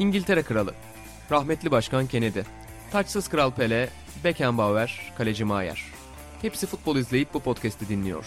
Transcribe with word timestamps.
İngiltere 0.00 0.42
Kralı, 0.42 0.74
rahmetli 1.30 1.70
Başkan 1.70 2.06
Kennedy, 2.06 2.40
taçsız 2.92 3.28
Kral 3.28 3.50
Pele, 3.50 3.88
Beckenbauer, 4.24 5.12
Kaleci 5.18 5.44
Maier. 5.44 5.84
Hepsi 6.42 6.66
futbol 6.66 6.96
izleyip 6.96 7.34
bu 7.34 7.40
podcast'i 7.40 7.88
dinliyor. 7.88 8.24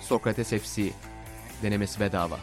Sokrates 0.00 0.48
FC, 0.50 0.82
denemesi 1.62 2.00
bedava. 2.00 2.36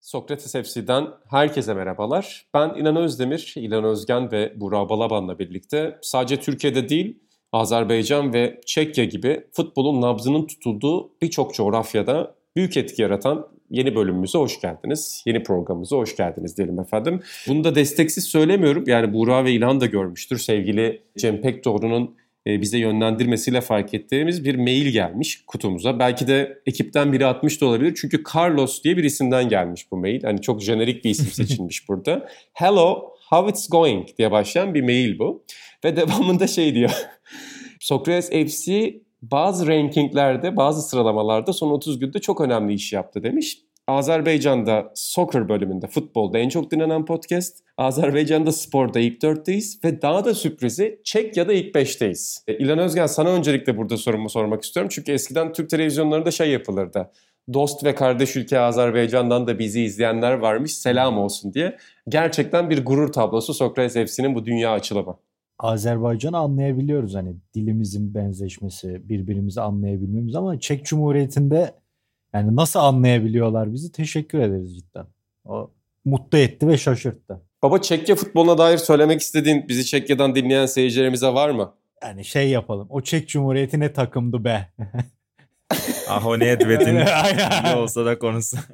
Sokrates 0.00 0.52
FC'den 0.52 1.08
herkese 1.30 1.74
merhabalar. 1.74 2.46
Ben 2.54 2.68
İnan 2.68 2.96
Özdemir, 2.96 3.54
İlan 3.56 3.84
Özgen 3.84 4.32
ve 4.32 4.60
Burak 4.60 4.88
Balaban'la 4.88 5.38
birlikte 5.38 5.98
sadece 6.02 6.40
Türkiye'de 6.40 6.88
değil, 6.88 7.25
Azerbaycan 7.56 8.32
ve 8.32 8.60
Çekya 8.66 9.04
gibi 9.04 9.44
futbolun 9.52 10.02
nabzının 10.02 10.46
tutulduğu 10.46 11.10
birçok 11.22 11.54
coğrafyada 11.54 12.34
büyük 12.56 12.76
etki 12.76 13.02
yaratan 13.02 13.48
yeni 13.70 13.94
bölümümüze 13.94 14.38
hoş 14.38 14.60
geldiniz. 14.60 15.22
Yeni 15.26 15.42
programımıza 15.42 15.96
hoş 15.96 16.16
geldiniz 16.16 16.56
diyelim 16.56 16.80
efendim. 16.80 17.20
Bunu 17.48 17.64
da 17.64 17.74
desteksiz 17.74 18.24
söylemiyorum. 18.24 18.84
Yani 18.86 19.12
Buğra 19.12 19.44
ve 19.44 19.52
İlhan 19.52 19.80
da 19.80 19.86
görmüştür. 19.86 20.38
Sevgili 20.38 21.02
Cem 21.18 21.40
Pekdoğru'nun 21.40 22.16
e, 22.46 22.60
bize 22.60 22.78
yönlendirmesiyle 22.78 23.60
fark 23.60 23.94
ettiğimiz 23.94 24.44
bir 24.44 24.54
mail 24.54 24.86
gelmiş 24.86 25.44
kutumuza. 25.46 25.98
Belki 25.98 26.26
de 26.26 26.58
ekipten 26.66 27.12
biri 27.12 27.26
atmış 27.26 27.60
da 27.60 27.66
olabilir. 27.66 27.94
Çünkü 28.00 28.22
Carlos 28.34 28.82
diye 28.82 28.96
bir 28.96 29.04
isimden 29.04 29.48
gelmiş 29.48 29.92
bu 29.92 29.96
mail. 29.96 30.22
Hani 30.22 30.40
çok 30.40 30.62
jenerik 30.62 31.04
bir 31.04 31.10
isim 31.10 31.26
seçilmiş 31.46 31.88
burada. 31.88 32.28
Hello, 32.52 33.10
how 33.30 33.50
it's 33.50 33.68
going 33.68 34.08
diye 34.18 34.30
başlayan 34.30 34.74
bir 34.74 34.82
mail 34.82 35.18
bu. 35.18 35.44
Ve 35.84 35.96
devamında 35.96 36.46
şey 36.46 36.74
diyor. 36.74 37.06
Sokrates 37.80 38.30
FC 38.30 38.94
bazı 39.22 39.66
rankinglerde, 39.66 40.56
bazı 40.56 40.82
sıralamalarda 40.82 41.52
son 41.52 41.70
30 41.70 41.98
günde 41.98 42.18
çok 42.18 42.40
önemli 42.40 42.74
iş 42.74 42.92
yaptı 42.92 43.22
demiş. 43.22 43.58
Azerbaycan'da 43.88 44.92
soccer 44.94 45.48
bölümünde, 45.48 45.86
futbolda 45.86 46.38
en 46.38 46.48
çok 46.48 46.70
dinlenen 46.70 47.04
podcast. 47.04 47.58
Azerbaycan'da 47.78 48.52
sporda 48.52 49.00
ilk 49.00 49.22
dörtteyiz 49.22 49.84
ve 49.84 50.02
daha 50.02 50.24
da 50.24 50.34
sürprizi 50.34 51.00
Çekya'da 51.04 51.52
ilk 51.52 51.74
beşteyiz. 51.74 52.44
E, 52.48 52.58
İlhan 52.58 52.78
Özgen 52.78 53.06
sana 53.06 53.28
öncelikle 53.28 53.76
burada 53.76 53.96
sorumu 53.96 54.30
sormak 54.30 54.62
istiyorum. 54.62 54.90
Çünkü 54.94 55.12
eskiden 55.12 55.52
Türk 55.52 55.70
televizyonlarında 55.70 56.30
şey 56.30 56.50
yapılırdı. 56.50 57.10
Dost 57.52 57.84
ve 57.84 57.94
kardeş 57.94 58.36
ülke 58.36 58.58
Azerbaycan'dan 58.60 59.46
da 59.46 59.58
bizi 59.58 59.82
izleyenler 59.82 60.32
varmış 60.32 60.74
selam 60.74 61.18
olsun 61.18 61.54
diye. 61.54 61.76
Gerçekten 62.08 62.70
bir 62.70 62.84
gurur 62.84 63.12
tablosu 63.12 63.54
Sokrates 63.54 64.12
FC'nin 64.12 64.34
bu 64.34 64.46
dünya 64.46 64.72
açılımı. 64.72 65.18
Azerbaycan'ı 65.58 66.38
anlayabiliyoruz 66.38 67.14
hani 67.14 67.36
dilimizin 67.54 68.14
benzeşmesi, 68.14 69.08
birbirimizi 69.08 69.60
anlayabilmemiz 69.60 70.34
ama 70.34 70.60
Çek 70.60 70.84
Cumhuriyeti'nde 70.84 71.74
yani 72.34 72.56
nasıl 72.56 72.80
anlayabiliyorlar 72.80 73.72
bizi 73.72 73.92
teşekkür 73.92 74.38
ederiz 74.38 74.76
cidden. 74.76 75.06
O 75.44 75.70
mutlu 76.04 76.38
etti 76.38 76.68
ve 76.68 76.78
şaşırttı. 76.78 77.40
Baba 77.62 77.80
Çekya 77.80 78.16
futboluna 78.16 78.58
dair 78.58 78.78
söylemek 78.78 79.20
istediğin 79.20 79.68
bizi 79.68 79.86
Çekya'dan 79.86 80.34
dinleyen 80.34 80.66
seyircilerimize 80.66 81.28
var 81.28 81.50
mı? 81.50 81.74
Yani 82.02 82.24
şey 82.24 82.50
yapalım. 82.50 82.86
O 82.90 83.00
Çek 83.00 83.28
Cumhuriyeti 83.28 83.80
ne 83.80 83.92
takımdı 83.92 84.44
be. 84.44 84.68
ah 86.08 86.26
o 86.26 86.38
Nedved'in 86.38 86.96
ne 87.64 87.76
olsa 87.76 88.06
da 88.06 88.18
konusu. 88.18 88.56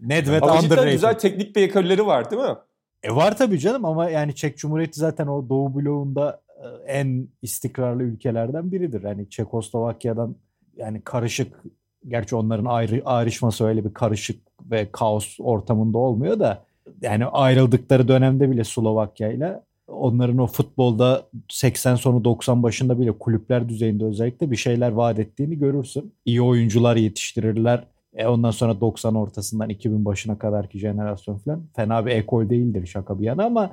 Nedved 0.00 0.42
Ama 0.42 0.60
cidden 0.60 0.90
güzel 0.90 1.18
teknik 1.18 1.56
bir 1.56 1.62
ekolleri 1.62 2.06
var 2.06 2.30
değil 2.30 2.42
mi? 2.42 2.56
E 3.02 3.14
var 3.14 3.36
tabii 3.36 3.58
canım 3.58 3.84
ama 3.84 4.10
yani 4.10 4.34
Çek 4.34 4.58
Cumhuriyeti 4.58 5.00
zaten 5.00 5.26
o 5.26 5.48
Doğu 5.48 5.74
bloğunda 5.74 6.40
e, 6.62 6.92
en 6.92 7.28
istikrarlı 7.42 8.02
ülkelerden 8.02 8.72
biridir. 8.72 9.02
Yani 9.02 9.30
Çekoslovakya'dan 9.30 10.36
yani 10.76 11.02
karışık 11.04 11.62
gerçi 12.08 12.36
onların 12.36 12.64
ayrı 12.64 13.02
ayrışması 13.04 13.64
öyle 13.64 13.84
bir 13.84 13.94
karışık 13.94 14.42
ve 14.70 14.88
kaos 14.92 15.36
ortamında 15.40 15.98
olmuyor 15.98 16.40
da 16.40 16.64
yani 17.02 17.24
ayrıldıkları 17.26 18.08
dönemde 18.08 18.50
bile 18.50 18.64
Slovakya 18.64 19.32
ile 19.32 19.60
onların 19.86 20.38
o 20.38 20.46
futbolda 20.46 21.26
80 21.48 21.94
sonu 21.94 22.24
90 22.24 22.62
başında 22.62 23.00
bile 23.00 23.12
kulüpler 23.12 23.68
düzeyinde 23.68 24.04
özellikle 24.04 24.50
bir 24.50 24.56
şeyler 24.56 24.92
vaat 24.92 25.18
ettiğini 25.18 25.58
görürsün. 25.58 26.14
İyi 26.24 26.42
oyuncular 26.42 26.96
yetiştirirler. 26.96 27.84
E 28.16 28.26
ondan 28.26 28.50
sonra 28.50 28.80
90 28.80 29.14
ortasından 29.14 29.68
2000 29.68 30.04
başına 30.04 30.38
kadarki 30.38 30.78
jenerasyon 30.78 31.38
falan 31.38 31.66
fena 31.76 32.06
bir 32.06 32.10
ekol 32.10 32.48
değildir 32.50 32.86
şaka 32.86 33.18
bir 33.20 33.24
yana 33.24 33.44
ama 33.44 33.70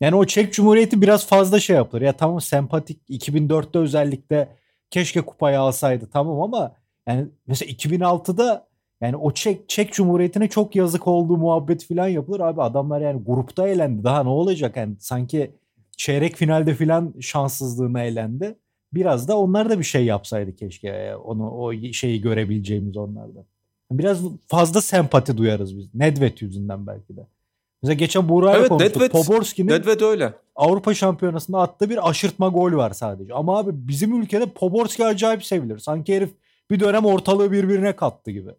yani 0.00 0.16
o 0.16 0.24
Çek 0.24 0.52
Cumhuriyeti 0.52 1.02
biraz 1.02 1.26
fazla 1.26 1.60
şey 1.60 1.76
yapılır. 1.76 2.02
Ya 2.02 2.12
tamam 2.12 2.40
sempatik 2.40 3.10
2004'te 3.10 3.78
özellikle 3.78 4.48
keşke 4.90 5.20
kupayı 5.20 5.60
alsaydı 5.60 6.08
tamam 6.12 6.40
ama 6.40 6.72
yani 7.08 7.26
mesela 7.46 7.72
2006'da 7.72 8.68
yani 9.00 9.16
o 9.16 9.32
Çek, 9.32 9.68
Çek 9.68 9.92
Cumhuriyeti'ne 9.92 10.48
çok 10.48 10.76
yazık 10.76 11.06
olduğu 11.06 11.36
muhabbet 11.36 11.84
falan 11.88 12.08
yapılır. 12.08 12.40
Abi 12.40 12.62
adamlar 12.62 13.00
yani 13.00 13.22
grupta 13.26 13.68
eğlendi. 13.68 14.04
Daha 14.04 14.22
ne 14.22 14.28
olacak? 14.28 14.76
Yani 14.76 14.96
sanki 14.98 15.50
çeyrek 15.96 16.36
finalde 16.36 16.74
falan 16.74 17.14
şanssızlığına 17.20 18.02
eğlendi. 18.02 18.58
Biraz 18.94 19.28
da 19.28 19.38
onlar 19.38 19.70
da 19.70 19.78
bir 19.78 19.84
şey 19.84 20.04
yapsaydı 20.04 20.56
keşke. 20.56 21.16
Onu 21.16 21.50
o 21.50 21.72
şeyi 21.92 22.20
görebileceğimiz 22.20 22.96
onlarda. 22.96 23.44
Biraz 23.98 24.20
fazla 24.48 24.82
sempati 24.82 25.36
duyarız 25.36 25.78
biz. 25.78 25.94
Nedved 25.94 26.38
yüzünden 26.40 26.86
belki 26.86 27.16
de. 27.16 27.26
Mesela 27.82 27.94
geçen 27.94 28.28
Buğra'yla 28.28 28.58
evet, 28.58 28.68
konuştuk. 28.68 28.96
Nedved, 28.96 29.10
Poborski'nin 29.10 29.68
Nedved 29.68 30.00
öyle. 30.00 30.34
Avrupa 30.56 30.94
Şampiyonası'nda 30.94 31.60
attığı 31.60 31.90
bir 31.90 32.08
aşırtma 32.10 32.48
gol 32.48 32.72
var 32.72 32.90
sadece. 32.90 33.34
Ama 33.34 33.58
abi 33.58 33.70
bizim 33.74 34.22
ülkede 34.22 34.46
Poborski 34.46 35.04
acayip 35.04 35.44
sevilir. 35.44 35.78
Sanki 35.78 36.16
herif 36.16 36.30
bir 36.70 36.80
dönem 36.80 37.04
ortalığı 37.04 37.52
birbirine 37.52 37.96
kattı 37.96 38.30
gibi. 38.30 38.50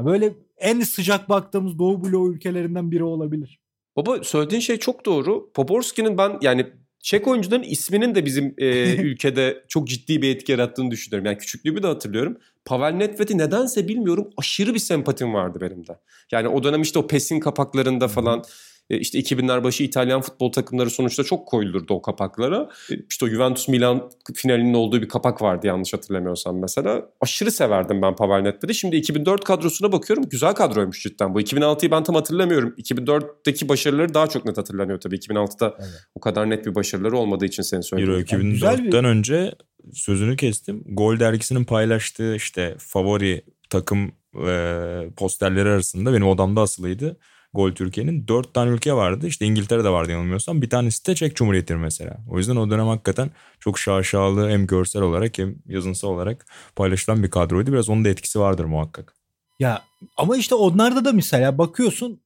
Böyle 0.00 0.32
en 0.56 0.80
sıcak 0.80 1.28
baktığımız 1.28 1.78
Doğu 1.78 2.04
bloğu 2.04 2.32
ülkelerinden 2.32 2.90
biri 2.90 3.04
olabilir. 3.04 3.60
Baba 3.96 4.24
söylediğin 4.24 4.60
şey 4.60 4.78
çok 4.78 5.06
doğru. 5.06 5.50
Poborski'nin 5.54 6.18
ben 6.18 6.38
yani 6.42 6.66
Çek 7.00 7.28
oyuncuların 7.28 7.62
isminin 7.62 8.14
de 8.14 8.24
bizim 8.24 8.54
e, 8.58 8.96
ülkede 9.02 9.64
çok 9.68 9.88
ciddi 9.88 10.22
bir 10.22 10.36
etki 10.36 10.52
yarattığını 10.52 10.90
düşünüyorum. 10.90 11.26
Yani 11.26 11.38
küçüklüğümü 11.38 11.82
de 11.82 11.86
hatırlıyorum. 11.86 12.38
Pavel 12.64 12.92
Nedved'i 12.92 13.38
nedense 13.38 13.88
bilmiyorum 13.88 14.30
aşırı 14.36 14.74
bir 14.74 14.78
sempatim 14.78 15.34
vardı 15.34 15.58
benim 15.60 15.86
de. 15.86 15.98
Yani 16.32 16.48
o 16.48 16.62
dönem 16.62 16.82
işte 16.82 16.98
o 16.98 17.06
PES'in 17.06 17.40
kapaklarında 17.40 18.08
falan 18.08 18.38
e, 18.38 18.42
işte 18.90 19.18
2000'ler 19.18 19.64
başı 19.64 19.82
İtalyan 19.82 20.20
futbol 20.20 20.52
takımları 20.52 20.90
sonuçta 20.90 21.24
çok 21.24 21.48
koyulurdu 21.48 21.94
o 21.94 22.02
kapaklara. 22.02 22.68
E, 22.90 22.94
işte 23.10 23.24
o 23.24 23.28
Juventus 23.28 23.68
Milan 23.68 24.10
finalinin 24.34 24.74
olduğu 24.74 25.02
bir 25.02 25.08
kapak 25.08 25.42
vardı 25.42 25.66
yanlış 25.66 25.92
hatırlamıyorsam 25.92 26.58
mesela. 26.58 27.10
Aşırı 27.20 27.50
severdim 27.50 28.02
ben 28.02 28.16
Pavel 28.16 28.40
Nedved'i. 28.40 28.74
Şimdi 28.74 28.96
2004 28.96 29.44
kadrosuna 29.44 29.92
bakıyorum. 29.92 30.24
Güzel 30.28 30.52
kadroymuş 30.52 31.02
cidden 31.02 31.34
bu. 31.34 31.40
2006'yı 31.40 31.90
ben 31.90 32.04
tam 32.04 32.14
hatırlamıyorum. 32.14 32.74
2004'teki 32.78 33.68
başarıları 33.68 34.14
daha 34.14 34.26
çok 34.26 34.44
net 34.44 34.58
hatırlanıyor 34.58 35.00
tabii. 35.00 35.16
2006'da 35.16 35.76
evet. 35.78 35.90
o 36.14 36.20
kadar 36.20 36.50
net 36.50 36.66
bir 36.66 36.74
başarıları 36.74 37.16
olmadığı 37.16 37.44
için 37.44 37.62
seni 37.62 37.82
söylüyorum. 37.82 38.24
Euro 38.32 38.42
2004'ten 38.42 39.04
bir... 39.04 39.08
önce 39.08 39.54
sözünü 39.92 40.36
kestim. 40.36 40.84
Gol 40.86 41.20
dergisinin 41.20 41.64
paylaştığı 41.64 42.36
işte 42.36 42.74
favori 42.78 43.44
takım 43.70 44.12
e, 44.46 45.10
posterleri 45.16 45.68
arasında 45.68 46.12
benim 46.12 46.26
odamda 46.26 46.60
asılıydı. 46.60 47.16
Gol 47.54 47.72
Türkiye'nin. 47.72 48.28
Dört 48.28 48.54
tane 48.54 48.70
ülke 48.70 48.92
vardı. 48.92 49.26
İşte 49.26 49.46
İngiltere'de 49.46 49.90
vardı 49.90 50.12
yanılmıyorsam. 50.12 50.62
Bir 50.62 50.70
tanesi 50.70 51.06
de 51.06 51.14
Çek 51.14 51.36
Cumhuriyeti 51.36 51.76
mesela. 51.76 52.16
O 52.30 52.38
yüzden 52.38 52.56
o 52.56 52.70
dönem 52.70 52.86
hakikaten 52.86 53.30
çok 53.60 53.78
şaşalı 53.78 54.50
hem 54.50 54.66
görsel 54.66 55.02
olarak 55.02 55.38
hem 55.38 55.56
yazınsal 55.66 56.08
olarak 56.08 56.46
paylaşılan 56.76 57.22
bir 57.22 57.30
kadroydu. 57.30 57.72
Biraz 57.72 57.88
onun 57.88 58.04
da 58.04 58.08
etkisi 58.08 58.40
vardır 58.40 58.64
muhakkak. 58.64 59.14
Ya 59.60 59.82
ama 60.16 60.36
işte 60.36 60.54
onlarda 60.54 61.04
da 61.04 61.12
mesela 61.12 61.58
bakıyorsun 61.58 62.20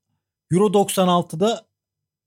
Euro 0.53 0.67
96'da 0.67 1.67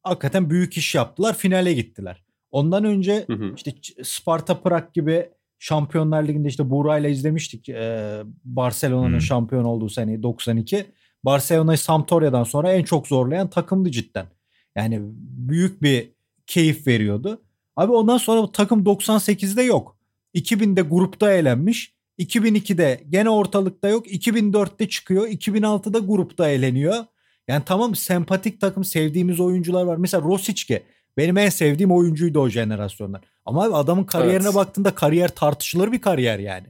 hakikaten 0.04 0.50
büyük 0.50 0.78
iş 0.78 0.96
yaptılar. 0.96 1.38
Finale 1.38 1.74
gittiler. 1.74 2.24
Ondan 2.52 2.84
önce 2.84 3.26
hı 3.28 3.34
hı. 3.34 3.54
işte 3.56 3.72
Sparta 4.04 4.62
Prag 4.62 4.94
gibi 4.94 5.30
Şampiyonlar 5.60 6.24
Ligi'nde 6.24 6.48
işte 6.48 6.70
Buğra'yla 6.70 7.10
izlemiştik. 7.10 7.70
Ee, 7.70 8.22
Barcelona'nın 8.44 9.20
şampiyon 9.20 9.64
olduğu 9.64 9.90
sene 9.90 10.24
92. 10.24 10.86
Barcelona'yı 11.26 11.78
Sampdoria'dan 11.78 12.44
sonra 12.44 12.74
en 12.74 12.84
çok 12.84 13.08
zorlayan 13.08 13.50
takımdı 13.50 13.92
cidden. 13.92 14.28
Yani 14.76 15.00
büyük 15.22 15.82
bir 15.82 16.12
keyif 16.48 16.88
veriyordu. 16.88 17.42
Abi 17.76 17.92
ondan 17.92 18.18
sonra 18.18 18.42
bu 18.42 18.52
takım 18.52 18.84
98'de 18.84 19.64
yok. 19.64 19.98
2000'de 20.36 20.82
grupta 20.82 21.34
elenmiş. 21.34 21.96
2002'de 22.20 23.04
gene 23.10 23.30
ortalıkta 23.30 23.88
yok. 23.88 24.08
2004'te 24.08 24.90
çıkıyor. 24.90 25.28
2006'da 25.28 26.00
grupta 26.00 26.50
eğleniyor. 26.50 27.06
Yani 27.48 27.64
tamam 27.66 27.96
sempatik 27.96 28.62
takım 28.62 28.84
sevdiğimiz 28.84 29.40
oyuncular 29.40 29.84
var. 29.84 29.98
Mesela 29.98 30.24
Rosicke 30.24 30.84
benim 31.18 31.38
en 31.38 31.50
sevdiğim 31.50 31.92
oyuncuydu 31.92 32.40
o 32.40 32.50
jenerasyondan. 32.50 33.22
Ama 33.46 33.64
abi 33.64 33.76
adamın 33.76 34.04
kariyerine 34.04 34.46
evet. 34.46 34.56
baktığında 34.56 34.96
kariyer 34.96 35.36
tartışılır 35.36 35.92
bir 35.92 36.02
kariyer 36.02 36.40
yani. 36.40 36.68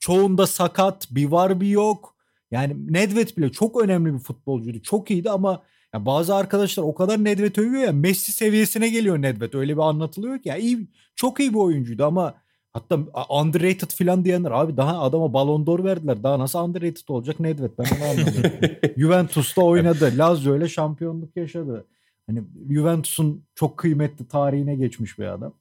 Çoğunda 0.00 0.46
sakat, 0.46 1.06
bir 1.10 1.26
var 1.26 1.60
bir 1.60 1.68
yok. 1.68 2.17
Yani 2.50 2.76
Nedved 2.92 3.36
bile 3.36 3.52
çok 3.52 3.82
önemli 3.82 4.14
bir 4.14 4.18
futbolcuydu. 4.18 4.82
Çok 4.82 5.10
iyiydi 5.10 5.30
ama 5.30 5.62
ya 5.94 6.06
bazı 6.06 6.34
arkadaşlar 6.34 6.82
o 6.82 6.94
kadar 6.94 7.24
Nedved 7.24 7.56
övüyor 7.56 7.82
ya 7.82 7.92
Messi 7.92 8.32
seviyesine 8.32 8.88
geliyor 8.88 9.22
Nedved. 9.22 9.54
Öyle 9.54 9.76
bir 9.76 9.82
anlatılıyor 9.82 10.38
ki. 10.38 10.48
Ya 10.48 10.56
iyi, 10.56 10.88
çok 11.16 11.40
iyi 11.40 11.50
bir 11.50 11.58
oyuncuydu 11.58 12.04
ama 12.04 12.34
Hatta 12.72 12.98
underrated 13.28 13.90
falan 13.90 14.24
diyenler 14.24 14.50
abi 14.50 14.76
daha 14.76 15.00
adama 15.00 15.32
Ballon 15.32 15.66
d'Or 15.66 15.84
verdiler. 15.84 16.22
Daha 16.22 16.38
nasıl 16.38 16.58
underrated 16.58 17.08
olacak 17.08 17.40
Nedved 17.40 17.70
ben 17.78 17.84
onu 17.84 18.10
anlamıyorum. 18.10 18.50
Juventus'ta 18.96 19.62
oynadı. 19.62 20.12
Lazio 20.16 20.56
ile 20.56 20.68
şampiyonluk 20.68 21.36
yaşadı. 21.36 21.86
Hani 22.26 22.42
Juventus'un 22.70 23.44
çok 23.54 23.76
kıymetli 23.76 24.28
tarihine 24.28 24.74
geçmiş 24.76 25.18
bir 25.18 25.24
adam. 25.24 25.52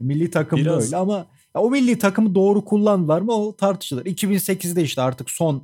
Milli 0.00 0.30
takımda 0.30 0.64
Biraz- 0.64 0.84
öyle 0.84 0.96
ama 0.96 1.26
ya 1.56 1.60
o 1.60 1.70
milli 1.70 1.98
takımı 1.98 2.34
doğru 2.34 2.64
kullandılar 2.64 3.20
mı 3.20 3.32
o 3.32 3.56
tartışılır. 3.56 4.04
2008'de 4.04 4.82
işte 4.82 5.02
artık 5.02 5.30
son 5.30 5.62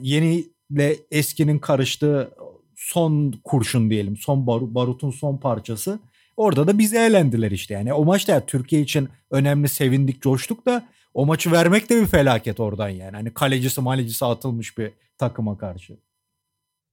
yeniyle 0.00 0.96
eskinin 1.10 1.58
karıştığı 1.58 2.30
son 2.76 3.34
kurşun 3.44 3.90
diyelim. 3.90 4.16
Son 4.16 4.46
baru- 4.46 4.74
barutun 4.74 5.10
son 5.10 5.36
parçası. 5.36 5.98
Orada 6.36 6.66
da 6.66 6.78
bizi 6.78 6.96
eğlendiler 6.96 7.50
işte. 7.50 7.74
Yani 7.74 7.92
o 7.92 8.04
maçta 8.04 8.32
ya 8.32 8.46
Türkiye 8.46 8.82
için 8.82 9.08
önemli 9.30 9.68
sevindik, 9.68 10.22
coştuk 10.22 10.66
da 10.66 10.88
o 11.14 11.26
maçı 11.26 11.52
vermek 11.52 11.90
de 11.90 12.00
bir 12.00 12.06
felaket 12.06 12.60
oradan 12.60 12.88
yani. 12.88 13.16
Hani 13.16 13.34
kalecisi 13.34 13.80
malecisi 13.80 14.24
atılmış 14.24 14.78
bir 14.78 14.90
takıma 15.18 15.58
karşı. 15.58 15.96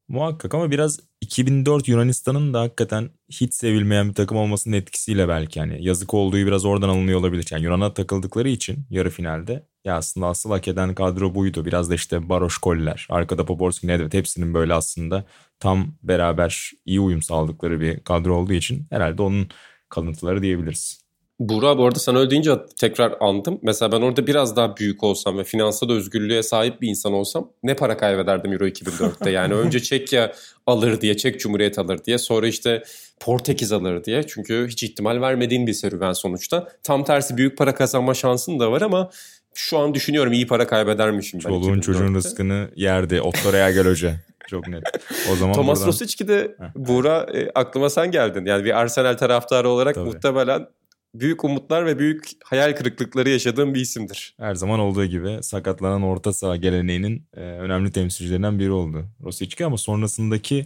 Muhakkak 0.07 0.53
ama 0.53 0.71
biraz 0.71 0.99
2004 1.21 1.87
Yunanistan'ın 1.87 2.53
da 2.53 2.59
hakikaten 2.59 3.09
hiç 3.29 3.53
sevilmeyen 3.53 4.09
bir 4.09 4.13
takım 4.13 4.37
olmasının 4.37 4.75
etkisiyle 4.75 5.27
belki 5.27 5.59
hani 5.59 5.83
yazık 5.85 6.13
olduğu 6.13 6.37
biraz 6.37 6.65
oradan 6.65 6.89
alınıyor 6.89 7.19
olabilir. 7.19 7.47
Yani 7.51 7.63
Yunan'a 7.63 7.93
takıldıkları 7.93 8.49
için 8.49 8.85
yarı 8.89 9.09
finalde 9.09 9.67
ya 9.85 9.95
aslında 9.95 10.27
asıl 10.27 10.49
hak 10.49 10.67
eden 10.67 10.95
kadro 10.95 11.35
buydu. 11.35 11.65
Biraz 11.65 11.89
da 11.89 11.95
işte 11.95 12.29
Baroş 12.29 12.57
Koller, 12.57 13.07
arkada 13.09 13.45
Poborski, 13.45 13.87
Nedved 13.87 14.13
hepsinin 14.13 14.53
böyle 14.53 14.73
aslında 14.73 15.25
tam 15.59 15.87
beraber 16.03 16.71
iyi 16.85 16.99
uyum 16.99 17.21
sağladıkları 17.21 17.81
bir 17.81 17.99
kadro 17.99 18.35
olduğu 18.35 18.53
için 18.53 18.85
herhalde 18.89 19.21
onun 19.21 19.49
kalıntıları 19.89 20.41
diyebiliriz. 20.41 21.09
Buğra 21.39 21.77
bu 21.77 21.85
arada 21.85 21.99
sen 21.99 22.15
öyle 22.15 22.29
deyince 22.29 22.51
tekrar 22.77 23.15
andım. 23.19 23.59
Mesela 23.61 23.91
ben 23.91 24.01
orada 24.01 24.27
biraz 24.27 24.55
daha 24.55 24.77
büyük 24.77 25.03
olsam 25.03 25.37
ve 25.37 25.43
finansal 25.43 25.89
özgürlüğe 25.89 26.43
sahip 26.43 26.81
bir 26.81 26.89
insan 26.89 27.13
olsam 27.13 27.51
ne 27.63 27.75
para 27.75 27.97
kaybederdim 27.97 28.53
Euro 28.53 28.67
2004'te. 28.67 29.29
Yani 29.29 29.53
önce 29.65 29.79
Çekya 29.79 30.33
alır 30.67 31.01
diye, 31.01 31.17
Çek 31.17 31.39
Cumhuriyet 31.39 31.79
alır 31.79 32.03
diye 32.05 32.17
sonra 32.17 32.47
işte 32.47 32.83
Portekiz 33.19 33.71
alır 33.71 34.03
diye. 34.03 34.27
Çünkü 34.27 34.67
hiç 34.69 34.83
ihtimal 34.83 35.21
vermediğin 35.21 35.67
bir 35.67 35.73
serüven 35.73 36.13
sonuçta. 36.13 36.67
Tam 36.83 37.03
tersi 37.03 37.37
büyük 37.37 37.57
para 37.57 37.75
kazanma 37.75 38.13
şansın 38.13 38.59
da 38.59 38.71
var 38.71 38.81
ama 38.81 39.09
şu 39.53 39.77
an 39.77 39.93
düşünüyorum 39.93 40.33
iyi 40.33 40.47
para 40.47 40.67
kaybedermişim 40.67 41.39
Çoluğun 41.39 41.81
çocuğun 41.81 42.07
2004'te. 42.07 42.13
rızkını 42.15 42.71
yerdi. 42.75 43.21
Otto 43.21 43.53
Reagel 43.53 43.87
Hoca. 43.87 44.19
Çok 44.49 44.67
net. 44.67 44.83
O 45.31 45.35
zaman 45.35 45.53
Thomas 45.53 45.79
buradan... 45.79 45.87
Rosicki 45.87 46.27
de. 46.27 46.55
Buğra 46.75 47.27
e, 47.33 47.49
aklıma 47.55 47.89
sen 47.89 48.11
geldin. 48.11 48.45
Yani 48.45 48.65
bir 48.65 48.79
Arsenal 48.79 49.17
taraftarı 49.17 49.69
olarak 49.69 49.95
Tabii. 49.95 50.05
muhtemelen 50.05 50.67
büyük 51.13 51.43
umutlar 51.43 51.85
ve 51.85 51.99
büyük 51.99 52.23
hayal 52.43 52.75
kırıklıkları 52.75 53.29
yaşadığım 53.29 53.73
bir 53.73 53.81
isimdir. 53.81 54.35
her 54.39 54.55
zaman 54.55 54.79
olduğu 54.79 55.05
gibi 55.05 55.37
sakatlanan 55.41 56.03
orta 56.03 56.33
saha 56.33 56.55
geleneğinin 56.55 57.27
e, 57.37 57.39
önemli 57.39 57.91
temsilcilerinden 57.91 58.59
biri 58.59 58.71
oldu. 58.71 59.05
Rosicki 59.23 59.65
ama 59.65 59.77
sonrasındaki 59.77 60.65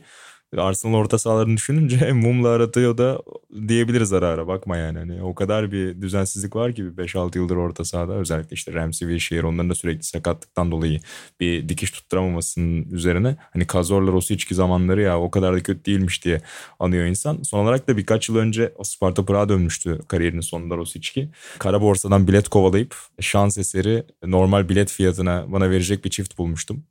Arsenal 0.62 0.94
orta 0.94 1.18
sahalarını 1.18 1.58
düşününce 1.58 2.12
mumla 2.14 2.50
aratıyor 2.50 2.98
da 2.98 3.22
diyebiliriz 3.68 4.14
ara 4.14 4.28
ara 4.28 4.48
bakma 4.48 4.78
yani. 4.78 4.98
Hani 4.98 5.24
o 5.24 5.36
kadar 5.36 5.72
bir 5.72 6.02
düzensizlik 6.02 6.56
var 6.56 6.74
ki 6.74 6.86
bir 6.86 7.04
5-6 7.04 7.38
yıldır 7.38 7.56
orta 7.56 7.86
sahada 7.86 8.14
özellikle 8.14 8.54
işte 8.54 8.74
Ramsey 8.74 9.08
ve 9.08 9.20
Shearer 9.20 9.44
onların 9.44 9.70
da 9.70 9.76
sürekli 9.76 10.04
sakatlıktan 10.04 10.72
dolayı 10.72 11.00
bir 11.40 11.70
dikiş 11.70 11.92
tutturamamasının 11.92 12.92
üzerine 12.92 13.36
hani 13.54 13.68
Kazor'la 13.68 14.12
Rosicki 14.12 14.56
zamanları 14.56 15.02
ya 15.02 15.20
o 15.20 15.32
kadar 15.32 15.56
da 15.56 15.64
kötü 15.64 15.86
değilmiş 15.86 16.26
diye 16.26 16.42
anıyor 16.80 17.06
insan. 17.06 17.44
Son 17.44 17.60
olarak 17.60 17.88
da 17.88 17.98
birkaç 17.98 18.30
yıl 18.30 18.36
önce 18.36 18.74
o 18.78 18.84
Sparta 18.84 19.26
Prag'a 19.26 19.50
dönmüştü 19.50 20.00
kariyerinin 20.08 20.42
sonunda 20.42 20.78
Rosicki. 20.78 21.30
Kara 21.60 21.82
borsadan 21.82 22.28
bilet 22.28 22.50
kovalayıp 22.50 22.96
şans 23.20 23.58
eseri 23.58 24.04
normal 24.26 24.70
bilet 24.70 24.92
fiyatına 24.92 25.46
bana 25.48 25.70
verecek 25.70 26.06
bir 26.06 26.10
çift 26.10 26.38
bulmuştum. 26.38 26.84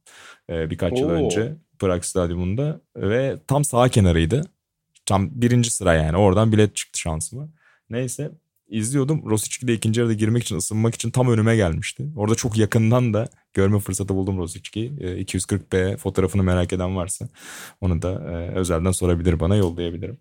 Ee, 0.50 0.70
birkaç 0.70 1.00
yıl 1.00 1.08
Oo. 1.08 1.12
önce 1.12 1.56
Prag 1.82 2.04
Stadyumunda 2.04 2.80
ve 2.96 3.36
tam 3.46 3.64
sağ 3.64 3.88
kenarıydı. 3.88 4.44
Tam 5.06 5.30
birinci 5.32 5.70
sıra 5.70 5.94
yani 5.94 6.16
oradan 6.16 6.52
bilet 6.52 6.76
çıktı 6.76 6.98
şansıma. 6.98 7.48
Neyse 7.90 8.30
izliyordum. 8.68 9.30
Rosicki 9.30 9.68
de 9.68 9.74
ikinci 9.74 10.00
yarıda 10.00 10.12
girmek 10.12 10.42
için 10.42 10.56
ısınmak 10.56 10.94
için 10.94 11.10
tam 11.10 11.28
önüme 11.28 11.56
gelmişti. 11.56 12.06
Orada 12.16 12.34
çok 12.34 12.58
yakından 12.58 13.14
da 13.14 13.28
görme 13.54 13.78
fırsatı 13.78 14.14
buldum 14.14 14.38
Rosicki'yi. 14.38 14.92
Ee, 15.00 15.22
240p 15.22 15.96
fotoğrafını 15.96 16.42
merak 16.42 16.72
eden 16.72 16.96
varsa 16.96 17.28
onu 17.80 18.02
da 18.02 18.10
e, 18.10 18.54
özelden 18.54 18.92
sorabilir 18.92 19.40
bana 19.40 19.56
yollayabilirim. 19.56 20.18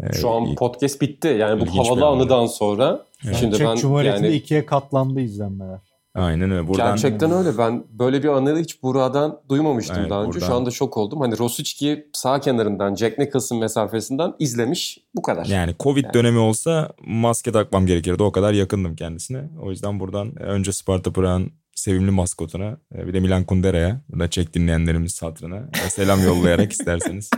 Ee, 0.00 0.12
Şu 0.12 0.30
an 0.30 0.54
podcast 0.54 1.00
bitti. 1.00 1.28
Yani 1.28 1.60
bu 1.60 1.78
havalı 1.78 2.06
anı. 2.06 2.16
anıdan 2.16 2.46
sonra. 2.46 3.06
Evet. 3.24 3.36
Şimdi 3.36 3.56
Çek 3.58 3.66
ben 3.66 3.76
Cumhuriyeti'nde 3.76 4.26
yani 4.26 4.36
ikiye 4.36 4.66
katlandı 4.66 5.20
izlenmeler. 5.20 5.91
Aynen 6.14 6.50
öyle. 6.50 6.68
Buradan 6.68 6.88
gerçekten 6.90 7.30
öyle. 7.32 7.58
Ben 7.58 7.84
böyle 7.90 8.22
bir 8.22 8.28
anı 8.28 8.58
hiç 8.58 8.82
Buğra'dan 8.82 9.40
duymamıştım 9.48 9.96
Evet, 10.00 10.10
daha 10.10 10.22
önce. 10.24 10.38
Şu 10.40 10.44
buradan- 10.46 10.56
anda 10.56 10.70
şok 10.70 10.96
oldum. 10.96 11.20
Hani 11.20 11.38
Rosicki 11.38 12.06
sağ 12.12 12.40
kenarından 12.40 12.94
Jack 12.94 13.18
Nicholson 13.18 13.58
mesafesinden 13.58 14.32
izlemiş. 14.38 14.98
Bu 15.14 15.22
kadar. 15.22 15.46
Yani 15.46 15.74
Covid 15.80 16.04
Yani. 16.04 16.14
dönemi 16.14 16.38
olsa 16.38 16.90
maske 17.06 17.52
takmam 17.52 17.86
gerekirdi. 17.86 18.22
O 18.22 18.32
kadar 18.32 18.52
yakındım 18.52 18.96
kendisine. 18.96 19.48
O 19.62 19.70
yüzden 19.70 20.00
buradan 20.00 20.36
önce 20.42 20.72
Sparta 20.72 21.12
Prag'ın 21.12 21.52
sevimli 21.74 22.10
maskotuna 22.10 22.76
e, 22.94 23.06
bir 23.06 23.14
de 23.14 23.20
Milan 23.20 23.44
Kundera'ya 23.44 24.00
da 24.18 24.30
çek 24.30 24.54
dinleyenlerimiz 24.54 25.22
hatırına 25.22 25.56
e, 25.86 25.90
selam 25.90 26.22
yollayarak 26.24 26.72
isterseniz 26.72 27.30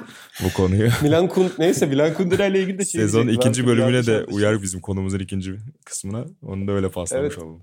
bu 0.44 0.52
konuyu 0.52 0.88
Milan 1.02 1.28
Kun 1.28 1.52
neyse 1.58 1.86
Milan 1.86 2.14
Kundera 2.14 2.46
ile 2.46 2.60
ilgili 2.62 2.78
de 2.78 2.84
şey 2.84 2.98
diyecektim. 3.00 3.28
ikinci 3.28 3.66
bölümüne 3.66 4.06
de 4.06 4.24
uyar 4.24 4.62
bizim 4.62 4.80
konumuzun 4.80 5.18
ikinci 5.18 5.56
kısmına. 5.84 6.24
Onu 6.42 6.66
da 6.68 6.72
öyle 6.72 6.88
paslamış 6.88 7.34
Evet. 7.34 7.44
olalım. 7.44 7.62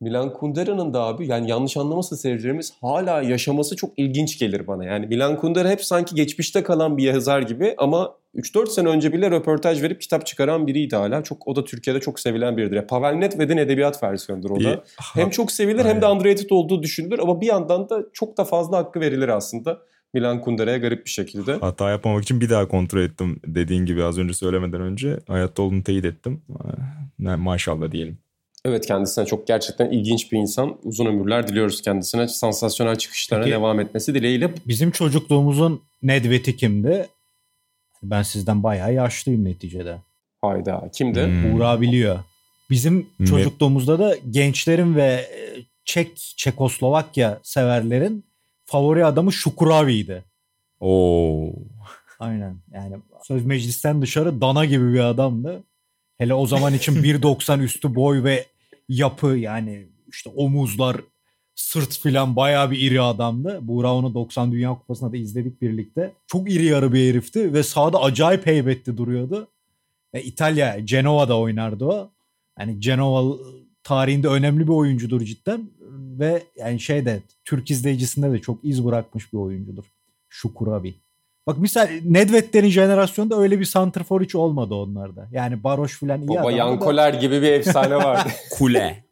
Milan 0.00 0.32
Kundera'nın 0.32 0.94
da 0.94 1.02
abi 1.02 1.26
yani 1.26 1.50
yanlış 1.50 1.76
anlamasın 1.76 2.16
seyircilerimiz 2.16 2.72
hala 2.80 3.22
yaşaması 3.22 3.76
çok 3.76 3.98
ilginç 3.98 4.38
gelir 4.38 4.66
bana. 4.66 4.84
Yani 4.84 5.06
Milan 5.06 5.36
Kundera 5.36 5.68
hep 5.70 5.84
sanki 5.84 6.14
geçmişte 6.14 6.62
kalan 6.62 6.96
bir 6.96 7.02
yazar 7.02 7.42
gibi 7.42 7.74
ama 7.78 8.14
3-4 8.36 8.66
sene 8.66 8.88
önce 8.88 9.12
bile 9.12 9.30
röportaj 9.30 9.82
verip 9.82 10.00
kitap 10.00 10.26
çıkaran 10.26 10.66
biriydi 10.66 10.96
hala. 10.96 11.22
Çok 11.22 11.48
o 11.48 11.56
da 11.56 11.64
Türkiye'de 11.64 12.00
çok 12.00 12.20
sevilen 12.20 12.56
biridir. 12.56 12.76
Ya 12.76 12.86
Pavel 12.86 13.12
Nedved'in 13.12 13.56
edebiyat 13.56 14.02
versiyonudur 14.02 14.50
o 14.50 14.56
Bir 14.56 14.64
da. 14.64 14.84
Hem 15.14 15.30
çok 15.30 15.52
sevilir 15.52 15.84
hem 15.84 16.02
de 16.02 16.06
underrated 16.06 16.50
olduğu 16.50 16.82
düşünülür 16.82 17.18
ama 17.18 17.40
bir 17.40 17.46
yandan 17.46 17.88
da 17.88 18.04
çok 18.12 18.38
da 18.38 18.44
fazla 18.44 18.76
hakkı 18.76 19.00
verilir 19.00 19.28
aslında. 19.28 19.78
Milan 20.14 20.40
Kundera'ya 20.40 20.78
garip 20.78 21.04
bir 21.04 21.10
şekilde. 21.10 21.52
Hata 21.52 21.90
yapmamak 21.90 22.22
için 22.22 22.40
bir 22.40 22.50
daha 22.50 22.68
kontrol 22.68 23.00
ettim 23.00 23.40
dediğin 23.46 23.86
gibi 23.86 24.04
az 24.04 24.18
önce 24.18 24.34
söylemeden 24.34 24.80
önce. 24.80 25.18
Hayatta 25.28 25.62
olduğunu 25.62 25.82
teyit 25.82 26.04
ettim. 26.04 26.42
Ne, 27.18 27.36
maşallah 27.36 27.90
diyelim. 27.90 28.18
Evet 28.64 28.86
kendisine 28.86 29.26
çok 29.26 29.46
gerçekten 29.46 29.90
ilginç 29.90 30.32
bir 30.32 30.38
insan. 30.38 30.76
Uzun 30.84 31.06
ömürler 31.06 31.48
diliyoruz 31.48 31.82
kendisine. 31.82 32.28
Sansasyonel 32.28 32.96
çıkışlarına 32.96 33.44
Peki- 33.44 33.54
devam 33.54 33.80
etmesi 33.80 34.14
dileğiyle. 34.14 34.50
Bizim 34.66 34.90
çocukluğumuzun 34.90 35.82
Nedved'i 36.02 36.56
kimdi? 36.56 37.08
Ben 38.02 38.22
sizden 38.22 38.62
bayağı 38.62 38.94
yaşlıyım 38.94 39.44
neticede. 39.44 39.98
Hayda 40.42 40.90
kimdi? 40.94 41.26
Hmm. 41.26 41.52
Buğra 41.52 41.80
biliyor. 41.80 42.18
Bizim 42.70 43.06
çocukluğumuzda 43.28 43.98
da 43.98 44.16
gençlerin 44.30 44.96
ve 44.96 45.04
e, 45.04 45.62
Çek, 45.84 46.16
Çekoslovakya 46.16 47.38
severlerin 47.42 48.24
favori 48.64 49.04
adamı 49.04 49.32
Şukuravi'ydi. 49.32 50.24
Oo. 50.80 51.52
Aynen. 52.20 52.56
Yani 52.74 52.96
söz 53.22 53.46
meclisten 53.46 54.02
dışarı 54.02 54.40
dana 54.40 54.64
gibi 54.64 54.92
bir 54.92 55.00
adamdı. 55.00 55.62
Hele 56.18 56.34
o 56.34 56.46
zaman 56.46 56.74
için 56.74 56.94
1.90 57.02 57.62
üstü 57.62 57.94
boy 57.94 58.24
ve 58.24 58.46
yapı 58.88 59.26
yani 59.26 59.86
işte 60.08 60.30
omuzlar, 60.30 60.96
sırt 61.54 61.98
filan 61.98 62.36
bayağı 62.36 62.70
bir 62.70 62.78
iri 62.78 63.00
adamdı. 63.00 63.58
Buğra 63.62 63.94
onu 63.94 64.14
90 64.14 64.52
Dünya 64.52 64.70
Kupası'nda 64.70 65.12
da 65.12 65.16
izledik 65.16 65.62
birlikte. 65.62 66.12
Çok 66.26 66.50
iri 66.50 66.64
yarı 66.64 66.92
bir 66.92 67.10
herifti 67.10 67.54
ve 67.54 67.62
sahada 67.62 68.02
acayip 68.02 68.46
heybetli 68.46 68.96
duruyordu. 68.96 69.48
E, 70.12 70.22
İtalya, 70.22 70.86
Cenova'da 70.86 71.38
oynardı 71.38 71.84
o. 71.84 72.10
Yani 72.58 72.80
Cenova 72.80 73.36
tarihinde 73.82 74.28
önemli 74.28 74.66
bir 74.66 74.72
oyuncudur 74.72 75.20
cidden. 75.20 75.70
Ve 76.18 76.42
yani 76.56 76.80
şeyde 76.80 77.22
Türk 77.44 77.70
izleyicisinde 77.70 78.32
de 78.32 78.38
çok 78.38 78.64
iz 78.64 78.84
bırakmış 78.84 79.32
bir 79.32 79.38
oyuncudur. 79.38 79.84
Şukurabi. 80.28 80.94
Bak 81.48 81.58
misal 81.58 81.88
Nedved'lerin 82.04 82.68
jenerasyonda 82.68 83.38
öyle 83.38 83.60
bir 83.60 83.64
santrfor 83.64 84.22
hiç 84.22 84.34
olmadı 84.34 84.74
onlarda. 84.74 85.28
Yani 85.32 85.64
Baroş 85.64 85.98
filan 85.98 86.20
iyi 86.22 86.28
Baba 86.28 86.38
adam 86.40 86.52
da- 86.52 86.56
Yankoler 86.56 87.14
gibi 87.14 87.42
bir 87.42 87.52
efsane 87.52 87.96
vardı. 87.96 88.28
Kule. 88.50 89.04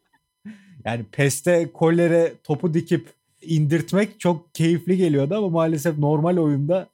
Yani 0.84 1.04
peste 1.12 1.72
kollere 1.72 2.32
topu 2.44 2.74
dikip 2.74 3.08
indirtmek 3.42 4.20
çok 4.20 4.54
keyifli 4.54 4.96
geliyordu 4.96 5.34
ama 5.36 5.48
maalesef 5.48 5.98
normal 5.98 6.36
oyunda 6.36 6.86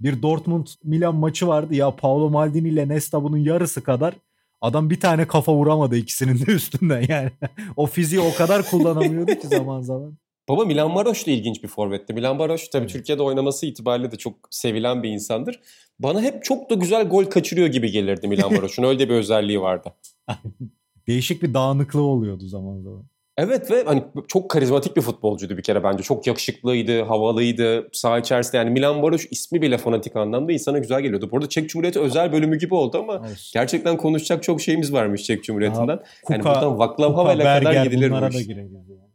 bir 0.00 0.22
Dortmund 0.22 0.66
Milan 0.84 1.14
maçı 1.14 1.48
vardı 1.48 1.74
ya 1.74 1.90
Paolo 1.96 2.30
Maldini 2.30 2.68
ile 2.68 2.88
Nesta 2.88 3.22
bunun 3.22 3.38
yarısı 3.38 3.82
kadar 3.82 4.14
adam 4.60 4.90
bir 4.90 5.00
tane 5.00 5.26
kafa 5.26 5.54
vuramadı 5.54 5.96
ikisinin 5.96 6.46
de 6.46 6.52
üstünden 6.52 7.04
yani. 7.08 7.30
o 7.76 7.86
fiziği 7.86 8.20
o 8.20 8.34
kadar 8.34 8.70
kullanamıyordu 8.70 9.34
ki 9.34 9.48
zaman 9.48 9.80
zaman. 9.80 10.16
Baba 10.50 10.64
Milan 10.64 10.94
Baroş 10.94 11.26
da 11.26 11.30
ilginç 11.30 11.62
bir 11.62 11.68
forvetti. 11.68 12.14
Milan 12.14 12.38
Baroş 12.38 12.68
tabii 12.68 12.82
Evet. 12.82 12.92
Türkiye'de 12.92 13.22
oynaması 13.22 13.66
itibariyle 13.66 14.10
de 14.10 14.16
çok 14.16 14.34
sevilen 14.50 15.02
bir 15.02 15.08
insandır. 15.08 15.60
Bana 15.98 16.20
hep 16.22 16.44
çok 16.44 16.70
da 16.70 16.74
güzel 16.74 17.08
gol 17.08 17.24
kaçırıyor 17.24 17.66
gibi 17.66 17.90
gelirdi 17.90 18.28
Milan 18.28 18.50
Baroş'un. 18.56 18.82
Öyle 18.82 19.08
bir 19.08 19.14
özelliği 19.14 19.60
vardı. 19.60 19.92
değişik 21.06 21.42
bir 21.42 21.54
dağınıklığı 21.54 22.02
oluyordu 22.02 22.46
zaman 22.46 22.80
zaman. 22.80 23.04
Evet 23.36 23.70
ve 23.70 23.84
hani 23.84 24.04
çok 24.28 24.50
karizmatik 24.50 24.96
bir 24.96 25.00
futbolcuydu 25.00 25.56
bir 25.56 25.62
kere 25.62 25.84
bence. 25.84 26.02
Çok 26.02 26.26
yakışıklıydı, 26.26 27.02
havalıydı. 27.02 27.88
Saha 27.92 28.18
içerisinde 28.18 28.56
yani 28.56 28.70
Milan 28.70 29.02
Baroş 29.02 29.26
ismi 29.30 29.62
bile 29.62 29.78
fanatik 29.78 30.16
anlamda 30.16 30.52
insana 30.52 30.78
güzel 30.78 31.00
geliyordu. 31.00 31.28
Bu 31.32 31.36
arada 31.36 31.48
Çek 31.48 31.68
Cumhuriyeti 31.68 32.00
özel 32.00 32.32
bölümü 32.32 32.58
gibi 32.58 32.74
oldu 32.74 32.98
ama 32.98 33.12
Olsun. 33.12 33.50
gerçekten 33.52 33.96
konuşacak 33.96 34.42
çok 34.42 34.60
şeyimiz 34.60 34.92
varmış 34.92 35.22
Çek 35.22 35.44
Cumhuriyeti'nden. 35.44 36.00
Kuka, 36.22 36.34
yani 36.34 36.78
buradan 36.78 37.12
Havel'e 37.14 37.42
kadar 37.42 37.84
gidilir 37.84 38.10
bu 38.10 38.38
iş. 38.38 38.48
da. 38.48 39.10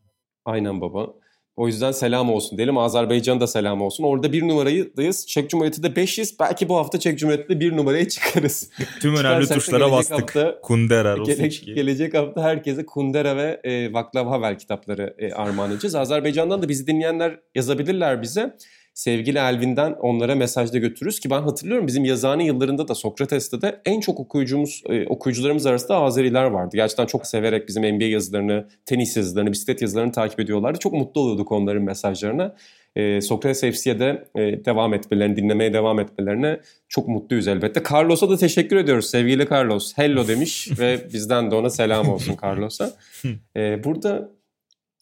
Aynen 0.45 0.81
baba. 0.81 1.24
O 1.57 1.67
yüzden 1.67 1.91
selam 1.91 2.29
olsun 2.31 2.57
diyelim. 2.57 2.77
Azerbaycan'a 2.77 3.39
da 3.39 3.47
selam 3.47 3.81
olsun. 3.81 4.03
Orada 4.03 4.33
bir 4.33 4.47
numarayız. 4.47 5.27
Çek 5.27 5.49
Cumhuriyeti'de 5.49 5.87
5'iz. 5.87 6.35
Belki 6.39 6.69
bu 6.69 6.75
hafta 6.77 6.99
Çek 6.99 7.19
Cumhuriyeti'de 7.19 7.59
bir 7.59 7.77
numaraya 7.77 8.07
çıkarız. 8.07 8.69
Tüm 9.01 9.15
önemli 9.15 9.47
tuşlara 9.47 9.91
bastık. 9.91 10.19
hafta- 10.35 10.59
Kundera, 10.61 11.15
Gele- 11.25 11.73
gelecek 11.73 12.13
hafta 12.13 12.43
herkese 12.43 12.85
Kundera 12.85 13.37
ve 13.37 13.59
e, 13.63 13.93
Vaclav 13.93 14.27
Havel 14.27 14.57
kitapları 14.57 15.15
e, 15.17 15.31
armağan 15.33 15.71
edeceğiz. 15.71 15.95
Azerbaycan'dan 15.95 16.61
da 16.61 16.69
bizi 16.69 16.87
dinleyenler 16.87 17.39
yazabilirler 17.55 18.21
bize. 18.21 18.55
Sevgili 18.95 19.37
Elvin'den 19.37 19.93
onlara 19.93 20.35
mesajda 20.35 20.77
götürürüz 20.77 21.19
ki 21.19 21.29
ben 21.29 21.41
hatırlıyorum 21.41 21.87
bizim 21.87 22.05
yazıhane 22.05 22.45
yıllarında 22.45 22.87
da 22.87 22.95
Sokrates'te 22.95 23.61
de 23.61 23.81
en 23.85 23.99
çok 23.99 24.19
okuyucumuz 24.19 24.83
e, 24.89 25.07
okuyucularımız 25.07 25.65
arasında 25.65 25.97
Azeriler 25.97 26.43
vardı. 26.43 26.77
Gerçekten 26.77 27.05
çok 27.05 27.27
severek 27.27 27.67
bizim 27.67 27.95
NBA 27.95 28.03
yazılarını, 28.03 28.67
tenis 28.85 29.17
yazılarını, 29.17 29.51
bisiklet 29.51 29.81
yazılarını 29.81 30.11
takip 30.11 30.39
ediyorlardı. 30.39 30.79
Çok 30.79 30.93
mutlu 30.93 31.21
oluyorduk 31.21 31.51
onların 31.51 31.83
mesajlarına. 31.83 32.55
E, 32.95 33.21
Sokrates 33.21 33.61
FC'ye 33.61 33.99
de 33.99 34.27
e, 34.35 34.65
devam 34.65 34.93
etmelerini, 34.93 35.35
dinlemeye 35.35 35.73
devam 35.73 35.99
etmelerine 35.99 36.59
çok 36.89 37.07
mutluyuz 37.07 37.47
elbette. 37.47 37.83
Carlos'a 37.91 38.29
da 38.29 38.37
teşekkür 38.37 38.75
ediyoruz 38.75 39.09
sevgili 39.09 39.47
Carlos. 39.51 39.97
Hello 39.97 40.27
demiş 40.27 40.69
ve 40.79 40.99
bizden 41.13 41.51
de 41.51 41.55
ona 41.55 41.69
selam 41.69 42.09
olsun 42.09 42.37
Carlos'a. 42.43 42.91
E, 43.57 43.83
burada 43.83 44.29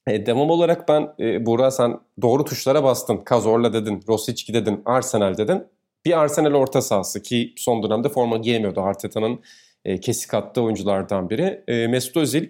e, 0.08 0.26
devam 0.26 0.50
olarak 0.50 0.88
ben 0.88 1.14
e, 1.20 1.46
Buğra 1.46 1.72
sen 1.72 2.00
doğru 2.22 2.46
tuşlara 2.46 2.84
bastın. 2.84 3.18
Kazorla 3.18 3.74
dedin, 3.74 4.04
Rosicki 4.08 4.54
dedin, 4.54 4.82
Arsenal 4.86 5.38
dedin. 5.38 5.64
Bir 6.06 6.20
Arsenal 6.20 6.54
orta 6.54 6.82
sahası 6.82 7.22
ki 7.22 7.54
son 7.58 7.84
dönemde 7.84 8.10
forma 8.10 8.38
giyemiyordu 8.38 8.82
Arteta'nın 8.82 9.40
e, 9.86 10.00
kesik 10.00 10.34
attığı 10.34 10.62
oyunculardan 10.62 11.30
biri. 11.30 11.64
E, 11.68 11.88
Mesut 11.88 12.18
Özil 12.18 12.48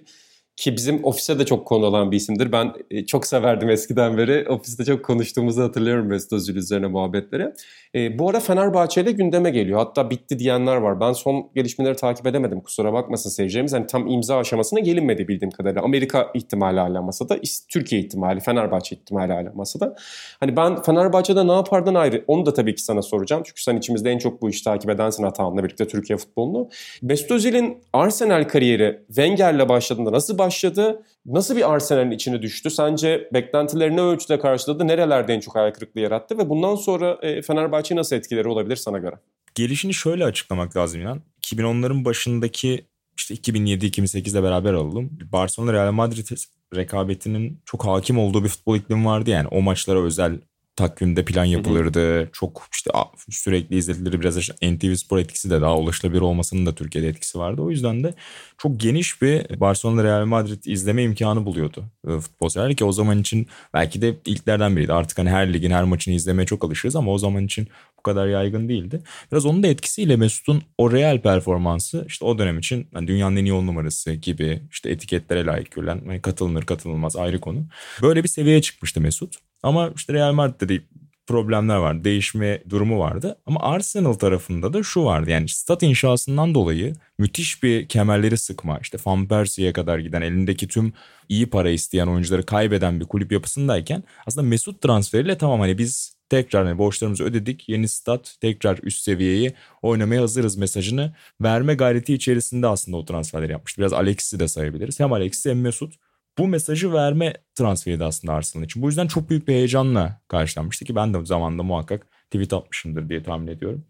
ki 0.56 0.76
bizim 0.76 1.06
ofise 1.06 1.40
de 1.40 1.46
çok 1.46 1.68
konu 1.68 1.86
olan 1.86 2.12
bir 2.12 2.18
isimdir. 2.18 2.52
Ben 2.52 2.74
e, 2.92 3.06
çok 3.06 3.28
severdim 3.28 3.70
eskiden 3.70 4.18
beri. 4.18 4.50
Ofiste 4.50 4.86
çok 4.86 5.06
konuştuğumuzu 5.06 5.64
hatırlıyorum 5.64 6.08
Mesut 6.08 6.34
Özil 6.34 6.56
üzerine 6.56 6.88
muhabbetleri. 6.88 7.54
E, 7.96 8.20
bu 8.20 8.30
ara 8.30 8.40
Fenerbahçe'de 8.40 9.12
gündeme 9.12 9.50
geliyor. 9.50 9.80
Hatta 9.80 10.10
bitti 10.10 10.40
diyenler 10.40 10.76
var. 10.76 11.00
Ben 11.00 11.14
son 11.14 11.50
gelişmeleri 11.56 11.96
takip 11.96 12.28
edemedim. 12.28 12.62
Kusura 12.62 12.94
bakmasın 12.94 13.30
seyircilerimiz. 13.30 13.74
Hani 13.74 13.88
tam 13.88 14.08
imza 14.08 14.38
aşamasına 14.38 14.80
gelinmedi 14.80 15.28
bildiğim 15.28 15.52
kadarıyla. 15.52 15.82
Amerika 15.82 16.32
ihtimali 16.34 16.80
hala 16.80 17.02
masada. 17.02 17.38
Türkiye 17.70 18.02
ihtimali, 18.02 18.40
Fenerbahçe 18.40 18.96
ihtimali 18.96 19.34
hala 19.34 19.52
masada. 19.56 19.96
Hani 20.40 20.58
ben 20.58 20.82
Fenerbahçe'de 20.82 21.48
ne 21.48 21.52
yapardan 21.52 21.96
ayrı 21.96 22.24
onu 22.28 22.46
da 22.46 22.54
tabii 22.54 22.76
ki 22.76 22.82
sana 22.82 23.02
soracağım. 23.02 23.44
Çünkü 23.46 23.64
sen 23.64 23.78
içimizde 23.78 24.12
en 24.12 24.18
çok 24.18 24.42
bu 24.42 24.50
işi 24.50 24.64
takip 24.64 24.90
edensin 24.90 25.24
hatanla 25.24 25.64
birlikte 25.64 25.88
Türkiye 25.88 26.18
futbolunu. 26.18 26.70
Mesut 27.02 27.32
Özil'in 27.32 27.78
Arsenal 27.94 28.44
kariyeri 28.44 29.00
Wenger'le 29.08 29.70
başladığında 29.70 30.12
nasıl 30.12 30.38
başladı? 30.38 31.04
Nasıl 31.26 31.56
bir 31.56 31.74
Arsenal'in 31.74 32.12
içine 32.12 32.42
düştü? 32.42 32.70
Sence 32.70 33.30
beklentileri 33.34 33.98
ne 33.98 34.02
ölçüde 34.02 34.40
karşıladı? 34.40 34.88
Nerelerde 34.88 35.34
en 35.34 35.40
çok 35.40 35.56
hayal 35.56 35.72
kırıklığı 35.72 36.02
yarattı? 36.02 36.38
Ve 36.38 36.50
bundan 36.50 36.76
sonra 36.76 37.18
e, 37.22 37.42
Fenerbahçe'ye 37.42 38.00
nasıl 38.00 38.16
etkileri 38.16 38.48
olabilir 38.48 38.76
sana 38.76 38.98
göre? 38.98 39.16
gelişini 39.56 39.94
şöyle 39.94 40.26
açıklamak 40.26 40.78
lazım 40.78 41.02
inan. 41.02 41.22
2010'ların 41.42 42.06
başındaki 42.06 42.86
işte 43.18 43.36
2007-2008'le 43.36 44.44
beraber 44.44 44.74
alalım. 44.74 45.10
Barcelona 45.32 45.74
Real 45.74 45.92
Madrid 45.92 46.38
rekabetinin 46.76 47.60
çok 47.66 47.86
hakim 47.86 48.20
olduğu 48.20 48.44
bir 48.44 48.50
futbol 48.50 48.78
iklimi 48.78 49.06
vardı 49.06 49.30
yani. 49.30 49.48
O 49.48 49.62
maçlara 49.62 50.04
özel 50.04 50.40
takvimde 50.76 51.26
plan 51.26 51.46
yapılırdı. 51.46 52.30
Çok 52.34 52.68
işte 52.74 52.92
sürekli 53.30 53.78
izletilir 53.78 54.20
biraz 54.22 54.38
işte 54.38 54.76
NTV 54.76 54.96
Spor 54.96 55.18
etkisi 55.18 55.50
de 55.50 55.62
daha 55.62 55.78
ulaşılabilir 55.78 56.22
olmasının 56.22 56.66
da 56.66 56.76
Türkiye'de 56.76 57.08
etkisi 57.08 57.40
vardı. 57.40 57.62
O 57.62 57.70
yüzden 57.70 58.04
de 58.04 58.14
çok 58.58 58.80
geniş 58.80 59.22
bir 59.22 59.60
Barcelona 59.60 60.04
Real 60.04 60.26
Madrid 60.26 60.64
izleme 60.66 61.04
imkanı 61.04 61.46
buluyordu 61.46 61.86
e, 62.08 62.20
futbol 62.20 62.50
severler 62.50 62.76
ki 62.76 62.86
o 62.86 62.92
zaman 62.92 63.20
için 63.20 63.48
belki 63.74 64.02
de 64.02 64.16
ilklerden 64.26 64.76
biriydi. 64.76 64.94
Artık 64.94 65.18
hani 65.18 65.30
her 65.30 65.54
ligin 65.54 65.72
her 65.72 65.84
maçını 65.84 66.14
izlemeye 66.14 66.46
çok 66.46 66.64
alışırız 66.64 66.96
ama 66.96 67.12
o 67.12 67.18
zaman 67.18 67.46
için 67.46 67.68
kadar 68.04 68.28
yaygın 68.28 68.70
değildi. 68.70 69.02
Biraz 69.32 69.46
onun 69.46 69.64
da 69.64 69.68
etkisiyle 69.68 70.16
Mesut'un 70.16 70.64
o 70.78 70.92
real 70.92 71.22
performansı 71.22 72.06
işte 72.08 72.26
o 72.26 72.38
dönem 72.38 72.60
için 72.60 72.88
hani 72.94 73.08
dünyanın 73.08 73.36
en 73.36 73.46
iyi 73.46 73.54
on 73.54 73.68
numarası 73.68 74.14
gibi 74.14 74.62
işte 74.72 74.90
etiketlere 74.90 75.46
layık 75.46 75.72
görülen 75.72 76.02
hani 76.06 76.22
katılınır 76.22 76.64
katılılmaz 76.64 77.16
ayrı 77.16 77.40
konu. 77.40 77.66
Böyle 78.02 78.24
bir 78.24 78.30
seviyeye 78.30 78.62
çıkmıştı 78.62 79.02
Mesut. 79.02 79.36
Ama 79.64 79.92
işte 79.96 80.14
Real 80.14 80.34
Madrid'de 80.34 80.70
de 80.70 80.82
problemler 81.28 81.76
vardı. 81.76 82.04
Değişme 82.04 82.64
durumu 82.70 83.00
vardı. 83.00 83.38
Ama 83.46 83.60
Arsenal 83.60 84.14
tarafında 84.14 84.74
da 84.74 84.84
şu 84.84 85.06
vardı. 85.06 85.30
Yani 85.30 85.50
stat 85.50 85.84
inşasından 85.84 86.54
dolayı 86.54 86.96
müthiş 87.18 87.64
bir 87.64 87.88
kemerleri 87.88 88.38
sıkma. 88.38 88.80
işte 88.82 88.98
Van 89.06 89.28
Persie'ye 89.28 89.74
kadar 89.74 90.00
giden 90.00 90.22
elindeki 90.22 90.68
tüm 90.68 90.94
iyi 91.30 91.50
para 91.50 91.70
isteyen 91.70 92.08
oyuncuları 92.08 92.46
kaybeden 92.46 93.00
bir 93.00 93.06
kulüp 93.06 93.32
yapısındayken 93.32 94.04
aslında 94.26 94.48
Mesut 94.48 94.82
transferiyle 94.82 95.38
tamam 95.38 95.60
hani 95.60 95.78
biz 95.78 96.13
tekrar 96.34 96.66
hani 96.66 96.78
borçlarımızı 96.78 97.24
ödedik. 97.24 97.70
Yeni 97.70 97.88
stat 97.88 98.36
tekrar 98.42 98.80
üst 98.84 99.04
seviyeyi 99.04 99.54
oynamaya 99.82 100.22
hazırız 100.22 100.58
mesajını 100.58 101.14
verme 101.42 101.74
gayreti 101.74 102.14
içerisinde 102.14 102.68
aslında 102.68 102.98
o 102.98 103.06
transferleri 103.06 103.52
yapmıştı. 103.52 103.82
Biraz 103.82 103.94
Alexis'i 103.94 104.40
de 104.40 104.48
sayabiliriz. 104.48 105.00
Hem 105.00 105.14
Alexis 105.14 105.46
hem 105.46 105.62
Mesut 105.62 105.94
bu 106.38 106.48
mesajı 106.48 106.94
verme 106.94 107.34
transferiydi 107.56 108.04
aslında 108.04 108.34
Arsenal 108.34 108.66
için. 108.66 108.82
Bu 108.82 108.88
yüzden 108.88 109.08
çok 109.08 109.30
büyük 109.30 109.48
bir 109.48 109.54
heyecanla 109.54 110.22
karşılanmıştı 110.28 110.86
ki 110.86 110.96
ben 110.96 111.14
de 111.14 111.26
zamanında 111.26 111.64
muhakkak 111.64 112.08
tweet 112.32 112.54
atmışımdır 112.54 113.10
diye 113.10 113.24
tahmin 113.24 113.48
ediyorum. 113.48 113.86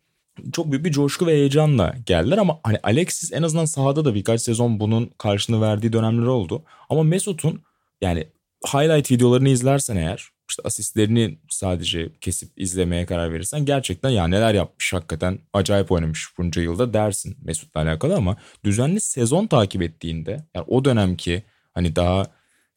Çok 0.52 0.72
büyük 0.72 0.86
bir 0.86 0.92
coşku 0.92 1.28
ve 1.28 1.32
heyecanla 1.32 1.96
geldiler 2.06 2.38
ama 2.38 2.60
hani 2.64 2.80
Alexis 2.84 3.34
en 3.34 3.44
azından 3.44 3.66
sahada 3.66 4.06
da 4.06 4.16
birkaç 4.16 4.42
sezon 4.42 4.80
bunun 4.80 5.12
karşılığını 5.18 5.62
verdiği 5.62 5.94
dönemler 5.94 6.28
oldu. 6.28 6.64
Ama 6.90 7.04
Mesut'un 7.04 7.62
yani 8.02 8.28
highlight 8.74 9.12
videolarını 9.12 9.50
izlersen 9.50 9.96
eğer 9.96 10.33
işte 10.54 10.62
asistlerini 10.66 11.38
sadece 11.50 12.10
kesip 12.22 12.50
izlemeye 12.58 13.06
karar 13.06 13.34
verirsen 13.34 13.66
gerçekten 13.66 14.10
ya 14.10 14.28
neler 14.28 14.54
yapmış 14.54 14.94
hakikaten 14.94 15.40
acayip 15.54 15.92
oynamış 15.92 16.28
bunca 16.38 16.62
yılda 16.62 16.94
dersin 16.94 17.38
Mesut'la 17.42 17.82
alakalı 17.82 18.16
ama 18.16 18.38
düzenli 18.64 19.02
sezon 19.02 19.48
takip 19.48 19.82
ettiğinde 19.82 20.46
yani 20.56 20.66
o 20.68 20.86
dönemki 20.86 21.44
hani 21.74 21.96
daha 21.96 22.26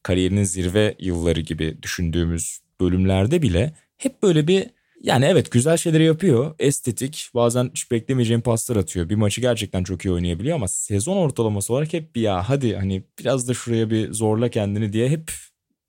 kariyerinin 0.03 0.45
zirve 0.45 0.95
yılları 0.99 1.41
gibi 1.41 1.79
düşündüğümüz 1.83 2.61
bölümlerde 2.81 3.43
bile 3.43 3.73
hep 3.97 4.23
böyle 4.23 4.47
bir 4.47 4.67
yani 5.03 5.25
evet 5.25 5.51
güzel 5.51 5.77
şeyleri 5.77 6.05
yapıyor. 6.05 6.55
Estetik 6.59 7.31
bazen 7.35 7.71
hiç 7.71 7.91
beklemeyeceğin 7.91 8.41
paslar 8.41 8.77
atıyor. 8.77 9.09
Bir 9.09 9.15
maçı 9.15 9.41
gerçekten 9.41 9.85
çok 9.85 10.05
iyi 10.05 10.13
oynayabiliyor 10.13 10.57
ama 10.57 10.69
sezon 10.69 11.17
ortalaması 11.17 11.73
olarak 11.73 11.93
hep 11.93 12.15
bir 12.15 12.21
ya 12.21 12.49
hadi 12.49 12.77
hani 12.77 13.03
biraz 13.19 13.49
da 13.49 13.55
şuraya 13.55 13.91
bir 13.91 14.13
zorla 14.13 14.49
kendini 14.49 14.93
diye 14.93 15.09
hep 15.09 15.33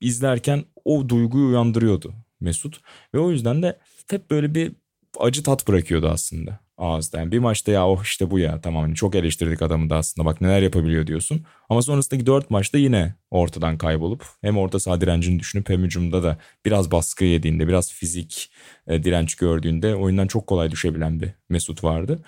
izlerken 0.00 0.64
o 0.84 1.08
duyguyu 1.08 1.48
uyandırıyordu 1.48 2.14
Mesut. 2.40 2.80
Ve 3.14 3.18
o 3.18 3.30
yüzden 3.30 3.62
de 3.62 3.78
hep 4.10 4.30
böyle 4.30 4.54
bir 4.54 4.72
acı 5.18 5.42
tat 5.42 5.68
bırakıyordu 5.68 6.08
aslında 6.08 6.60
ağızda. 6.78 7.18
Yani 7.18 7.32
bir 7.32 7.38
maçta 7.38 7.72
ya 7.72 7.88
oh 7.88 8.04
işte 8.04 8.30
bu 8.30 8.38
ya 8.38 8.60
tamam 8.60 8.82
hani 8.82 8.94
çok 8.94 9.14
eleştirdik 9.14 9.62
adamı 9.62 9.90
da 9.90 9.96
aslında 9.96 10.26
bak 10.26 10.40
neler 10.40 10.62
yapabiliyor 10.62 11.06
diyorsun. 11.06 11.44
Ama 11.68 11.82
sonrasındaki 11.82 12.26
dört 12.26 12.50
maçta 12.50 12.78
yine 12.78 13.14
ortadan 13.30 13.78
kaybolup 13.78 14.26
hem 14.40 14.58
orta 14.58 14.78
saha 14.78 15.00
direncini 15.00 15.38
düşünüp 15.38 15.68
hem 15.68 15.82
hücumda 15.82 16.22
da 16.22 16.38
biraz 16.66 16.90
baskı 16.90 17.24
yediğinde 17.24 17.68
biraz 17.68 17.92
fizik 17.92 18.50
e, 18.86 19.04
direnç 19.04 19.34
gördüğünde 19.34 19.94
oyundan 19.94 20.26
çok 20.26 20.46
kolay 20.46 20.70
düşebilen 20.70 21.20
bir 21.20 21.30
Mesut 21.48 21.84
vardı. 21.84 22.18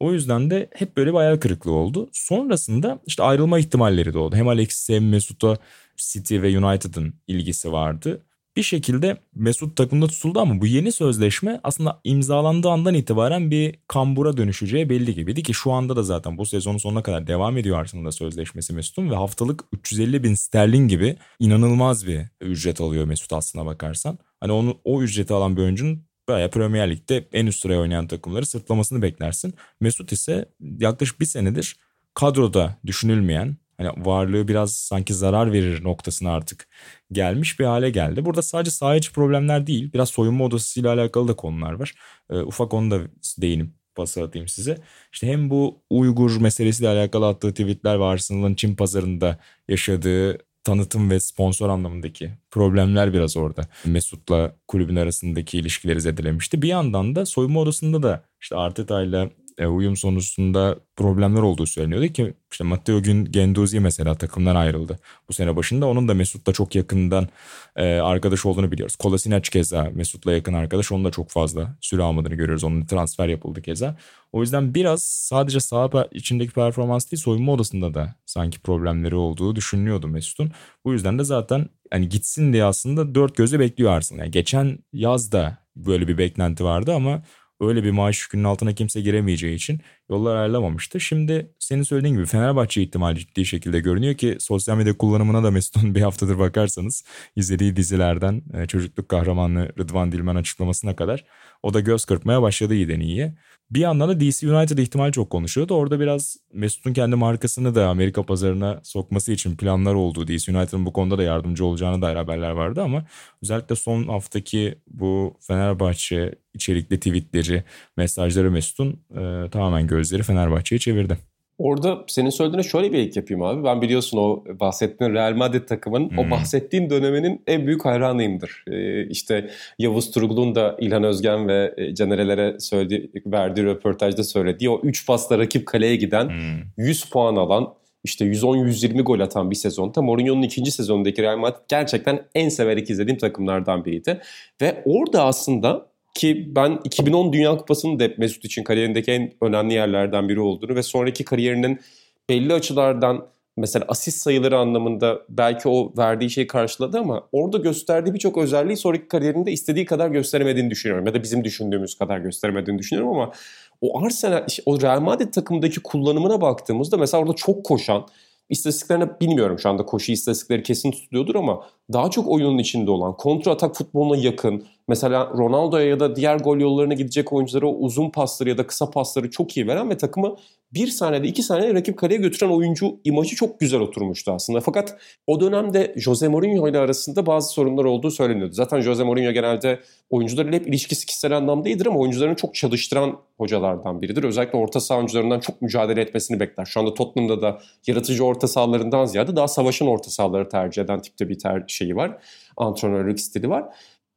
O 0.00 0.12
yüzden 0.12 0.50
de 0.50 0.70
hep 0.74 0.96
böyle 0.96 1.10
bir 1.10 1.16
hayal 1.16 1.36
kırıklığı 1.36 1.72
oldu. 1.72 2.08
Sonrasında 2.12 2.98
işte 3.06 3.22
ayrılma 3.22 3.58
ihtimalleri 3.58 4.14
de 4.14 4.18
oldu. 4.18 4.36
Hem 4.36 4.48
Alexis'e 4.48 4.94
hem 4.94 5.08
Mesut'a 5.08 5.58
City 5.96 6.42
ve 6.42 6.58
United'ın 6.58 7.14
ilgisi 7.26 7.72
vardı. 7.72 8.22
Bir 8.56 8.62
şekilde 8.62 9.16
Mesut 9.34 9.76
takımda 9.76 10.06
tutuldu 10.06 10.40
ama 10.40 10.60
bu 10.60 10.66
yeni 10.66 10.92
sözleşme 10.92 11.60
aslında 11.62 12.00
imzalandığı 12.04 12.70
andan 12.70 12.94
itibaren 12.94 13.50
bir 13.50 13.74
kambura 13.88 14.36
dönüşeceği 14.36 14.90
belli 14.90 15.14
gibiydi 15.14 15.42
ki 15.42 15.54
şu 15.54 15.72
anda 15.72 15.96
da 15.96 16.02
zaten 16.02 16.38
bu 16.38 16.46
sezonun 16.46 16.78
sonuna 16.78 17.02
kadar 17.02 17.26
devam 17.26 17.58
ediyor 17.58 17.78
Arsenal'da 17.78 18.12
sözleşmesi 18.12 18.74
Mesut'un 18.74 19.10
ve 19.10 19.14
haftalık 19.14 19.64
350 19.72 20.22
bin 20.22 20.34
sterlin 20.34 20.88
gibi 20.88 21.16
inanılmaz 21.38 22.06
bir 22.06 22.20
ücret 22.40 22.80
alıyor 22.80 23.04
Mesut 23.04 23.32
aslına 23.32 23.66
bakarsan. 23.66 24.18
Hani 24.40 24.52
onu 24.52 24.78
o 24.84 25.02
ücreti 25.02 25.34
alan 25.34 25.56
bir 25.56 25.62
oyuncunun 25.62 26.02
bayağı 26.28 26.50
Premier 26.50 26.90
Lig'de 26.90 27.28
en 27.32 27.46
üst 27.46 27.60
sıraya 27.60 27.80
oynayan 27.80 28.06
takımları 28.06 28.46
sırtlamasını 28.46 29.02
beklersin. 29.02 29.54
Mesut 29.80 30.12
ise 30.12 30.48
yaklaşık 30.60 31.20
bir 31.20 31.26
senedir 31.26 31.76
kadroda 32.14 32.76
düşünülmeyen 32.86 33.56
hani 33.78 34.06
varlığı 34.06 34.48
biraz 34.48 34.76
sanki 34.76 35.14
zarar 35.14 35.52
verir 35.52 35.84
noktasına 35.84 36.32
artık 36.32 36.68
gelmiş 37.12 37.60
bir 37.60 37.64
hale 37.64 37.90
geldi. 37.90 38.24
Burada 38.24 38.42
sadece 38.42 38.70
saha 38.70 38.98
problemler 39.14 39.66
değil 39.66 39.92
biraz 39.92 40.08
soyunma 40.08 40.44
odasıyla 40.44 40.92
alakalı 40.92 41.28
da 41.28 41.36
konular 41.36 41.72
var. 41.72 41.94
Ee, 42.30 42.38
ufak 42.38 42.74
onu 42.74 42.90
da 42.90 43.00
değinip 43.38 43.70
pası 43.94 44.22
atayım 44.22 44.48
size. 44.48 44.78
İşte 45.12 45.26
hem 45.26 45.50
bu 45.50 45.82
Uygur 45.90 46.40
meselesiyle 46.40 46.88
alakalı 46.88 47.28
attığı 47.28 47.50
tweetler 47.50 47.94
var. 47.94 48.12
Arsenal'ın 48.12 48.54
Çin 48.54 48.76
pazarında 48.76 49.38
yaşadığı 49.68 50.38
tanıtım 50.64 51.10
ve 51.10 51.20
sponsor 51.20 51.68
anlamındaki 51.68 52.30
problemler 52.50 53.12
biraz 53.12 53.36
orada. 53.36 53.62
Mesut'la 53.84 54.56
kulübün 54.68 54.96
arasındaki 54.96 55.58
ilişkileri 55.58 56.00
zedelemişti. 56.00 56.62
Bir 56.62 56.68
yandan 56.68 57.16
da 57.16 57.26
soyunma 57.26 57.60
odasında 57.60 58.02
da 58.02 58.24
işte 58.40 58.56
Arteta'yla 58.56 59.24
e, 59.24 59.30
uyum 59.64 59.96
sonucunda 59.96 60.78
problemler 60.96 61.42
olduğu 61.42 61.66
söyleniyordu 61.66 62.06
ki 62.06 62.34
işte 62.52 62.64
Matteo 62.64 63.02
Genduzi 63.02 63.80
mesela 63.80 64.14
takımdan 64.14 64.56
ayrıldı. 64.56 64.98
Bu 65.28 65.32
sene 65.32 65.56
başında 65.56 65.86
onun 65.86 66.08
da 66.08 66.14
Mesut'la 66.14 66.52
çok 66.52 66.74
yakından 66.74 67.28
e, 67.76 67.84
arkadaş 67.84 68.46
olduğunu 68.46 68.72
biliyoruz. 68.72 68.96
Kolasinac 68.96 69.50
keza 69.50 69.90
Mesut'la 69.94 70.32
yakın 70.32 70.52
arkadaş. 70.52 70.92
Onun 70.92 71.04
da 71.04 71.10
çok 71.10 71.30
fazla 71.30 71.76
süre 71.80 72.02
almadığını 72.02 72.34
görüyoruz. 72.34 72.64
Onun 72.64 72.86
transfer 72.86 73.28
yapıldı 73.28 73.62
keza. 73.62 73.96
O 74.32 74.40
yüzden 74.40 74.74
biraz 74.74 75.02
sadece 75.02 75.60
saha 75.60 76.08
içindeki 76.12 76.52
performans 76.52 77.10
değil 77.10 77.22
soyunma 77.22 77.52
odasında 77.52 77.94
da 77.94 78.14
sanki 78.26 78.60
problemleri 78.60 79.14
olduğu 79.14 79.56
düşünülüyordu 79.56 80.08
Mesut'un. 80.08 80.52
Bu 80.84 80.92
yüzden 80.92 81.18
de 81.18 81.24
zaten 81.24 81.68
hani 81.90 82.08
gitsin 82.08 82.52
diye 82.52 82.64
aslında 82.64 83.14
dört 83.14 83.36
gözle 83.36 83.60
bekliyor 83.60 83.90
Arsenal. 83.90 84.20
Yani 84.20 84.30
geçen 84.30 84.78
yaz 84.92 85.32
da 85.32 85.58
böyle 85.76 86.08
bir 86.08 86.18
beklenti 86.18 86.64
vardı 86.64 86.94
ama 86.94 87.22
öyle 87.60 87.84
bir 87.84 87.90
maaş 87.90 88.22
yükünün 88.22 88.44
altına 88.44 88.72
kimse 88.72 89.00
giremeyeceği 89.00 89.54
için 89.54 89.80
yollar 90.10 90.36
ayrılamamıştı. 90.36 91.00
Şimdi 91.00 91.50
senin 91.58 91.82
söylediğin 91.82 92.14
gibi 92.14 92.26
Fenerbahçe 92.26 92.82
ihtimali 92.82 93.18
ciddi 93.18 93.46
şekilde 93.46 93.80
görünüyor 93.80 94.14
ki 94.14 94.36
sosyal 94.40 94.76
medya 94.76 94.98
kullanımına 94.98 95.42
da 95.42 95.50
Mesut'un 95.50 95.94
bir 95.94 96.00
haftadır 96.00 96.38
bakarsanız 96.38 97.04
izlediği 97.36 97.76
dizilerden 97.76 98.42
e, 98.54 98.66
çocukluk 98.66 99.08
kahramanı 99.08 99.68
Rıdvan 99.78 100.12
Dilmen 100.12 100.36
açıklamasına 100.36 100.96
kadar 100.96 101.24
o 101.62 101.74
da 101.74 101.80
göz 101.80 102.04
kırpmaya 102.04 102.42
başladı 102.42 102.74
iyiden 102.74 103.00
iyiye. 103.00 103.34
Bir 103.70 103.80
yandan 103.80 104.08
da 104.08 104.20
DC 104.20 104.50
United 104.50 104.78
ihtimal 104.78 105.12
çok 105.12 105.30
konuşuyordu. 105.30 105.74
Orada 105.74 106.00
biraz 106.00 106.36
Mesut'un 106.52 106.92
kendi 106.92 107.16
markasını 107.16 107.74
da 107.74 107.88
Amerika 107.88 108.22
pazarına 108.22 108.80
sokması 108.82 109.32
için 109.32 109.56
planlar 109.56 109.94
olduğu, 109.94 110.28
DC 110.28 110.56
United'ın 110.56 110.86
bu 110.86 110.92
konuda 110.92 111.18
da 111.18 111.22
yardımcı 111.22 111.64
olacağını 111.64 112.02
dair 112.02 112.16
haberler 112.16 112.50
vardı 112.50 112.82
ama 112.82 113.04
özellikle 113.42 113.76
son 113.76 114.04
haftaki 114.04 114.78
bu 114.86 115.36
Fenerbahçe 115.40 116.34
içerikli 116.54 116.96
tweetleri, 116.96 117.64
mesajları 117.96 118.50
Mesut'un 118.50 119.00
e, 119.10 119.50
tamamen 119.50 119.86
gözleri 119.96 120.22
Fenerbahçe'ye 120.22 120.78
çevirdi. 120.78 121.18
Orada 121.58 122.04
senin 122.06 122.30
söylediğine 122.30 122.62
şöyle 122.62 122.92
bir 122.92 122.98
ek 122.98 123.20
yapayım 123.20 123.42
abi. 123.42 123.64
Ben 123.64 123.82
biliyorsun 123.82 124.18
o 124.18 124.44
bahsettiğin 124.60 125.14
Real 125.14 125.34
Madrid 125.34 125.68
takımın 125.68 126.10
hmm. 126.10 126.18
o 126.18 126.30
bahsettiğin 126.30 126.90
döneminin 126.90 127.42
en 127.46 127.66
büyük 127.66 127.84
hayranıyımdır. 127.84 128.64
Ee, 128.70 129.06
işte 129.06 129.50
Yavuz 129.78 130.10
Turgul'un 130.10 130.54
da 130.54 130.76
İlhan 130.80 131.04
Özgen 131.04 131.48
ve 131.48 131.74
e, 131.76 131.94
Canerelere 131.94 132.60
söylediği, 132.60 133.10
verdiği 133.26 133.64
röportajda 133.64 134.24
söylediği 134.24 134.70
o 134.70 134.80
3 134.82 135.06
pasla 135.06 135.38
rakip 135.38 135.66
kaleye 135.66 135.96
giden 135.96 136.28
hmm. 136.28 136.86
100 136.86 137.04
puan 137.04 137.36
alan 137.36 137.74
işte 138.04 138.24
110-120 138.24 139.02
gol 139.02 139.20
atan 139.20 139.50
bir 139.50 139.56
sezonda 139.56 140.02
Mourinho'nun 140.02 140.42
ikinci 140.42 140.70
sezonundaki 140.70 141.22
Real 141.22 141.36
Madrid 141.38 141.62
gerçekten 141.68 142.22
en 142.34 142.48
severek 142.48 142.90
izlediğim 142.90 143.18
takımlardan 143.18 143.84
biriydi. 143.84 144.20
Ve 144.62 144.82
orada 144.84 145.24
aslında 145.24 145.86
ki 146.16 146.52
ben 146.56 146.80
2010 146.84 147.32
Dünya 147.32 147.56
Kupası'nın 147.56 147.98
da 147.98 148.08
Mesut 148.18 148.44
için 148.44 148.64
kariyerindeki 148.64 149.12
en 149.12 149.32
önemli 149.40 149.74
yerlerden 149.74 150.28
biri 150.28 150.40
olduğunu 150.40 150.74
ve 150.74 150.82
sonraki 150.82 151.24
kariyerinin 151.24 151.80
belli 152.28 152.52
açılardan 152.52 153.26
mesela 153.56 153.84
asist 153.88 154.18
sayıları 154.18 154.58
anlamında 154.58 155.22
belki 155.28 155.68
o 155.68 155.92
verdiği 155.98 156.30
şeyi 156.30 156.46
karşıladı 156.46 156.98
ama 156.98 157.28
orada 157.32 157.58
gösterdiği 157.58 158.14
birçok 158.14 158.38
özelliği 158.38 158.76
sonraki 158.76 159.08
kariyerinde 159.08 159.52
istediği 159.52 159.84
kadar 159.84 160.10
gösteremediğini 160.10 160.70
düşünüyorum. 160.70 161.06
Ya 161.06 161.14
da 161.14 161.22
bizim 161.22 161.44
düşündüğümüz 161.44 161.98
kadar 161.98 162.18
gösteremediğini 162.18 162.78
düşünüyorum 162.78 163.12
ama 163.12 163.32
o 163.80 164.04
Arsenal, 164.04 164.46
o 164.66 164.80
Real 164.80 165.00
Madrid 165.00 165.32
takımındaki 165.32 165.80
kullanımına 165.82 166.40
baktığımızda 166.40 166.96
mesela 166.96 167.22
orada 167.22 167.32
çok 167.32 167.64
koşan, 167.64 168.06
İstatistiklerine 168.50 169.20
bilmiyorum 169.20 169.58
şu 169.58 169.68
anda 169.68 169.86
koşu 169.86 170.12
istatistikleri 170.12 170.62
kesin 170.62 170.90
tutuyordur 170.90 171.34
ama 171.34 171.62
daha 171.92 172.10
çok 172.10 172.28
oyunun 172.28 172.58
içinde 172.58 172.90
olan, 172.90 173.16
kontra 173.16 173.50
atak 173.52 173.76
futboluna 173.76 174.16
yakın, 174.16 174.64
mesela 174.88 175.30
Ronaldo'ya 175.38 175.86
ya 175.86 176.00
da 176.00 176.16
diğer 176.16 176.36
gol 176.36 176.58
yollarına 176.58 176.94
gidecek 176.94 177.32
oyunculara 177.32 177.66
uzun 177.66 178.10
pasları 178.10 178.48
ya 178.48 178.58
da 178.58 178.66
kısa 178.66 178.90
pasları 178.90 179.30
çok 179.30 179.56
iyi 179.56 179.66
veren 179.66 179.90
ve 179.90 179.96
takımı 179.96 180.36
bir 180.76 180.86
saniyede 180.86 181.28
iki 181.28 181.42
saniyede 181.42 181.74
rakip 181.74 181.98
kaleye 181.98 182.20
götüren 182.20 182.50
oyuncu 182.50 183.00
imajı 183.04 183.36
çok 183.36 183.60
güzel 183.60 183.80
oturmuştu 183.80 184.32
aslında. 184.32 184.60
Fakat 184.60 184.96
o 185.26 185.40
dönemde 185.40 185.94
Jose 185.96 186.28
Mourinho 186.28 186.68
ile 186.68 186.78
arasında 186.78 187.26
bazı 187.26 187.48
sorunlar 187.48 187.84
olduğu 187.84 188.10
söyleniyordu. 188.10 188.52
Zaten 188.52 188.80
Jose 188.80 189.04
Mourinho 189.04 189.32
genelde 189.32 189.80
oyuncularıyla 190.10 190.58
hep 190.58 190.68
ilişkisi 190.68 191.06
kişisel 191.06 191.36
anlamda 191.36 191.68
iyidir 191.68 191.86
ama 191.86 191.98
oyuncularını 191.98 192.36
çok 192.36 192.54
çalıştıran 192.54 193.16
hocalardan 193.38 194.02
biridir. 194.02 194.24
Özellikle 194.24 194.58
orta 194.58 194.80
saha 194.80 194.98
oyuncularından 194.98 195.40
çok 195.40 195.62
mücadele 195.62 196.00
etmesini 196.00 196.40
bekler. 196.40 196.64
Şu 196.64 196.80
anda 196.80 196.94
Tottenham'da 196.94 197.42
da 197.42 197.58
yaratıcı 197.86 198.24
orta 198.24 198.48
sahalarından 198.48 199.04
ziyade 199.04 199.36
daha 199.36 199.48
savaşın 199.48 199.86
orta 199.86 200.10
sahaları 200.10 200.48
tercih 200.48 200.82
eden 200.82 201.02
tipte 201.02 201.28
bir 201.28 201.38
ter 201.38 201.64
şeyi 201.68 201.96
var. 201.96 202.18
Antrenörlük 202.56 203.20
stili 203.20 203.48
var. 203.50 203.64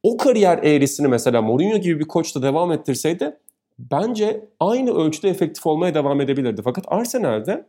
O 0.02 0.16
kariyer 0.16 0.58
eğrisini 0.58 1.08
mesela 1.08 1.42
Mourinho 1.42 1.78
gibi 1.78 2.00
bir 2.00 2.08
koçla 2.08 2.42
devam 2.42 2.72
ettirseydi 2.72 3.36
bence 3.90 4.48
aynı 4.60 4.94
ölçüde 4.94 5.28
efektif 5.28 5.66
olmaya 5.66 5.94
devam 5.94 6.20
edebilirdi. 6.20 6.62
Fakat 6.64 6.84
Arsenal'de 6.88 7.66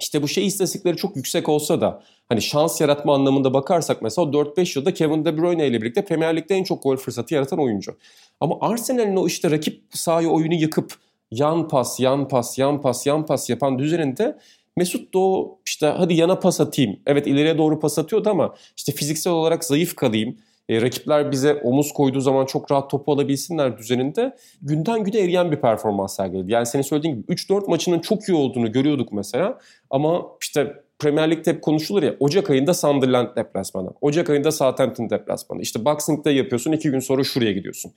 işte 0.00 0.22
bu 0.22 0.28
şey 0.28 0.46
istatistikleri 0.46 0.96
çok 0.96 1.16
yüksek 1.16 1.48
olsa 1.48 1.80
da 1.80 2.02
hani 2.28 2.42
şans 2.42 2.80
yaratma 2.80 3.14
anlamında 3.14 3.54
bakarsak 3.54 4.02
mesela 4.02 4.28
4-5 4.30 4.78
yılda 4.78 4.94
Kevin 4.94 5.24
De 5.24 5.38
Bruyne 5.38 5.66
ile 5.66 5.82
birlikte 5.82 6.04
Premier 6.04 6.36
Lig'de 6.36 6.54
en 6.54 6.64
çok 6.64 6.82
gol 6.82 6.96
fırsatı 6.96 7.34
yaratan 7.34 7.58
oyuncu. 7.58 7.96
Ama 8.40 8.56
Arsenal'in 8.60 9.16
o 9.16 9.26
işte 9.26 9.50
rakip 9.50 9.82
sahaya 9.90 10.28
oyunu 10.28 10.54
yıkıp 10.54 10.94
yan 11.30 11.68
pas, 11.68 12.00
yan 12.00 12.28
pas, 12.28 12.58
yan 12.58 12.80
pas, 12.80 13.06
yan 13.06 13.26
pas 13.26 13.50
yapan 13.50 13.78
düzeninde 13.78 14.38
Mesut 14.76 15.14
da 15.14 15.18
o 15.18 15.58
işte 15.66 15.86
hadi 15.86 16.14
yana 16.14 16.38
pas 16.38 16.60
atayım. 16.60 17.00
Evet 17.06 17.26
ileriye 17.26 17.58
doğru 17.58 17.80
pas 17.80 17.98
atıyordu 17.98 18.30
ama 18.30 18.54
işte 18.76 18.92
fiziksel 18.92 19.32
olarak 19.32 19.64
zayıf 19.64 19.96
kalayım 19.96 20.36
e, 20.70 20.82
rakipler 20.82 21.32
bize 21.32 21.54
omuz 21.54 21.92
koyduğu 21.92 22.20
zaman 22.20 22.46
çok 22.46 22.70
rahat 22.70 22.90
topu 22.90 23.12
alabilsinler 23.12 23.78
düzeninde 23.78 24.36
günden 24.62 25.04
güne 25.04 25.18
eriyen 25.18 25.52
bir 25.52 25.56
performans 25.56 26.16
sergiledi. 26.16 26.52
Yani 26.52 26.66
senin 26.66 26.82
söylediğin 26.82 27.14
gibi 27.14 27.32
3-4 27.32 27.70
maçının 27.70 27.98
çok 27.98 28.28
iyi 28.28 28.34
olduğunu 28.34 28.72
görüyorduk 28.72 29.12
mesela 29.12 29.58
ama 29.90 30.26
işte 30.40 30.74
Premier 30.98 31.30
Lig'de 31.30 31.52
hep 31.52 31.62
konuşulur 31.62 32.02
ya 32.02 32.14
Ocak 32.20 32.50
ayında 32.50 32.74
Sunderland 32.74 33.36
deplasmanı, 33.36 33.90
Ocak 34.00 34.30
ayında 34.30 34.52
Southampton 34.52 35.10
deplasmanı. 35.10 35.62
İşte 35.62 35.84
Boxing 35.84 36.24
Day 36.24 36.36
yapıyorsun 36.36 36.72
iki 36.72 36.90
gün 36.90 37.00
sonra 37.00 37.24
şuraya 37.24 37.52
gidiyorsun. 37.52 37.92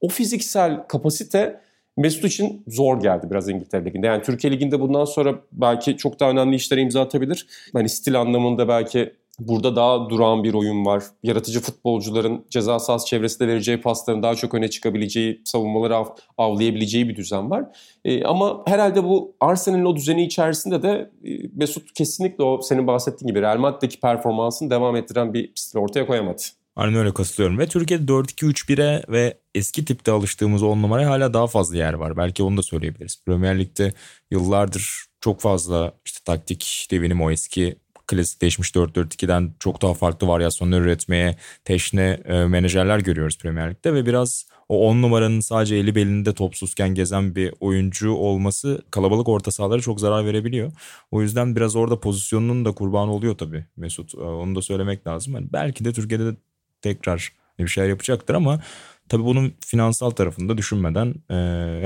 O 0.00 0.08
fiziksel 0.08 0.86
kapasite 0.88 1.60
Mesut 1.96 2.24
için 2.24 2.64
zor 2.66 3.00
geldi 3.00 3.26
biraz 3.30 3.48
İngiltere 3.48 3.84
Ligi'nde. 3.84 4.06
Yani 4.06 4.22
Türkiye 4.22 4.52
Ligi'nde 4.52 4.80
bundan 4.80 5.04
sonra 5.04 5.34
belki 5.52 5.96
çok 5.96 6.20
daha 6.20 6.30
önemli 6.30 6.56
işlere 6.56 6.80
imza 6.80 7.02
atabilir. 7.02 7.46
Hani 7.72 7.88
stil 7.88 8.20
anlamında 8.20 8.68
belki 8.68 9.12
Burada 9.38 9.76
daha 9.76 10.10
duran 10.10 10.44
bir 10.44 10.54
oyun 10.54 10.86
var. 10.86 11.04
Yaratıcı 11.22 11.60
futbolcuların 11.60 12.44
ceza 12.50 12.78
sahası 12.78 13.06
çevresinde 13.06 13.48
vereceği 13.48 13.80
pasların 13.80 14.22
daha 14.22 14.34
çok 14.34 14.54
öne 14.54 14.70
çıkabileceği, 14.70 15.42
savunmaları 15.44 15.96
av, 15.96 16.06
avlayabileceği 16.38 17.08
bir 17.08 17.16
düzen 17.16 17.50
var. 17.50 17.64
E, 18.04 18.24
ama 18.24 18.62
herhalde 18.66 19.04
bu 19.04 19.36
Arsenal'in 19.40 19.84
o 19.84 19.96
düzeni 19.96 20.24
içerisinde 20.26 20.82
de 20.82 21.10
e, 21.24 21.30
Mesut 21.54 21.92
kesinlikle 21.92 22.44
o 22.44 22.62
senin 22.62 22.86
bahsettiğin 22.86 23.28
gibi 23.28 23.42
Real 23.42 23.58
Madrid'deki 23.58 24.00
performansını 24.00 24.70
devam 24.70 24.96
ettiren 24.96 25.34
bir 25.34 25.52
stil 25.54 25.78
ortaya 25.78 26.06
koyamadı. 26.06 26.42
Aynen 26.76 26.94
öyle 26.94 27.14
katılıyorum. 27.14 27.58
Ve 27.58 27.66
Türkiye'de 27.66 28.12
4-2-3-1'e 28.12 29.02
ve 29.08 29.38
eski 29.54 29.84
tipte 29.84 30.12
alıştığımız 30.12 30.62
10 30.62 30.82
numaraya 30.82 31.10
hala 31.10 31.34
daha 31.34 31.46
fazla 31.46 31.76
yer 31.76 31.92
var. 31.94 32.16
Belki 32.16 32.42
onu 32.42 32.56
da 32.56 32.62
söyleyebiliriz. 32.62 33.22
Premier 33.26 33.58
Lig'de 33.58 33.92
yıllardır 34.30 35.04
çok 35.20 35.40
fazla 35.40 35.92
işte 36.04 36.18
taktik 36.24 36.88
devinim 36.90 37.22
o 37.22 37.30
eski 37.30 37.76
klasikleşmiş 38.06 38.70
4-4-2'den 38.70 39.52
çok 39.60 39.82
daha 39.82 39.94
farklı 39.94 40.28
varyasyonlar 40.28 40.80
üretmeye 40.80 41.36
teşne 41.64 42.20
e, 42.24 42.32
menajerler 42.32 42.98
görüyoruz 42.98 43.38
Premier 43.38 43.70
Lig'de 43.70 43.94
ve 43.94 44.06
biraz 44.06 44.46
o 44.68 44.88
10 44.88 45.02
numaranın 45.02 45.40
sadece 45.40 45.76
eli 45.76 45.94
belinde 45.94 46.34
topsuzken 46.34 46.94
gezen 46.94 47.34
bir 47.34 47.54
oyuncu 47.60 48.12
olması 48.12 48.82
kalabalık 48.90 49.28
orta 49.28 49.50
sahalara 49.50 49.80
çok 49.80 50.00
zarar 50.00 50.26
verebiliyor. 50.26 50.72
O 51.10 51.22
yüzden 51.22 51.56
biraz 51.56 51.76
orada 51.76 52.00
pozisyonunun 52.00 52.64
da 52.64 52.72
kurbanı 52.72 53.12
oluyor 53.12 53.38
tabii 53.38 53.64
Mesut. 53.76 54.14
E, 54.14 54.18
onu 54.18 54.54
da 54.54 54.62
söylemek 54.62 55.06
lazım. 55.06 55.34
Yani 55.34 55.46
belki 55.52 55.84
de 55.84 55.92
Türkiye'de 55.92 56.26
de 56.26 56.36
tekrar 56.82 57.32
bir 57.58 57.68
şeyler 57.68 57.88
yapacaktır 57.88 58.34
ama 58.34 58.60
Tabii 59.08 59.24
bunun 59.24 59.54
finansal 59.60 60.10
tarafını 60.10 60.48
da 60.48 60.58
düşünmeden 60.58 61.14
e, 61.30 61.34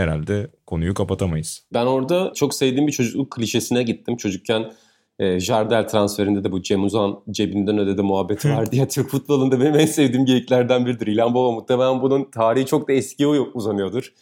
herhalde 0.00 0.50
konuyu 0.66 0.94
kapatamayız. 0.94 1.62
Ben 1.74 1.86
orada 1.86 2.32
çok 2.34 2.54
sevdiğim 2.54 2.86
bir 2.86 2.92
çocukluk 2.92 3.30
klişesine 3.30 3.82
gittim. 3.82 4.16
Çocukken 4.16 4.72
e, 5.20 5.40
Jardel 5.40 5.88
transferinde 5.88 6.44
de 6.44 6.52
bu 6.52 6.62
Cem 6.62 6.84
Uzan 6.84 7.20
cebinden 7.30 7.78
ödedi 7.78 8.02
muhabbeti 8.02 8.50
var 8.50 8.72
diye 8.72 8.88
Türk 8.88 9.08
futbolunda 9.08 9.60
benim 9.60 9.74
en 9.74 9.86
sevdiğim 9.86 10.26
geyiklerden 10.26 10.86
biridir. 10.86 11.06
İlhan 11.06 11.34
Baba 11.34 11.50
muhtemelen 11.50 12.02
bunun 12.02 12.30
tarihi 12.30 12.66
çok 12.66 12.88
da 12.88 12.92
eskiye 12.92 13.28
uzanıyordur. 13.28 14.12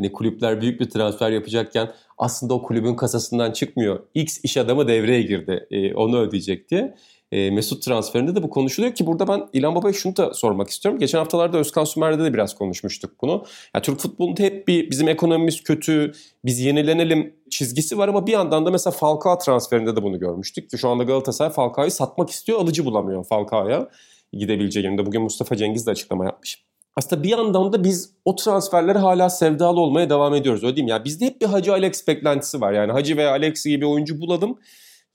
Hani 0.00 0.12
kulüpler 0.12 0.60
büyük 0.60 0.80
bir 0.80 0.90
transfer 0.90 1.30
yapacakken 1.30 1.88
aslında 2.18 2.54
o 2.54 2.62
kulübün 2.62 2.94
kasasından 2.94 3.52
çıkmıyor. 3.52 4.00
X 4.14 4.40
iş 4.44 4.56
adamı 4.56 4.88
devreye 4.88 5.22
girdi 5.22 5.66
e, 5.70 5.94
onu 5.94 6.18
ödeyecek 6.18 6.70
diye. 6.70 6.94
E, 7.32 7.50
Mesut 7.50 7.82
transferinde 7.82 8.34
de 8.34 8.42
bu 8.42 8.50
konuşuluyor 8.50 8.94
ki 8.94 9.06
burada 9.06 9.28
ben 9.28 9.48
İlhan 9.52 9.74
Baba'ya 9.74 9.92
şunu 9.92 10.16
da 10.16 10.34
sormak 10.34 10.68
istiyorum. 10.68 11.00
Geçen 11.00 11.18
haftalarda 11.18 11.58
Özkan 11.58 11.84
Sümer'de 11.84 12.24
de 12.24 12.34
biraz 12.34 12.54
konuşmuştuk 12.54 13.22
bunu. 13.22 13.44
Ya 13.74 13.82
Türk 13.82 14.00
futbolunda 14.00 14.42
hep 14.42 14.68
bir 14.68 14.90
bizim 14.90 15.08
ekonomimiz 15.08 15.62
kötü, 15.62 16.12
biz 16.44 16.60
yenilenelim 16.60 17.34
çizgisi 17.50 17.98
var 17.98 18.08
ama 18.08 18.26
bir 18.26 18.32
yandan 18.32 18.66
da 18.66 18.70
mesela 18.70 18.92
Falcao 18.92 19.38
transferinde 19.38 19.96
de 19.96 20.02
bunu 20.02 20.18
görmüştük. 20.18 20.70
Ki 20.70 20.78
şu 20.78 20.88
anda 20.88 21.04
Galatasaray 21.04 21.52
Falcao'yu 21.52 21.90
satmak 21.90 22.30
istiyor, 22.30 22.60
alıcı 22.60 22.84
bulamıyor 22.84 23.24
Falcao'ya 23.24 23.88
gidebileceğini. 24.32 25.06
Bugün 25.06 25.22
Mustafa 25.22 25.56
Cengiz 25.56 25.86
de 25.86 25.90
açıklama 25.90 26.24
yapmış. 26.24 26.64
Aslında 26.96 27.22
bir 27.22 27.28
yandan 27.28 27.72
da 27.72 27.84
biz 27.84 28.10
o 28.24 28.36
transferlere 28.36 28.98
hala 28.98 29.30
sevdalı 29.30 29.80
olmaya 29.80 30.10
devam 30.10 30.34
ediyoruz. 30.34 30.64
Öyle 30.64 30.76
değil 30.76 30.84
mi? 30.84 30.90
Yani 30.90 31.04
bizde 31.04 31.26
hep 31.26 31.40
bir 31.40 31.46
Hacı 31.46 31.72
Alex 31.72 32.08
beklentisi 32.08 32.60
var. 32.60 32.72
Yani 32.72 32.92
Hacı 32.92 33.16
veya 33.16 33.30
Alex 33.30 33.66
gibi 33.66 33.86
oyuncu 33.86 34.20
bulalım 34.20 34.58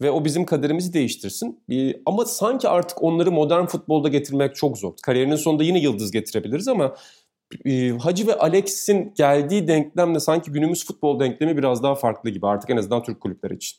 ve 0.02 0.12
o 0.12 0.26
bizim 0.26 0.46
kaderimizi 0.46 0.94
değiştirsin. 0.94 1.60
Ama 2.06 2.26
sanki 2.26 2.70
artık 2.70 3.04
onları 3.04 3.32
modern 3.32 3.66
futbolda 3.66 4.08
getirmek 4.08 4.56
çok 4.56 4.78
zor. 4.78 4.94
Kariyerinin 5.04 5.36
sonunda 5.36 5.64
yine 5.64 5.80
yıldız 5.80 6.12
getirebiliriz 6.12 6.68
ama 6.68 6.96
e, 7.66 7.90
Hacı 7.90 8.28
ve 8.28 8.36
Alex'in 8.38 9.14
geldiği 9.18 9.68
denklemle 9.68 10.20
sanki 10.20 10.52
günümüz 10.52 10.86
futbol 10.86 11.20
denklemi 11.20 11.58
biraz 11.58 11.84
daha 11.84 11.96
farklı 11.96 12.30
gibi 12.30 12.48
artık 12.48 12.70
en 12.70 12.78
azından 12.78 13.04
Türk 13.04 13.22
kulüpleri 13.22 13.56
için. 13.56 13.78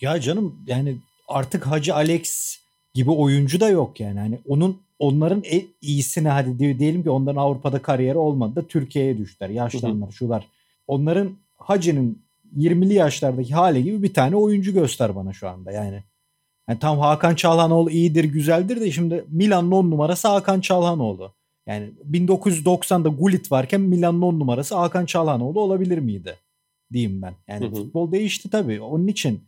Ya 0.00 0.20
canım 0.20 0.62
yani 0.66 0.96
artık 1.28 1.66
Hacı 1.66 1.94
Alex 1.94 2.58
gibi 2.94 3.10
oyuncu 3.10 3.60
da 3.60 3.68
yok 3.68 4.00
yani. 4.00 4.18
Hani 4.18 4.38
onun 4.48 4.80
onların 4.98 5.42
en 5.44 5.62
iyisini 5.80 6.28
hadi 6.28 6.78
diyelim 6.78 7.02
ki 7.02 7.10
onların 7.10 7.40
Avrupa'da 7.40 7.82
kariyeri 7.82 8.18
olmadı 8.18 8.56
da 8.56 8.66
Türkiye'ye 8.66 9.18
düştüler. 9.18 9.48
Yaşlanlar, 9.48 10.10
şular. 10.10 10.48
Onların 10.86 11.30
Hacı'nın 11.56 12.25
20'li 12.56 12.94
yaşlardaki 12.94 13.54
hali 13.54 13.84
gibi 13.84 14.02
bir 14.02 14.14
tane 14.14 14.36
oyuncu 14.36 14.72
göster 14.72 15.16
bana 15.16 15.32
şu 15.32 15.48
anda 15.48 15.72
yani. 15.72 16.02
yani 16.68 16.78
tam 16.78 16.98
Hakan 16.98 17.34
Çalhanoğlu 17.34 17.90
iyidir, 17.90 18.24
güzeldir 18.24 18.80
de 18.80 18.90
şimdi 18.90 19.24
Milan'ın 19.28 19.70
10 19.70 19.90
numarası 19.90 20.28
Hakan 20.28 20.60
Çalhanoğlu. 20.60 21.32
Yani 21.66 21.90
1990'da 22.10 23.08
Gullit 23.08 23.52
varken 23.52 23.80
Milan'ın 23.80 24.22
10 24.22 24.40
numarası 24.40 24.76
Hakan 24.76 25.06
Çalhanoğlu 25.06 25.60
olabilir 25.60 25.98
miydi? 25.98 26.36
Diyeyim 26.92 27.22
ben. 27.22 27.34
Yani 27.48 27.66
hı 27.66 27.70
hı. 27.70 27.74
futbol 27.74 28.12
değişti 28.12 28.50
tabii. 28.50 28.80
Onun 28.80 29.06
için 29.06 29.40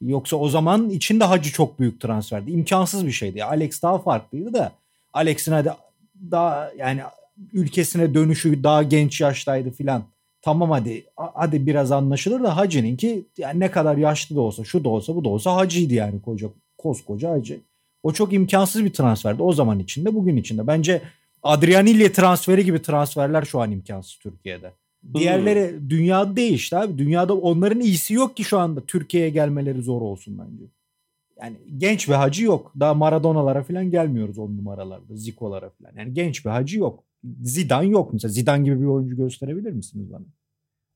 yoksa 0.00 0.36
o 0.36 0.48
zaman 0.48 0.90
içinde 0.90 1.24
Hacı 1.24 1.52
çok 1.52 1.80
büyük 1.80 2.00
transferdi. 2.00 2.50
İmkansız 2.50 3.06
bir 3.06 3.12
şeydi. 3.12 3.44
Alex 3.44 3.82
daha 3.82 3.98
farklıydı 3.98 4.52
da 4.52 4.72
Alex'in 5.12 5.52
hadi 5.52 5.70
daha 6.30 6.70
yani 6.78 7.00
ülkesine 7.52 8.14
dönüşü 8.14 8.64
daha 8.64 8.82
genç 8.82 9.20
yaştaydı 9.20 9.70
filan 9.70 10.02
tamam 10.44 10.70
hadi 10.70 11.04
hadi 11.16 11.66
biraz 11.66 11.92
anlaşılır 11.92 12.42
da 12.42 12.56
Hacı'nın 12.56 12.96
ki 12.96 13.24
yani 13.38 13.60
ne 13.60 13.70
kadar 13.70 13.96
yaşlı 13.96 14.36
da 14.36 14.40
olsa 14.40 14.64
şu 14.64 14.84
da 14.84 14.88
olsa 14.88 15.16
bu 15.16 15.24
da 15.24 15.28
olsa 15.28 15.56
Hacı'ydı 15.56 15.94
yani 15.94 16.22
koca 16.22 16.48
koskoca 16.78 17.30
Hacı. 17.30 17.60
O 18.02 18.12
çok 18.12 18.32
imkansız 18.32 18.84
bir 18.84 18.92
transferdi 18.92 19.42
o 19.42 19.52
zaman 19.52 19.78
içinde 19.78 20.14
bugün 20.14 20.36
içinde. 20.36 20.66
Bence 20.66 21.02
Adrianilli 21.42 22.12
transferi 22.12 22.64
gibi 22.64 22.82
transferler 22.82 23.42
şu 23.42 23.60
an 23.60 23.70
imkansız 23.70 24.16
Türkiye'de. 24.16 24.72
Diğerleri 25.14 25.72
hmm. 25.72 25.90
dünyada 25.90 26.36
değişti 26.36 26.76
abi. 26.76 26.98
Dünyada 26.98 27.34
onların 27.34 27.80
iyisi 27.80 28.14
yok 28.14 28.36
ki 28.36 28.44
şu 28.44 28.58
anda 28.58 28.80
Türkiye'ye 28.80 29.30
gelmeleri 29.30 29.82
zor 29.82 30.02
olsun 30.02 30.38
bence. 30.38 30.64
Yani 31.40 31.56
genç 31.78 32.08
bir 32.08 32.14
hacı 32.14 32.44
yok. 32.44 32.72
Daha 32.80 32.94
Maradona'lara 32.94 33.62
falan 33.62 33.90
gelmiyoruz 33.90 34.38
on 34.38 34.56
numaralarda. 34.56 35.16
Ziko'lara 35.16 35.70
falan. 35.70 35.92
Yani 35.98 36.14
genç 36.14 36.44
bir 36.44 36.50
hacı 36.50 36.78
yok. 36.78 37.04
Zidane 37.42 37.86
yok 37.86 38.12
mesela. 38.12 38.32
Zidane 38.32 38.64
gibi 38.64 38.80
bir 38.80 38.86
oyuncu 38.86 39.16
gösterebilir 39.16 39.72
misiniz 39.72 40.12
bana? 40.12 40.24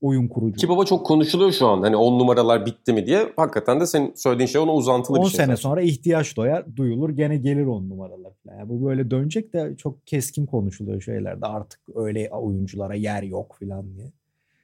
Oyun 0.00 0.28
kurucu. 0.28 0.56
Ki 0.56 0.68
baba 0.68 0.84
çok 0.84 1.06
konuşuluyor 1.06 1.52
şu 1.52 1.66
an. 1.66 1.82
Hani 1.82 1.96
10 1.96 2.18
numaralar 2.18 2.66
bitti 2.66 2.92
mi 2.92 3.06
diye. 3.06 3.32
Hakikaten 3.36 3.80
de 3.80 3.86
senin 3.86 4.14
söylediğin 4.14 4.46
şey 4.46 4.60
ona 4.60 4.74
uzantılı 4.74 5.16
bir 5.16 5.28
şey. 5.28 5.40
10 5.40 5.46
sene 5.46 5.56
sonra 5.56 5.80
ihtiyaç 5.82 6.36
doyar, 6.36 6.76
duyulur 6.76 7.10
gene 7.10 7.36
gelir 7.36 7.66
10 7.66 7.90
numaralar. 7.90 8.32
Yani 8.48 8.68
bu 8.68 8.86
böyle 8.86 9.10
dönecek 9.10 9.52
de 9.52 9.74
çok 9.76 10.06
keskin 10.06 10.46
konuşuluyor 10.46 11.00
şeylerde. 11.00 11.46
Artık 11.46 11.80
öyle 11.94 12.30
oyunculara 12.30 12.94
yer 12.94 13.22
yok 13.22 13.56
falan 13.60 13.94
diye. 13.96 14.06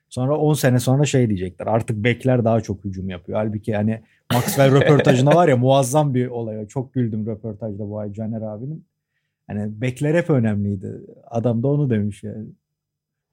Sonra 0.08 0.38
10 0.38 0.54
sene 0.54 0.78
sonra 0.78 1.04
şey 1.04 1.28
diyecekler. 1.28 1.66
Artık 1.66 1.96
bekler 2.04 2.44
daha 2.44 2.60
çok 2.60 2.84
hücum 2.84 3.10
yapıyor. 3.10 3.38
Halbuki 3.38 3.74
hani 3.74 4.00
Maxwell 4.32 4.74
röportajında 4.80 5.30
var 5.30 5.48
ya 5.48 5.56
muazzam 5.56 6.14
bir 6.14 6.26
olay. 6.26 6.66
Çok 6.66 6.94
güldüm 6.94 7.26
röportajda 7.26 7.90
bu 7.90 7.98
ay 7.98 8.12
Caner 8.12 8.42
abinin. 8.42 8.84
Hani 9.46 9.80
bekler 9.80 10.14
hep 10.14 10.30
önemliydi. 10.30 11.00
Adam 11.30 11.62
da 11.62 11.68
onu 11.68 11.90
demiş 11.90 12.22
yani. 12.22 12.46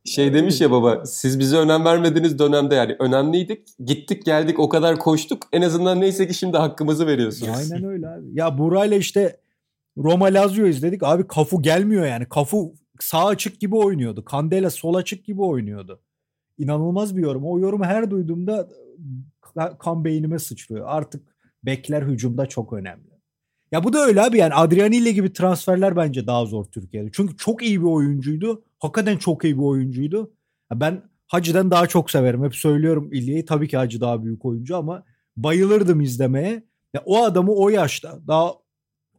Şey 0.06 0.34
demiş 0.34 0.62
ya 0.62 0.72
baba 0.72 1.06
siz 1.06 1.40
bize 1.40 1.58
önem 1.58 1.86
vermediğiniz 1.86 2.40
dönemde 2.40 2.76
yani 2.76 2.96
önemliydik. 3.00 3.68
Gittik 3.86 4.26
geldik 4.26 4.60
o 4.60 4.70
kadar 4.70 5.00
koştuk. 5.00 5.48
En 5.52 5.62
azından 5.62 6.02
neyse 6.02 6.28
ki 6.28 6.34
şimdi 6.34 6.58
hakkımızı 6.58 7.08
veriyorsunuz. 7.08 7.58
Aynen 7.58 7.84
öyle 7.84 8.08
abi. 8.08 8.26
Ya 8.34 8.58
Buray'la 8.58 8.96
işte 8.96 9.38
Roma 9.98 10.26
Lazio 10.26 10.66
izledik. 10.66 11.04
Abi 11.04 11.28
Kafu 11.28 11.62
gelmiyor 11.62 12.06
yani. 12.06 12.26
Kafu 12.26 12.74
sağ 13.00 13.26
açık 13.26 13.60
gibi 13.60 13.76
oynuyordu. 13.76 14.26
Kandela 14.26 14.70
sol 14.70 14.96
açık 14.96 15.26
gibi 15.26 15.42
oynuyordu. 15.42 16.02
İnanılmaz 16.58 17.18
bir 17.18 17.22
yorum. 17.22 17.46
O 17.46 17.60
yorumu 17.60 17.86
her 17.86 18.12
duyduğumda 18.12 18.70
kan 19.80 20.06
beynime 20.06 20.40
sıçrıyor. 20.40 20.86
Artık 20.88 21.36
bekler 21.66 22.02
hücumda 22.02 22.46
çok 22.46 22.74
önemli. 22.74 23.11
Ya 23.72 23.84
bu 23.84 23.94
da 23.94 24.00
öyle 24.00 24.22
abi 24.22 24.38
yani 24.38 24.54
Adrianile 24.54 25.12
gibi 25.12 25.34
transferler 25.34 25.96
bence 25.96 26.28
daha 26.28 26.46
zor 26.46 26.66
Türkiye'de. 26.66 27.10
Çünkü 27.14 27.38
çok 27.38 27.64
iyi 27.64 27.82
bir 27.82 27.86
oyuncuydu. 27.86 28.64
Hakikaten 28.80 29.18
çok 29.18 29.44
iyi 29.44 29.58
bir 29.58 29.64
oyuncuydu. 29.64 30.34
Ben 30.72 31.04
Hacı'dan 31.28 31.72
daha 31.72 31.88
çok 31.88 32.12
severim. 32.12 32.44
Hep 32.44 32.56
söylüyorum 32.56 33.10
İlye'yi. 33.14 33.46
Tabii 33.46 33.68
ki 33.68 33.78
Hacı 33.78 34.02
daha 34.02 34.24
büyük 34.24 34.46
oyuncu 34.46 34.78
ama 34.78 35.04
bayılırdım 35.38 36.02
izlemeye. 36.02 36.64
Ya 36.94 37.04
o 37.06 37.24
adamı 37.24 37.52
o 37.52 37.70
yaşta 37.70 38.20
daha 38.28 38.54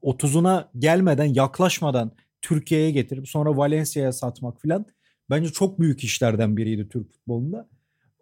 30'una 0.02 0.70
gelmeden 0.78 1.24
yaklaşmadan 1.24 2.12
Türkiye'ye 2.42 2.90
getirip 2.90 3.28
sonra 3.28 3.56
Valencia'ya 3.56 4.12
satmak 4.12 4.60
filan 4.60 4.86
bence 5.30 5.48
çok 5.48 5.80
büyük 5.80 6.04
işlerden 6.04 6.56
biriydi 6.56 6.88
Türk 6.88 7.12
futbolunda 7.12 7.68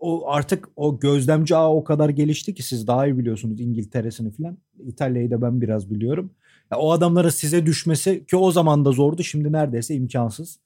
o 0.01 0.29
artık 0.31 0.69
o 0.77 0.99
gözlemci 0.99 1.57
ağ 1.57 1.75
o 1.75 1.85
kadar 1.85 2.09
gelişti 2.09 2.55
ki 2.55 2.63
siz 2.63 2.87
daha 2.87 3.07
iyi 3.07 3.19
biliyorsunuz 3.19 3.61
İngiltere'sini 3.61 4.31
falan. 4.31 4.59
İtalya'yı 4.79 5.31
da 5.31 5.43
ben 5.43 5.61
biraz 5.61 5.91
biliyorum. 5.91 6.31
Ya 6.73 6.79
o 6.79 6.93
adamların 6.93 7.29
size 7.29 7.67
düşmesi 7.67 8.27
ki 8.27 8.37
o 8.37 8.51
zaman 8.51 8.85
da 8.85 8.93
zordu 8.93 9.23
şimdi 9.23 9.53
neredeyse 9.53 9.95
imkansız. 9.95 10.59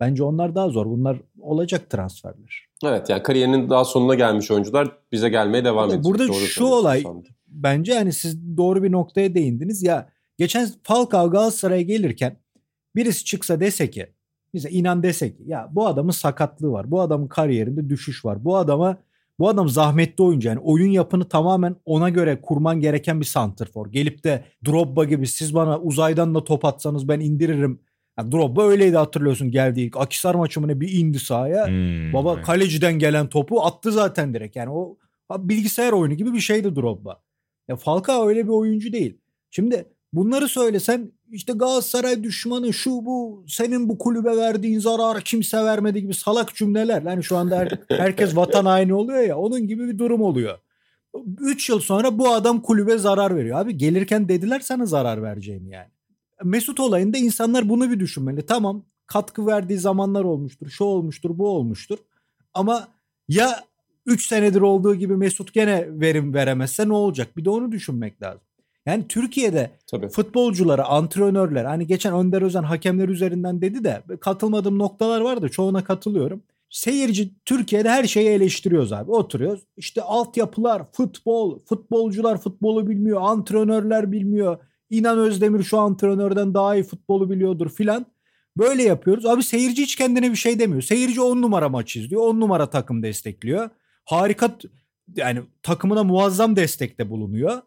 Bence 0.00 0.22
onlar 0.22 0.54
daha 0.54 0.68
zor. 0.68 0.86
Bunlar 0.86 1.16
olacak 1.40 1.90
transferler. 1.90 2.66
Evet 2.84 3.10
yani 3.10 3.22
kariyerinin 3.22 3.70
daha 3.70 3.84
sonuna 3.84 4.14
gelmiş 4.14 4.50
oyuncular 4.50 4.96
bize 5.12 5.28
gelmeye 5.28 5.64
devam 5.64 5.88
ediyor. 5.88 6.04
Burada 6.04 6.28
doğru 6.28 6.34
şu 6.34 6.64
olay 6.64 7.00
sandım. 7.00 7.32
bence 7.48 7.94
hani 7.94 8.12
siz 8.12 8.56
doğru 8.56 8.82
bir 8.82 8.92
noktaya 8.92 9.34
değindiniz. 9.34 9.82
Ya 9.82 10.08
geçen 10.38 10.68
Falcao 10.82 11.30
Galatasaray'a 11.30 11.82
gelirken 11.82 12.36
birisi 12.96 13.24
çıksa 13.24 13.60
dese 13.60 13.90
ki 13.90 14.06
bize 14.54 14.70
inan 14.70 15.02
desek 15.02 15.36
ya 15.46 15.68
bu 15.72 15.86
adamın 15.86 16.10
sakatlığı 16.10 16.72
var. 16.72 16.90
Bu 16.90 17.00
adamın 17.00 17.28
kariyerinde 17.28 17.88
düşüş 17.88 18.24
var. 18.24 18.44
Bu 18.44 18.56
adama 18.56 18.96
bu 19.38 19.48
adam 19.48 19.68
zahmetli 19.68 20.24
oyuncu 20.24 20.48
yani 20.48 20.58
oyun 20.58 20.90
yapını 20.90 21.28
tamamen 21.28 21.76
ona 21.84 22.08
göre 22.08 22.40
kurman 22.42 22.80
gereken 22.80 23.20
bir 23.20 23.24
santrfor. 23.24 23.92
Gelip 23.92 24.24
de 24.24 24.44
Drogba 24.66 25.04
gibi 25.04 25.26
siz 25.26 25.54
bana 25.54 25.78
uzaydan 25.78 26.34
da 26.34 26.44
top 26.44 26.64
atsanız 26.64 27.08
ben 27.08 27.20
indiririm. 27.20 27.80
Yani 28.18 28.32
Drogba 28.32 28.66
öyleydi 28.66 28.96
hatırlıyorsun 28.96 29.50
geldiği 29.50 29.86
ilk 29.86 29.96
Akisar 29.96 30.34
maçı 30.34 30.60
mı 30.60 30.68
ne 30.68 30.80
bir 30.80 30.92
indi 30.92 31.18
sahaya. 31.18 31.66
Hmm, 31.66 32.12
Baba 32.12 32.42
kaleciden 32.42 32.98
gelen 32.98 33.28
topu 33.28 33.62
attı 33.62 33.92
zaten 33.92 34.34
direkt. 34.34 34.56
Yani 34.56 34.70
o 34.70 34.98
bilgisayar 35.38 35.92
oyunu 35.92 36.14
gibi 36.14 36.32
bir 36.32 36.40
şeydi 36.40 36.76
Drogba. 36.76 37.22
Ya 37.68 37.76
Falcao 37.76 38.28
öyle 38.28 38.44
bir 38.44 38.52
oyuncu 38.52 38.92
değil. 38.92 39.18
Şimdi 39.50 39.84
bunları 40.12 40.48
söylesen 40.48 41.12
işte 41.30 41.52
Galatasaray 41.52 42.22
düşmanı 42.22 42.72
şu 42.72 42.90
bu 42.90 43.44
senin 43.48 43.88
bu 43.88 43.98
kulübe 43.98 44.36
verdiğin 44.36 44.78
zararı 44.78 45.20
kimse 45.20 45.64
vermedi 45.64 46.02
gibi 46.02 46.14
salak 46.14 46.54
cümleler. 46.54 47.02
Yani 47.02 47.24
şu 47.24 47.36
anda 47.36 47.58
her, 47.58 47.78
herkes 47.88 48.36
vatan 48.36 48.64
haini 48.64 48.94
oluyor 48.94 49.20
ya 49.20 49.38
onun 49.38 49.66
gibi 49.68 49.88
bir 49.88 49.98
durum 49.98 50.22
oluyor. 50.22 50.58
3 51.40 51.68
yıl 51.68 51.80
sonra 51.80 52.18
bu 52.18 52.28
adam 52.32 52.62
kulübe 52.62 52.98
zarar 52.98 53.36
veriyor. 53.36 53.58
Abi 53.58 53.78
gelirken 53.78 54.28
dediler 54.28 54.60
sana 54.60 54.86
zarar 54.86 55.22
vereceğini 55.22 55.70
yani. 55.70 55.88
Mesut 56.44 56.80
olayında 56.80 57.18
insanlar 57.18 57.68
bunu 57.68 57.90
bir 57.90 58.00
düşünmeli. 58.00 58.46
Tamam 58.46 58.84
katkı 59.06 59.46
verdiği 59.46 59.78
zamanlar 59.78 60.24
olmuştur, 60.24 60.70
şu 60.70 60.84
olmuştur, 60.84 61.38
bu 61.38 61.48
olmuştur. 61.48 61.98
Ama 62.54 62.88
ya 63.28 63.64
3 64.06 64.26
senedir 64.26 64.60
olduğu 64.60 64.94
gibi 64.94 65.16
Mesut 65.16 65.52
gene 65.52 65.86
verim 66.00 66.34
veremezse 66.34 66.88
ne 66.88 66.92
olacak? 66.92 67.36
Bir 67.36 67.44
de 67.44 67.50
onu 67.50 67.72
düşünmek 67.72 68.22
lazım. 68.22 68.40
Yani 68.86 69.08
Türkiye'de 69.08 69.70
Tabii. 69.90 70.08
futbolculara, 70.08 70.84
antrenörler 70.84 71.64
hani 71.64 71.86
geçen 71.86 72.14
Önder 72.14 72.42
Özen 72.42 72.62
hakemler 72.62 73.08
üzerinden 73.08 73.60
dedi 73.62 73.84
de 73.84 74.02
katılmadığım 74.20 74.78
noktalar 74.78 75.20
var 75.20 75.42
da 75.42 75.48
çoğuna 75.48 75.84
katılıyorum. 75.84 76.42
Seyirci 76.70 77.30
Türkiye'de 77.44 77.90
her 77.90 78.04
şeyi 78.04 78.28
eleştiriyoruz 78.28 78.92
abi. 78.92 79.10
Oturuyoruz. 79.10 79.62
İşte 79.76 80.02
altyapılar, 80.02 80.82
futbol, 80.92 81.58
futbolcular 81.64 82.38
futbolu 82.38 82.88
bilmiyor, 82.88 83.20
antrenörler 83.22 84.12
bilmiyor. 84.12 84.58
İnan 84.90 85.18
Özdemir 85.18 85.62
şu 85.62 85.78
antrenörden 85.78 86.54
daha 86.54 86.74
iyi 86.74 86.84
futbolu 86.84 87.30
biliyordur 87.30 87.70
filan. 87.70 88.06
Böyle 88.56 88.82
yapıyoruz. 88.82 89.26
Abi 89.26 89.42
seyirci 89.42 89.82
hiç 89.82 89.96
kendine 89.96 90.30
bir 90.30 90.36
şey 90.36 90.58
demiyor. 90.58 90.82
Seyirci 90.82 91.20
on 91.20 91.42
numara 91.42 91.68
maç 91.68 91.96
izliyor. 91.96 92.22
on 92.22 92.40
numara 92.40 92.70
takım 92.70 93.02
destekliyor. 93.02 93.70
Harika 94.04 94.56
yani 95.16 95.40
takımına 95.62 96.04
muazzam 96.04 96.56
destekte 96.56 97.10
bulunuyor. 97.10 97.62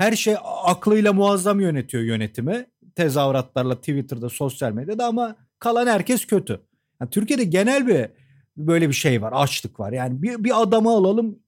Her 0.00 0.12
şey 0.12 0.34
aklıyla 0.64 1.12
muazzam 1.12 1.60
yönetiyor 1.60 2.02
yönetimi. 2.02 2.66
Tezahüratlarla 2.94 3.74
Twitter'da, 3.74 4.28
sosyal 4.28 4.72
medyada 4.72 5.06
ama 5.06 5.36
kalan 5.58 5.86
herkes 5.86 6.26
kötü. 6.26 6.60
Yani 7.00 7.10
Türkiye'de 7.10 7.44
genel 7.44 7.86
bir 7.86 8.06
böyle 8.56 8.88
bir 8.88 8.94
şey 8.94 9.22
var. 9.22 9.32
Açlık 9.36 9.80
var. 9.80 9.92
Yani 9.92 10.22
bir, 10.22 10.44
bir 10.44 10.62
adamı 10.62 10.90
alalım 10.90 11.38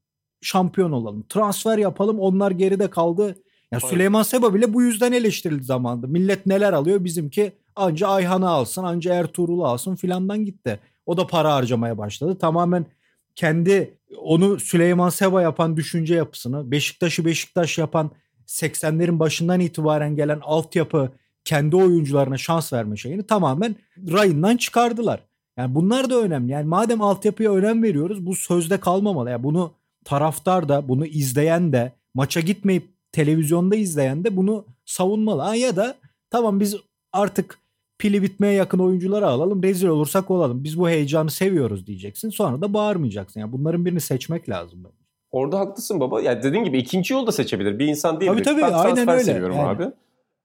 şampiyon 0.41 0.93
olalım. 0.93 1.25
Transfer 1.29 1.79
yapalım 1.79 2.21
onlar 2.21 2.51
geride 2.51 2.91
kaldı. 2.91 3.37
Ya 3.71 3.81
Süleyman 3.81 4.23
Seba 4.23 4.55
bile 4.55 4.75
bu 4.75 4.83
yüzden 4.83 5.13
eleştirildi 5.13 5.65
zamanında. 5.65 6.07
Millet 6.07 6.47
neler 6.47 6.73
alıyor 6.73 7.05
bizimki 7.05 7.53
anca 7.77 8.09
Ayhan'ı 8.09 8.49
alsın 8.49 8.85
anca 8.85 9.15
Ertuğrul'u 9.15 9.67
alsın 9.67 9.97
filandan 9.97 10.45
gitti. 10.45 10.81
O 11.07 11.17
da 11.17 11.27
para 11.27 11.55
harcamaya 11.55 11.99
başladı. 11.99 12.39
Tamamen 12.39 12.87
kendi 13.35 13.99
onu 14.17 14.61
Süleyman 14.61 15.09
Seba 15.09 15.43
yapan 15.43 15.77
düşünce 15.77 16.15
yapısını, 16.15 16.71
Beşiktaş'ı 16.71 17.25
Beşiktaş 17.25 17.79
yapan 17.79 18.11
80'lerin 18.47 19.19
başından 19.19 19.61
itibaren 19.61 20.17
gelen 20.17 20.41
altyapı 20.43 21.13
kendi 21.45 21.77
oyuncularına 21.77 22.39
şans 22.39 22.73
verme 22.73 22.97
şeyini 22.97 23.23
tamamen 23.23 23.77
rayından 24.13 24.57
çıkardılar. 24.57 25.21
Yani 25.57 25.75
bunlar 25.75 26.11
da 26.11 26.21
önemli. 26.21 26.53
Yani 26.53 26.67
madem 26.67 27.03
altyapıya 27.03 27.53
önem 27.53 27.83
veriyoruz 27.83 28.27
bu 28.27 28.37
sözde 28.37 28.81
kalmamalı. 28.81 29.31
Yani 29.31 29.43
bunu 29.43 29.73
taraftar 30.05 30.69
da 30.69 30.89
bunu 30.89 31.07
izleyen 31.07 31.73
de 31.73 31.93
maça 32.15 32.41
gitmeyip 32.41 32.89
televizyonda 33.13 33.77
izleyen 33.77 34.25
de 34.25 34.37
bunu 34.37 34.65
savunmalı. 34.85 35.43
Ha, 35.43 35.55
ya 35.55 35.77
da 35.77 35.97
tamam 36.31 36.61
biz 36.61 36.77
artık 37.13 37.59
pili 37.99 38.23
bitmeye 38.23 38.55
yakın 38.55 38.79
oyuncuları 38.79 39.27
alalım 39.27 39.63
rezil 39.63 39.87
olursak 39.89 40.31
olalım. 40.31 40.65
Biz 40.65 40.79
bu 40.79 40.89
heyecanı 40.89 41.31
seviyoruz 41.31 41.87
diyeceksin. 41.87 42.31
Sonra 42.31 42.61
da 42.61 42.75
bağırmayacaksın. 42.75 43.41
Yani 43.41 43.53
bunların 43.53 43.85
birini 43.85 44.01
seçmek 44.01 44.49
lazım. 44.49 44.87
Orada 45.33 45.59
haklısın 45.59 46.01
baba. 46.01 46.21
Ya 46.21 46.33
yani 46.33 46.43
dediğin 46.43 46.65
gibi 46.65 46.79
ikinci 46.79 47.15
yolu 47.15 47.27
da 47.27 47.33
seçebilir. 47.33 47.79
Bir 47.79 47.87
insan 47.87 48.21
değil. 48.21 48.33
Tabii 48.33 48.43
tabii 48.43 48.63
ben 48.63 48.73
aynen 48.73 49.09
öyle. 49.09 49.25
seviyorum 49.25 49.57
yani. 49.57 49.69
abi. 49.69 49.93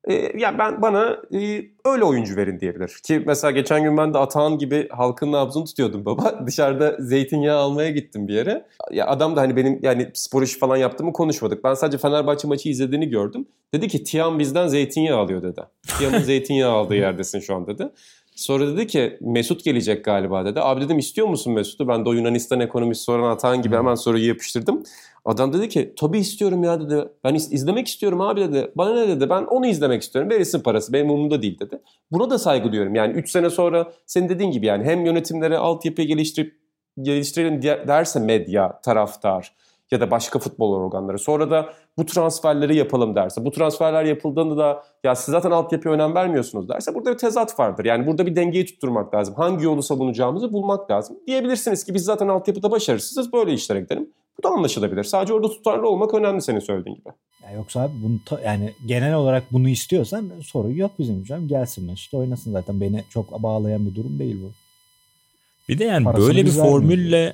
E, 0.08 0.40
ya 0.40 0.58
ben 0.58 0.82
bana 0.82 1.18
e, 1.34 1.66
öyle 1.86 2.04
oyuncu 2.04 2.36
verin 2.36 2.60
diyebilir. 2.60 3.00
Ki 3.04 3.24
mesela 3.26 3.52
geçen 3.52 3.84
gün 3.84 3.98
ben 3.98 4.14
de 4.14 4.18
Atahan 4.18 4.58
gibi 4.58 4.90
halkın 4.90 5.32
nabzını 5.32 5.66
tutuyordum 5.66 6.06
baba. 6.06 6.40
Dışarıda 6.48 6.96
zeytinyağı 7.00 7.58
almaya 7.58 7.90
gittim 7.90 8.28
bir 8.28 8.34
yere. 8.34 8.66
Ya 8.92 9.08
adam 9.08 9.36
da 9.36 9.42
hani 9.42 9.56
benim 9.56 9.80
yani 9.82 10.12
spor 10.14 10.44
işi 10.44 10.60
falan 10.60 10.78
yaptığımı 10.78 11.14
konuşmadık. 11.14 11.64
Ben 11.64 11.74
sadece 11.74 11.98
Fenerbahçe 11.98 12.48
maçı 12.48 12.70
izlediğini 12.70 13.10
gördüm. 13.10 13.48
Dedi 13.74 13.88
ki 13.88 14.04
Tiam 14.04 14.40
bizden 14.40 14.68
zeytinyağı 14.68 15.20
alıyor 15.20 15.42
dedi. 15.42 15.62
Tiam'ın 16.00 16.20
zeytinyağı 16.24 16.72
aldığı 16.72 16.96
yerdesin 16.96 17.40
şu 17.40 17.56
an 17.56 17.68
dedi. 17.68 17.90
Sonra 18.38 18.68
dedi 18.68 18.88
ki 18.88 19.18
Mesut 19.22 19.64
gelecek 19.64 20.06
galiba 20.06 20.46
dedi. 20.46 20.62
Abi 20.62 20.82
dedim 20.82 20.98
istiyor 21.00 21.28
musun 21.28 21.54
Mesut'u? 21.54 21.88
Ben 21.88 22.06
de 22.06 22.10
o 22.10 22.14
Yunanistan 22.14 22.60
ekonomisi 22.60 23.04
soran 23.04 23.32
atan 23.32 23.62
gibi 23.62 23.76
hemen 23.76 23.96
soruyu 23.96 24.28
yapıştırdım. 24.28 24.84
Adam 25.26 25.54
dedi 25.54 25.70
ki 25.70 25.94
tabii 26.00 26.20
istiyorum 26.20 26.64
ya 26.64 26.82
dedi. 26.82 27.08
Ben 27.24 27.36
izlemek 27.36 27.88
istiyorum 27.88 28.22
abi 28.22 28.42
dedi. 28.42 28.72
Bana 28.76 28.94
ne 28.94 29.08
dedi? 29.08 29.30
Ben 29.30 29.44
onu 29.44 29.68
izlemek 29.68 30.02
istiyorum. 30.02 30.32
Verirsin 30.32 30.60
parası. 30.60 30.94
Benim 30.94 31.10
umurumda 31.10 31.42
değil 31.42 31.60
dedi. 31.60 31.80
Buna 32.12 32.30
da 32.30 32.40
saygı 32.40 32.72
duyuyorum. 32.72 32.96
Yani 32.96 33.14
3 33.14 33.32
sene 33.32 33.50
sonra 33.50 33.92
senin 34.06 34.30
dediğin 34.30 34.52
gibi 34.52 34.66
yani 34.66 34.84
hem 34.84 35.06
yönetimlere 35.06 35.58
altyapıyı 35.58 36.08
geliştirip 36.08 36.58
geliştirelim 37.02 37.62
derse 37.62 38.20
medya, 38.20 38.82
taraftar 38.82 39.54
ya 39.92 40.02
da 40.02 40.12
başka 40.12 40.40
futbol 40.40 40.74
organları. 40.74 41.20
Sonra 41.20 41.52
da 41.52 41.70
bu 41.98 42.06
transferleri 42.06 42.76
yapalım 42.76 43.16
derse, 43.16 43.46
bu 43.46 43.52
transferler 43.52 44.04
yapıldığında 44.04 44.58
da 44.58 44.84
ya 45.04 45.16
siz 45.16 45.32
zaten 45.32 45.52
altyapıya 45.52 45.94
önem 45.94 46.16
vermiyorsunuz 46.16 46.70
derse 46.70 46.96
burada 46.96 47.14
bir 47.14 47.18
tezat 47.18 47.60
vardır. 47.60 47.86
Yani 47.86 48.08
burada 48.08 48.26
bir 48.26 48.36
dengeyi 48.36 48.66
tutturmak 48.66 49.14
lazım. 49.14 49.36
Hangi 49.36 49.66
yolu 49.66 49.84
savunacağımızı 49.84 50.54
bulmak 50.54 50.92
lazım. 50.92 51.18
Diyebilirsiniz 51.28 51.84
ki 51.84 51.94
biz 51.94 52.04
zaten 52.04 52.28
altyapıda 52.28 52.72
başarısızız 52.72 53.34
böyle 53.34 53.54
işlere 53.54 53.80
gidelim. 53.80 54.10
Bu 54.40 54.44
da 54.44 54.50
anlaşılabilir. 54.50 55.04
Sadece 55.04 55.34
orada 55.34 55.50
tutarlı 55.50 55.90
olmak 55.90 56.14
önemli 56.14 56.42
senin 56.42 56.60
söylediğin 56.60 56.96
gibi. 56.96 57.10
Ya 57.44 57.52
yoksa 57.52 57.82
abi 57.82 57.92
bunu 58.04 58.20
ta, 58.26 58.40
yani 58.46 58.74
genel 58.88 59.14
olarak 59.14 59.44
bunu 59.52 59.70
istiyorsan 59.70 60.32
sorun 60.44 60.74
yok 60.74 60.92
bizim 61.00 61.24
canım. 61.24 61.48
Gelsin 61.48 61.86
Mesut 61.86 62.14
oynasın 62.14 62.52
zaten. 62.52 62.82
Beni 62.82 63.04
çok 63.10 63.44
bağlayan 63.44 63.86
bir 63.86 63.96
durum 63.96 64.20
değil 64.20 64.38
bu. 64.44 64.52
Bir 65.70 65.80
de 65.80 65.84
yani 65.84 66.04
Parasını 66.04 66.28
böyle 66.28 66.46
bir 66.46 66.52
formülle 66.52 67.34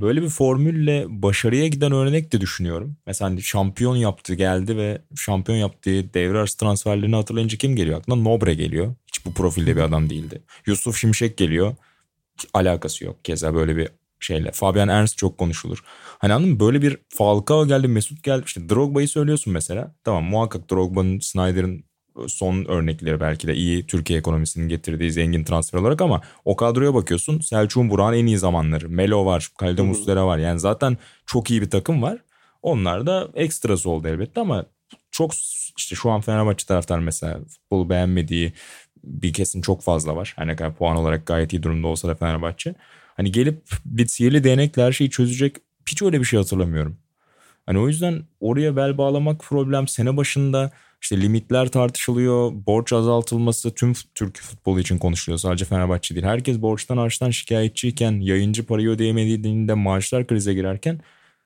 böyle 0.00 0.22
bir 0.22 0.28
formülle 0.28 1.06
başarıya 1.08 1.68
giden 1.68 1.92
örnek 1.92 2.32
de 2.32 2.40
düşünüyorum. 2.40 2.96
Mesela 3.06 3.30
hani 3.30 3.42
şampiyon 3.42 3.96
yaptı 3.96 4.34
geldi 4.34 4.76
ve 4.76 5.02
şampiyon 5.16 5.58
yaptığı 5.58 6.14
devre 6.14 6.38
arası 6.38 6.58
transferlerini 6.58 7.16
hatırlayınca 7.16 7.58
kim 7.58 7.76
geliyor 7.76 7.98
aklına? 7.98 8.22
Nobre 8.22 8.54
geliyor. 8.54 8.94
Hiç 9.06 9.26
bu 9.26 9.34
profilde 9.34 9.76
bir 9.76 9.80
adam 9.80 10.10
değildi. 10.10 10.42
Yusuf 10.66 10.96
Şimşek 10.96 11.36
geliyor. 11.36 11.76
Alakası 12.54 13.04
yok. 13.04 13.24
Keza 13.24 13.54
böyle 13.54 13.76
bir 13.76 13.88
şeyle. 14.20 14.50
Fabian 14.52 14.88
Ernst 14.88 15.18
çok 15.18 15.38
konuşulur. 15.38 15.78
Hani 16.18 16.32
anladın 16.32 16.52
mı? 16.52 16.60
Böyle 16.60 16.82
bir 16.82 16.98
Falcao 17.08 17.66
geldi, 17.66 17.88
Mesut 17.88 18.22
geldi. 18.22 18.42
İşte 18.46 18.68
Drogba'yı 18.68 19.08
söylüyorsun 19.08 19.52
mesela. 19.52 19.94
Tamam 20.04 20.24
muhakkak 20.24 20.70
Drogba'nın, 20.70 21.18
Snyder'ın 21.18 21.84
son 22.26 22.64
örnekleri 22.64 23.20
belki 23.20 23.46
de 23.48 23.54
iyi 23.54 23.86
Türkiye 23.86 24.18
ekonomisinin 24.18 24.68
getirdiği 24.68 25.12
zengin 25.12 25.44
transfer 25.44 25.78
olarak 25.78 26.00
ama 26.02 26.20
o 26.44 26.56
kadroya 26.56 26.94
bakıyorsun 26.94 27.40
Selçuk'un 27.40 27.90
Burak'ın 27.90 28.18
en 28.18 28.26
iyi 28.26 28.38
zamanları. 28.38 28.88
Melo 28.88 29.26
var, 29.26 29.48
Kalide 29.58 29.82
Muslera 29.82 30.26
var. 30.26 30.38
Yani 30.38 30.60
zaten 30.60 30.98
çok 31.26 31.50
iyi 31.50 31.62
bir 31.62 31.70
takım 31.70 32.02
var. 32.02 32.18
Onlar 32.62 33.06
da 33.06 33.28
ekstrası 33.34 33.90
oldu 33.90 34.08
elbette 34.08 34.40
ama 34.40 34.64
çok 35.10 35.34
işte 35.78 35.96
şu 35.96 36.10
an 36.10 36.20
Fenerbahçe 36.20 36.66
taraftar 36.66 36.98
mesela 36.98 37.40
futbolu 37.48 37.90
beğenmediği 37.90 38.52
bir 39.04 39.32
kesin 39.32 39.62
çok 39.62 39.82
fazla 39.82 40.16
var. 40.16 40.32
Her 40.36 40.46
ne 40.46 40.56
kadar 40.56 40.74
puan 40.74 40.96
olarak 40.96 41.26
gayet 41.26 41.52
iyi 41.52 41.62
durumda 41.62 41.86
olsa 41.86 42.08
da 42.08 42.14
Fenerbahçe. 42.14 42.74
Hani 43.16 43.32
gelip 43.32 43.62
bir 43.84 44.06
sihirli 44.06 44.44
değnekle 44.44 44.82
her 44.82 44.92
şeyi 44.92 45.10
çözecek 45.10 45.56
hiç 45.88 46.02
öyle 46.02 46.20
bir 46.20 46.24
şey 46.24 46.38
hatırlamıyorum. 46.38 46.96
Hani 47.66 47.78
o 47.78 47.88
yüzden 47.88 48.22
oraya 48.40 48.76
bel 48.76 48.98
bağlamak 48.98 49.40
problem. 49.40 49.88
Sene 49.88 50.16
başında 50.16 50.70
işte 51.04 51.20
limitler 51.20 51.68
tartışılıyor. 51.68 52.52
Borç 52.66 52.92
azaltılması 52.92 53.74
tüm 53.74 53.92
Türk 54.14 54.38
futbolu 54.38 54.80
için 54.80 54.98
konuşuluyor. 54.98 55.38
Sadece 55.38 55.64
Fenerbahçe 55.64 56.14
değil. 56.14 56.26
Herkes 56.26 56.62
borçtan 56.62 56.96
harçtan 56.96 57.30
şikayetçiyken, 57.30 58.12
yayıncı 58.20 58.66
parayı 58.66 58.88
ödeyemediğinde 58.88 59.74
maaşlar 59.74 60.26
krize 60.26 60.54
girerken 60.54 61.00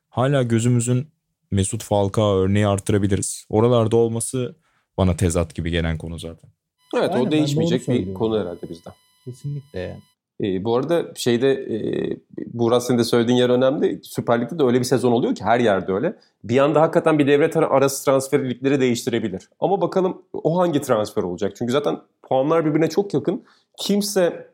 hala 0.08 0.42
gözümüzün 0.42 1.08
Mesut 1.50 1.82
Falcao 1.82 2.36
örneği 2.36 2.66
arttırabiliriz. 2.66 3.46
Oralarda 3.48 3.96
olması 3.96 4.56
bana 4.98 5.16
tezat 5.16 5.54
gibi 5.54 5.70
gelen 5.70 5.98
konu 5.98 6.18
zaten. 6.18 6.50
Evet 6.96 7.10
Aynen, 7.12 7.26
o 7.26 7.30
değişmeyecek 7.30 7.88
bir 7.88 8.14
konu 8.14 8.40
herhalde 8.40 8.68
bizde. 8.70 8.90
Kesinlikle 9.24 9.78
yani. 9.80 10.02
E, 10.42 10.64
bu 10.64 10.76
arada 10.76 11.06
şeyde 11.14 11.52
e, 11.52 11.78
Buğra 12.46 12.80
senin 12.80 12.98
de 12.98 13.04
söylediğin 13.04 13.38
yer 13.38 13.50
önemli. 13.50 14.00
Süper 14.02 14.40
Lig'de 14.40 14.58
de 14.58 14.62
öyle 14.62 14.78
bir 14.78 14.84
sezon 14.84 15.12
oluyor 15.12 15.34
ki 15.34 15.44
her 15.44 15.60
yerde 15.60 15.92
öyle. 15.92 16.16
Bir 16.44 16.58
anda 16.58 16.80
hakikaten 16.80 17.18
bir 17.18 17.26
devre 17.26 17.66
arası 17.66 18.04
transfer 18.04 18.50
ligleri 18.50 18.80
değiştirebilir. 18.80 19.48
Ama 19.60 19.80
bakalım 19.80 20.22
o 20.32 20.58
hangi 20.58 20.80
transfer 20.80 21.22
olacak? 21.22 21.52
Çünkü 21.58 21.72
zaten 21.72 21.98
puanlar 22.22 22.66
birbirine 22.66 22.88
çok 22.88 23.14
yakın. 23.14 23.44
Kimse 23.78 24.48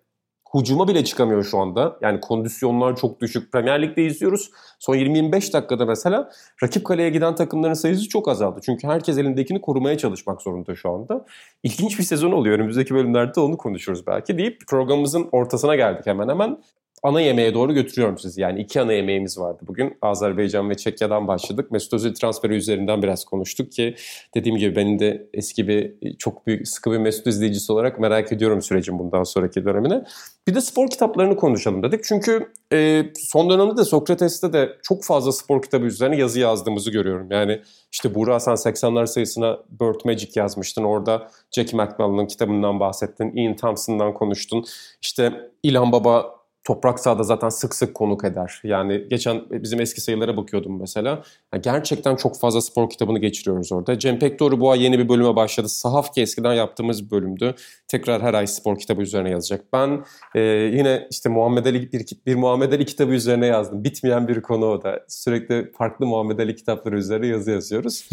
Hucuma 0.55 0.88
bile 0.88 1.05
çıkamıyor 1.05 1.45
şu 1.45 1.59
anda. 1.59 1.97
Yani 2.01 2.21
kondisyonlar 2.21 2.97
çok 2.97 3.21
düşük. 3.21 3.53
Premier 3.53 3.83
Lig'de 3.83 4.05
izliyoruz. 4.05 4.51
Son 4.79 4.97
20-25 4.97 5.53
dakikada 5.53 5.87
mesela 5.87 6.31
rakip 6.62 6.85
kaleye 6.85 7.11
giden 7.11 7.35
takımların 7.35 7.75
sayısı 7.75 8.09
çok 8.09 8.29
azaldı. 8.29 8.61
Çünkü 8.62 8.87
herkes 8.87 9.19
elindekini 9.19 9.61
korumaya 9.61 9.99
çalışmak 9.99 10.43
zorunda 10.43 10.75
şu 10.75 10.90
anda. 10.90 11.25
İlginç 11.62 11.99
bir 11.99 12.05
sezon 12.05 12.33
oluyor. 12.33 12.59
Önümüzdeki 12.59 12.95
bölümlerde 12.95 13.40
onu 13.40 13.57
konuşuruz 13.57 14.07
belki 14.07 14.38
deyip 14.38 14.61
programımızın 14.69 15.29
ortasına 15.33 15.77
geldik 15.77 16.07
hemen 16.07 16.29
hemen 16.29 16.59
ana 17.05 17.21
yemeğe 17.21 17.55
doğru 17.55 17.75
götürüyorum 17.75 18.19
sizi. 18.19 18.40
Yani 18.40 18.61
iki 18.61 18.81
ana 18.81 18.93
yemeğimiz 18.93 19.38
vardı 19.38 19.59
bugün. 19.67 19.97
Azerbaycan 20.03 20.71
ve 20.71 20.75
Çekya'dan 20.75 21.29
başladık. 21.29 21.71
Mesut 21.71 21.95
Özil 21.95 22.14
transferi 22.14 22.55
üzerinden 22.55 23.03
biraz 23.03 23.25
konuştuk 23.25 23.73
ki 23.73 23.95
dediğim 24.35 24.59
gibi 24.59 24.77
benim 24.77 24.99
de 24.99 25.29
eski 25.35 25.69
bir 25.69 25.95
çok 26.19 26.47
büyük 26.47 26.69
sıkı 26.69 26.93
bir 26.93 26.99
Mesut 26.99 27.27
izleyicisi 27.27 27.73
olarak 27.73 27.99
merak 27.99 28.33
ediyorum 28.33 28.62
sürecin 28.62 28.99
bundan 28.99 29.23
sonraki 29.23 29.64
dönemine. 29.64 30.05
Bir 30.49 30.55
de 30.55 30.61
spor 30.61 30.90
kitaplarını 30.90 31.37
konuşalım 31.37 31.83
dedik. 31.83 32.05
Çünkü 32.05 32.53
e, 32.73 33.03
son 33.14 33.51
dönemde 33.51 33.77
de 33.77 33.85
Sokrates'te 33.85 34.53
de 34.53 34.69
çok 34.83 35.05
fazla 35.05 35.33
spor 35.33 35.62
kitabı 35.62 35.87
üzerine 35.87 36.17
yazı 36.17 36.40
yazdığımızı 36.40 36.90
görüyorum. 36.90 37.27
Yani 37.31 37.61
işte 37.93 38.14
Buğra 38.14 38.40
sen 38.40 38.53
80'ler 38.55 39.07
sayısına 39.07 39.59
Bird 39.81 40.01
Magic 40.05 40.31
yazmıştın. 40.35 40.85
Orada 40.85 41.29
Jackie 41.51 41.81
McMillan'ın 41.81 42.27
kitabından 42.27 42.81
bahsettin. 42.81 43.37
Ian 43.37 43.57
Thompson'dan 43.57 44.14
konuştun. 44.14 44.64
İşte 45.03 45.51
İlhan 45.62 45.93
Baba 45.93 46.43
Toprak 46.64 47.00
sahada 47.00 47.22
zaten 47.22 47.48
sık 47.48 47.74
sık 47.74 47.94
konuk 47.94 48.24
eder. 48.24 48.61
Yani 48.64 49.07
geçen 49.11 49.42
bizim 49.50 49.81
eski 49.81 50.00
sayılara 50.00 50.37
bakıyordum 50.37 50.81
mesela. 50.81 51.22
Yani 51.53 51.62
gerçekten 51.62 52.16
çok 52.16 52.40
fazla 52.40 52.61
spor 52.61 52.90
kitabını 52.90 53.18
geçiriyoruz 53.18 53.72
orada. 53.72 53.98
Cem 53.98 54.18
Pekdoğru 54.18 54.61
bu 54.61 54.70
ay 54.70 54.83
yeni 54.83 54.98
bir 54.98 55.09
bölüme 55.09 55.37
başladı. 55.37 55.68
Sahaf 55.68 56.14
ki 56.14 56.20
eskiden 56.20 56.55
yaptığımız 56.55 57.05
bir 57.07 57.11
bölümdü. 57.11 57.55
Tekrar 57.88 58.22
her 58.22 58.35
ay 58.35 58.46
spor 58.46 58.79
kitabı 58.79 59.03
üzerine 59.03 59.31
yazacak. 59.31 59.64
Ben 59.72 60.05
e, 60.35 60.40
yine 60.72 61.07
işte 61.11 61.29
Muhammed 61.29 61.66
Ali 61.66 61.92
bir, 61.92 62.07
bir 62.27 62.35
Muhammed 62.35 62.72
Ali 62.72 62.87
kitabı 62.87 63.12
üzerine 63.12 63.46
yazdım. 63.46 63.85
Bitmeyen 63.85 64.29
bir 64.29 64.42
konu 64.42 64.66
o 64.66 64.83
da. 64.83 65.00
Sürekli 65.09 65.72
farklı 65.79 66.07
Muhammed 66.07 66.38
Ali 66.38 66.57
kitapları 66.57 66.98
üzerine 66.98 67.27
yazı 67.27 67.50
yazıyoruz. 67.50 68.09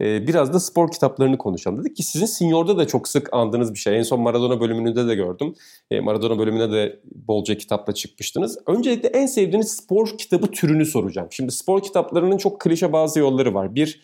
e, 0.00 0.26
biraz 0.26 0.52
da 0.52 0.60
spor 0.60 0.90
kitaplarını 0.90 1.38
konuşalım 1.38 1.78
dedik 1.84 1.96
ki 1.96 2.02
sizin 2.02 2.26
Senior'da 2.26 2.78
da 2.78 2.86
çok 2.86 3.08
sık 3.08 3.28
andığınız 3.32 3.74
bir 3.74 3.78
şey. 3.78 3.98
En 3.98 4.02
son 4.02 4.20
Maradona 4.20 4.60
bölümünde 4.60 5.08
de 5.08 5.14
gördüm. 5.14 5.54
E, 5.90 6.00
Maradona 6.00 6.38
bölümüne 6.38 6.72
de 6.72 7.00
bolca 7.14 7.54
kitapla 7.58 7.95
çıkmıştınız. 7.96 8.58
Öncelikle 8.66 9.08
en 9.08 9.26
sevdiğiniz 9.26 9.76
spor 9.76 10.18
kitabı 10.18 10.46
türünü 10.46 10.86
soracağım. 10.86 11.28
Şimdi 11.30 11.52
spor 11.52 11.82
kitaplarının 11.82 12.36
çok 12.36 12.60
klişe 12.60 12.92
bazı 12.92 13.20
yolları 13.20 13.54
var. 13.54 13.74
Bir, 13.74 14.00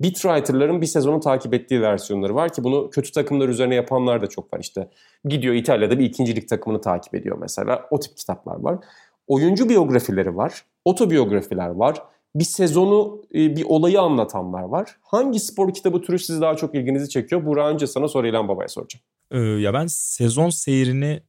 beat 0.00 0.14
writer'ların 0.14 0.80
bir 0.80 0.86
sezonu 0.86 1.20
takip 1.20 1.54
ettiği 1.54 1.82
versiyonları 1.82 2.34
var 2.34 2.52
ki 2.52 2.64
bunu 2.64 2.90
kötü 2.90 3.12
takımlar 3.12 3.48
üzerine 3.48 3.74
yapanlar 3.74 4.22
da 4.22 4.26
çok 4.26 4.54
var. 4.54 4.60
İşte 4.60 4.90
gidiyor 5.24 5.54
İtalya'da 5.54 5.98
bir 5.98 6.04
ikincilik 6.04 6.48
takımını 6.48 6.80
takip 6.80 7.14
ediyor 7.14 7.38
mesela. 7.40 7.86
O 7.90 8.00
tip 8.00 8.16
kitaplar 8.16 8.60
var. 8.60 8.78
Oyuncu 9.26 9.68
biyografileri 9.68 10.36
var. 10.36 10.64
Otobiyografiler 10.84 11.68
var. 11.68 12.02
Bir 12.34 12.44
sezonu, 12.44 13.22
e, 13.34 13.56
bir 13.56 13.64
olayı 13.64 14.00
anlatanlar 14.00 14.62
var. 14.62 14.96
Hangi 15.02 15.40
spor 15.40 15.74
kitabı 15.74 16.02
türü 16.02 16.18
sizi 16.18 16.40
daha 16.40 16.54
çok 16.54 16.74
ilginizi 16.74 17.08
çekiyor? 17.08 17.46
Burak 17.46 17.74
önce 17.74 17.86
sana 17.86 18.08
sonra 18.08 18.28
İlhan 18.28 18.48
Baba'ya 18.48 18.68
soracağım. 18.68 19.02
Ee, 19.30 19.38
ya 19.38 19.74
ben 19.74 19.86
sezon 19.86 20.50
seyrini 20.50 21.22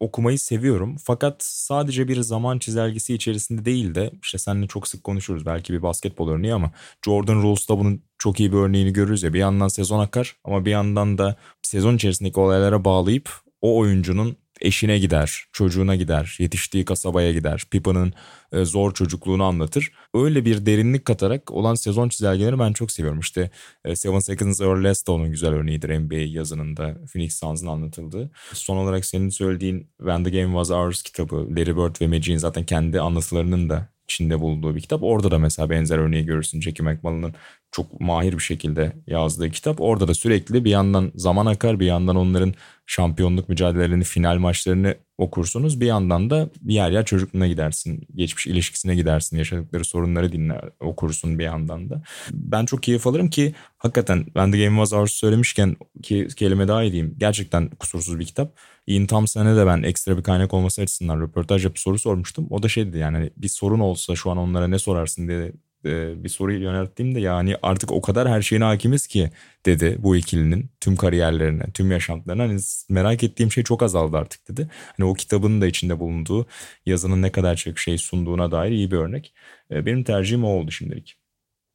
okumayı 0.00 0.38
seviyorum. 0.38 0.96
Fakat 1.04 1.36
sadece 1.44 2.08
bir 2.08 2.20
zaman 2.20 2.58
çizelgesi 2.58 3.14
içerisinde 3.14 3.64
değil 3.64 3.94
de 3.94 4.10
işte 4.22 4.38
seninle 4.38 4.66
çok 4.66 4.88
sık 4.88 5.04
konuşuruz 5.04 5.46
belki 5.46 5.72
bir 5.72 5.82
basketbol 5.82 6.30
örneği 6.30 6.54
ama 6.54 6.72
Jordan 7.04 7.42
Rules'ta 7.42 7.78
bunun 7.78 8.02
çok 8.18 8.40
iyi 8.40 8.52
bir 8.52 8.56
örneğini 8.56 8.92
görürüz 8.92 9.22
ya. 9.22 9.32
Bir 9.32 9.38
yandan 9.38 9.68
sezon 9.68 9.98
akar 10.00 10.36
ama 10.44 10.64
bir 10.64 10.70
yandan 10.70 11.18
da 11.18 11.36
sezon 11.62 11.96
içerisindeki 11.96 12.40
olaylara 12.40 12.84
bağlayıp 12.84 13.30
o 13.60 13.78
oyuncunun 13.78 14.36
eşine 14.60 14.98
gider, 14.98 15.44
çocuğuna 15.52 15.96
gider, 15.96 16.36
yetiştiği 16.38 16.84
kasabaya 16.84 17.32
gider, 17.32 17.64
Pippa'nın 17.70 18.12
e, 18.52 18.64
zor 18.64 18.94
çocukluğunu 18.94 19.44
anlatır. 19.44 19.92
Öyle 20.14 20.44
bir 20.44 20.66
derinlik 20.66 21.04
katarak 21.04 21.50
olan 21.50 21.74
sezon 21.74 22.08
çizelgeleri 22.08 22.58
ben 22.58 22.72
çok 22.72 22.90
seviyorum. 22.90 23.20
İşte 23.20 23.50
e, 23.84 23.96
Seven 23.96 24.18
Seconds 24.18 24.60
or 24.60 24.76
Less 24.76 25.06
de 25.06 25.10
onun 25.10 25.30
güzel 25.30 25.50
örneğidir 25.50 25.98
NBA 25.98 26.38
yazınında 26.38 26.96
Phoenix 27.12 27.38
Suns'ın 27.40 27.66
anlatıldığı. 27.66 28.30
Son 28.52 28.76
olarak 28.76 29.04
senin 29.04 29.28
söylediğin 29.28 29.90
When 29.98 30.24
the 30.24 30.30
Game 30.30 30.64
Was 30.64 30.70
Ours 30.70 31.02
kitabı, 31.02 31.36
Larry 31.36 31.76
Bird 31.76 32.00
ve 32.00 32.06
Magic'in 32.06 32.36
zaten 32.36 32.64
kendi 32.64 33.00
anlatılarının 33.00 33.70
da 33.70 33.97
içinde 34.10 34.40
bulunduğu 34.40 34.74
bir 34.74 34.80
kitap. 34.80 35.02
Orada 35.02 35.30
da 35.30 35.38
mesela 35.38 35.70
benzer 35.70 35.98
örneği 35.98 36.24
görürsün. 36.24 36.60
Jackie 36.60 36.86
McMullen'ın 36.86 37.34
çok 37.70 38.00
mahir 38.00 38.32
bir 38.32 38.42
şekilde 38.42 38.92
yazdığı 39.06 39.50
kitap. 39.50 39.80
Orada 39.80 40.08
da 40.08 40.14
sürekli 40.14 40.64
bir 40.64 40.70
yandan 40.70 41.12
zaman 41.14 41.46
akar 41.46 41.80
bir 41.80 41.86
yandan 41.86 42.16
onların 42.16 42.54
şampiyonluk 42.86 43.48
mücadelelerini, 43.48 44.04
final 44.04 44.38
maçlarını 44.38 44.96
okursunuz. 45.18 45.80
Bir 45.80 45.86
yandan 45.86 46.30
da 46.30 46.50
yer 46.66 46.90
yer 46.90 47.04
çocukluğuna 47.04 47.46
gidersin. 47.46 48.08
Geçmiş 48.14 48.46
ilişkisine 48.46 48.94
gidersin. 48.94 49.36
Yaşadıkları 49.36 49.84
sorunları 49.84 50.32
dinler, 50.32 50.64
okursun 50.80 51.38
bir 51.38 51.44
yandan 51.44 51.90
da. 51.90 52.02
Ben 52.30 52.64
çok 52.64 52.82
keyif 52.82 53.06
alırım 53.06 53.30
ki 53.30 53.54
hakikaten 53.78 54.26
ben 54.34 54.52
de 54.52 54.64
Game 54.64 54.76
Was 54.76 54.92
Ours 54.92 55.12
söylemişken 55.12 55.76
ki 56.02 56.28
kelime 56.36 56.68
daha 56.68 56.84
edeyim. 56.84 57.14
Gerçekten 57.18 57.70
kusursuz 57.70 58.18
bir 58.18 58.26
kitap. 58.26 58.58
Ian 58.86 59.06
Thompson'a 59.06 59.56
da 59.56 59.66
ben 59.66 59.82
ekstra 59.82 60.18
bir 60.18 60.22
kaynak 60.22 60.54
olması 60.54 60.82
açısından 60.82 61.20
röportaj 61.20 61.64
yapıp 61.64 61.78
soru 61.78 61.98
sormuştum. 61.98 62.46
O 62.50 62.62
da 62.62 62.68
şeydi 62.68 62.98
yani 62.98 63.16
hani 63.16 63.30
bir 63.36 63.48
sorun 63.48 63.80
olsa 63.80 64.16
şu 64.16 64.30
an 64.30 64.36
onlara 64.36 64.68
ne 64.68 64.78
sorarsın 64.78 65.28
diye 65.28 65.52
e, 65.84 66.24
bir 66.24 66.28
soru 66.28 66.52
yönelttiğimde 66.52 67.20
yani 67.20 67.56
artık 67.62 67.92
o 67.92 68.00
kadar 68.00 68.28
her 68.28 68.42
şeyine 68.42 68.64
hakimiz 68.64 69.06
ki 69.06 69.30
dedi 69.66 69.98
bu 69.98 70.16
ikilinin 70.16 70.70
tüm 70.80 70.96
kariyerlerine, 70.96 71.62
tüm 71.74 71.90
yaşantılarına. 71.90 72.42
Hani 72.42 72.60
merak 72.88 73.24
ettiğim 73.24 73.52
şey 73.52 73.64
çok 73.64 73.82
azaldı 73.82 74.16
artık 74.16 74.48
dedi. 74.48 74.70
Hani 74.96 75.10
o 75.10 75.14
kitabın 75.14 75.60
da 75.60 75.66
içinde 75.66 76.00
bulunduğu 76.00 76.46
yazının 76.86 77.22
ne 77.22 77.32
kadar 77.32 77.56
çok 77.56 77.78
şey 77.78 77.98
sunduğuna 77.98 78.50
dair 78.50 78.70
iyi 78.70 78.90
bir 78.90 78.96
örnek. 78.96 79.34
E, 79.70 79.86
benim 79.86 80.04
tercihim 80.04 80.44
o 80.44 80.48
oldu 80.48 80.70
şimdilik. 80.70 81.16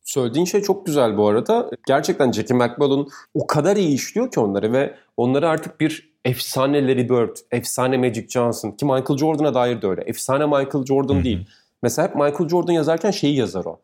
Söylediğin 0.03 0.45
şey 0.45 0.61
çok 0.61 0.85
güzel 0.85 1.17
bu 1.17 1.27
arada. 1.27 1.69
Gerçekten 1.87 2.31
Jackie 2.31 2.57
McMullen 2.57 3.05
o 3.33 3.47
kadar 3.47 3.77
iyi 3.77 3.95
işliyor 3.95 4.31
ki 4.31 4.39
onları 4.39 4.73
ve 4.73 4.95
onları 5.17 5.49
artık 5.49 5.79
bir 5.79 6.13
efsane 6.25 6.87
Larry 6.87 7.09
Bird, 7.09 7.37
efsane 7.51 7.97
Magic 7.97 8.27
Johnson 8.27 8.71
ki 8.71 8.85
Michael 8.85 9.17
Jordan'a 9.17 9.53
dair 9.53 9.81
de 9.81 9.87
öyle. 9.87 10.01
Efsane 10.01 10.45
Michael 10.45 10.85
Jordan 10.85 11.23
değil. 11.23 11.47
Mesela 11.81 12.07
hep 12.07 12.15
Michael 12.15 12.49
Jordan 12.49 12.73
yazarken 12.73 13.11
şeyi 13.11 13.35
yazar 13.35 13.65
o. 13.65 13.79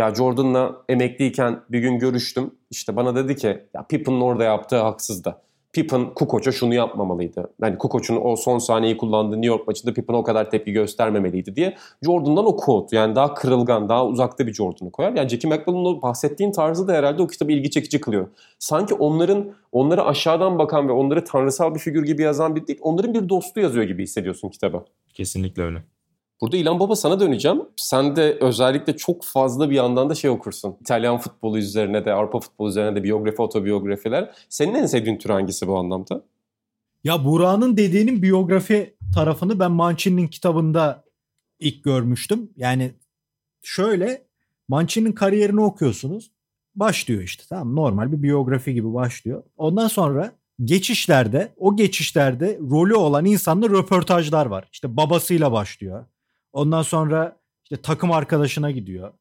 Ya 0.00 0.14
Jordan'la 0.14 0.82
emekliyken 0.88 1.60
bir 1.70 1.78
gün 1.78 1.98
görüştüm. 1.98 2.50
İşte 2.70 2.96
bana 2.96 3.16
dedi 3.16 3.36
ki 3.36 3.58
ya 3.74 3.86
Pippen'ın 3.88 4.20
orada 4.20 4.44
yaptığı 4.44 4.76
haksızdı. 4.76 5.36
Pippen 5.72 6.14
Kukoc'a 6.14 6.52
şunu 6.52 6.74
yapmamalıydı. 6.74 7.50
Yani 7.62 7.78
Kukoc'un 7.78 8.20
o 8.22 8.36
son 8.36 8.58
saniyeyi 8.58 8.96
kullandığı 8.96 9.36
New 9.36 9.46
York 9.46 9.66
maçında 9.66 9.94
Pippen 9.94 10.14
o 10.14 10.22
kadar 10.22 10.50
tepki 10.50 10.72
göstermemeliydi 10.72 11.56
diye. 11.56 11.76
Jordan'dan 12.02 12.46
o 12.46 12.56
quote 12.56 12.96
yani 12.96 13.14
daha 13.14 13.34
kırılgan, 13.34 13.88
daha 13.88 14.06
uzakta 14.06 14.46
bir 14.46 14.54
Jordan'ı 14.54 14.90
koyar. 14.90 15.12
Yani 15.12 15.28
Jackie 15.28 15.50
McMullen'ın 15.50 15.84
o 15.84 16.02
bahsettiğin 16.02 16.52
tarzı 16.52 16.88
da 16.88 16.92
herhalde 16.92 17.22
o 17.22 17.26
kitabı 17.26 17.52
ilgi 17.52 17.70
çekici 17.70 18.00
kılıyor. 18.00 18.28
Sanki 18.58 18.94
onların 18.94 19.52
onları 19.72 20.04
aşağıdan 20.04 20.58
bakan 20.58 20.88
ve 20.88 20.92
onları 20.92 21.24
tanrısal 21.24 21.74
bir 21.74 21.80
figür 21.80 22.04
gibi 22.04 22.22
yazan 22.22 22.56
bir 22.56 22.66
değil, 22.66 22.78
onların 22.82 23.14
bir 23.14 23.28
dostu 23.28 23.60
yazıyor 23.60 23.84
gibi 23.84 24.02
hissediyorsun 24.02 24.48
kitabı. 24.48 24.84
Kesinlikle 25.14 25.62
öyle. 25.62 25.82
Burada 26.40 26.56
İlan 26.56 26.80
Baba 26.80 26.96
sana 26.96 27.20
döneceğim. 27.20 27.62
Sen 27.76 28.16
de 28.16 28.38
özellikle 28.40 28.96
çok 28.96 29.24
fazla 29.24 29.70
bir 29.70 29.74
yandan 29.74 30.10
da 30.10 30.14
şey 30.14 30.30
okursun. 30.30 30.76
İtalyan 30.80 31.18
futbolu 31.18 31.58
üzerine 31.58 32.04
de, 32.04 32.12
Avrupa 32.12 32.40
futbolu 32.40 32.68
üzerine 32.68 32.96
de 32.96 33.02
biyografi, 33.02 33.42
otobiyografiler. 33.42 34.34
Senin 34.48 34.74
en 34.74 34.86
sevdiğin 34.86 35.18
tür 35.18 35.30
hangisi 35.30 35.68
bu 35.68 35.78
anlamda? 35.78 36.22
Ya 37.04 37.24
Burak'ın 37.24 37.76
dediğinin 37.76 38.22
biyografi 38.22 38.96
tarafını 39.14 39.58
ben 39.60 39.72
Mancini'nin 39.72 40.28
kitabında 40.28 41.04
ilk 41.58 41.84
görmüştüm. 41.84 42.50
Yani 42.56 42.92
şöyle 43.62 44.22
Mancini'nin 44.68 45.12
kariyerini 45.12 45.60
okuyorsunuz. 45.60 46.30
Başlıyor 46.74 47.22
işte 47.22 47.44
tamam 47.48 47.76
normal 47.76 48.12
bir 48.12 48.22
biyografi 48.22 48.74
gibi 48.74 48.94
başlıyor. 48.94 49.42
Ondan 49.56 49.88
sonra 49.88 50.32
geçişlerde 50.64 51.52
o 51.56 51.76
geçişlerde 51.76 52.58
rolü 52.70 52.94
olan 52.94 53.24
insanla 53.24 53.68
röportajlar 53.68 54.46
var. 54.46 54.68
İşte 54.72 54.96
babasıyla 54.96 55.52
başlıyor. 55.52 56.04
Ondan 56.52 56.82
sonra 56.82 57.36
işte 57.64 57.82
takım 57.82 58.12
arkadaşına 58.12 58.70
gidiyor. 58.70 59.12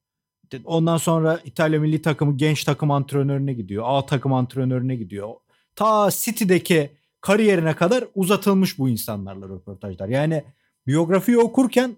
Ondan 0.65 0.97
sonra 0.97 1.39
İtalya 1.45 1.79
milli 1.79 2.01
takımı 2.01 2.37
genç 2.37 2.63
takım 2.63 2.91
antrenörüne 2.91 3.53
gidiyor. 3.53 3.83
A 3.87 4.05
takım 4.05 4.33
antrenörüne 4.33 4.95
gidiyor. 4.95 5.33
Ta 5.75 6.09
City'deki 6.11 6.89
kariyerine 7.21 7.75
kadar 7.75 8.03
uzatılmış 8.15 8.79
bu 8.79 8.89
insanlarla 8.89 9.49
röportajlar. 9.49 10.07
Yani 10.07 10.43
biyografiyi 10.87 11.37
okurken 11.37 11.95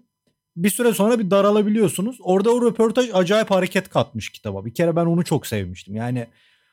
bir 0.56 0.70
süre 0.70 0.94
sonra 0.94 1.18
bir 1.18 1.30
daralabiliyorsunuz. 1.30 2.18
Orada 2.22 2.50
o 2.50 2.62
röportaj 2.62 3.10
acayip 3.12 3.50
hareket 3.50 3.88
katmış 3.88 4.30
kitaba. 4.30 4.64
Bir 4.64 4.74
kere 4.74 4.96
ben 4.96 5.06
onu 5.06 5.24
çok 5.24 5.46
sevmiştim. 5.46 5.96
Yani 5.96 6.26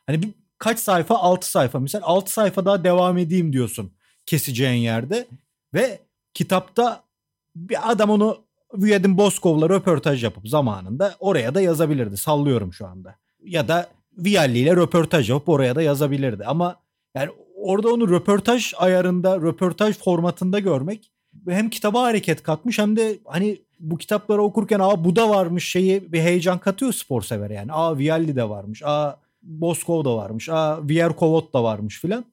hani 0.07 0.21
bir, 0.21 0.29
kaç 0.57 0.79
sayfa? 0.79 1.15
6 1.15 1.51
sayfa. 1.51 1.79
Mesela 1.79 2.05
6 2.05 2.33
sayfa 2.33 2.65
daha 2.65 2.83
devam 2.83 3.17
edeyim 3.17 3.53
diyorsun 3.53 3.91
keseceğin 4.25 4.81
yerde. 4.81 5.27
Ve 5.73 5.99
kitapta 6.33 7.03
bir 7.55 7.91
adam 7.91 8.09
onu 8.09 8.48
Viyadin 8.73 9.17
Boskov'la 9.17 9.69
röportaj 9.69 10.23
yapıp 10.23 10.47
zamanında 10.47 11.15
oraya 11.19 11.55
da 11.55 11.61
yazabilirdi. 11.61 12.17
Sallıyorum 12.17 12.73
şu 12.73 12.87
anda. 12.87 13.15
Ya 13.43 13.67
da 13.67 13.89
Vialli 14.17 14.57
ile 14.57 14.75
röportaj 14.75 15.29
yapıp 15.29 15.49
oraya 15.49 15.75
da 15.75 15.81
yazabilirdi. 15.81 16.45
Ama 16.45 16.75
yani 17.15 17.29
orada 17.55 17.93
onu 17.93 18.09
röportaj 18.09 18.73
ayarında, 18.77 19.37
röportaj 19.37 19.97
formatında 19.97 20.59
görmek 20.59 21.11
hem 21.49 21.69
kitaba 21.69 22.01
hareket 22.01 22.43
katmış 22.43 22.79
hem 22.79 22.95
de 22.95 23.19
hani 23.25 23.59
bu 23.79 23.97
kitapları 23.97 24.41
okurken 24.41 24.79
aa 24.79 25.03
bu 25.03 25.15
da 25.15 25.29
varmış 25.29 25.69
şeyi 25.69 26.11
bir 26.13 26.21
heyecan 26.21 26.57
katıyor 26.57 26.93
spor 26.93 27.21
sever 27.21 27.49
yani. 27.49 27.73
Aa 27.73 27.97
Vialli 27.97 28.35
de 28.35 28.49
varmış. 28.49 28.81
Aa 28.85 29.19
Boskov 29.41 30.05
da 30.05 30.15
varmış. 30.15 30.49
Aa 30.49 30.79
Vierkovot 30.89 31.53
da 31.53 31.63
varmış 31.63 32.01
filan. 32.01 32.25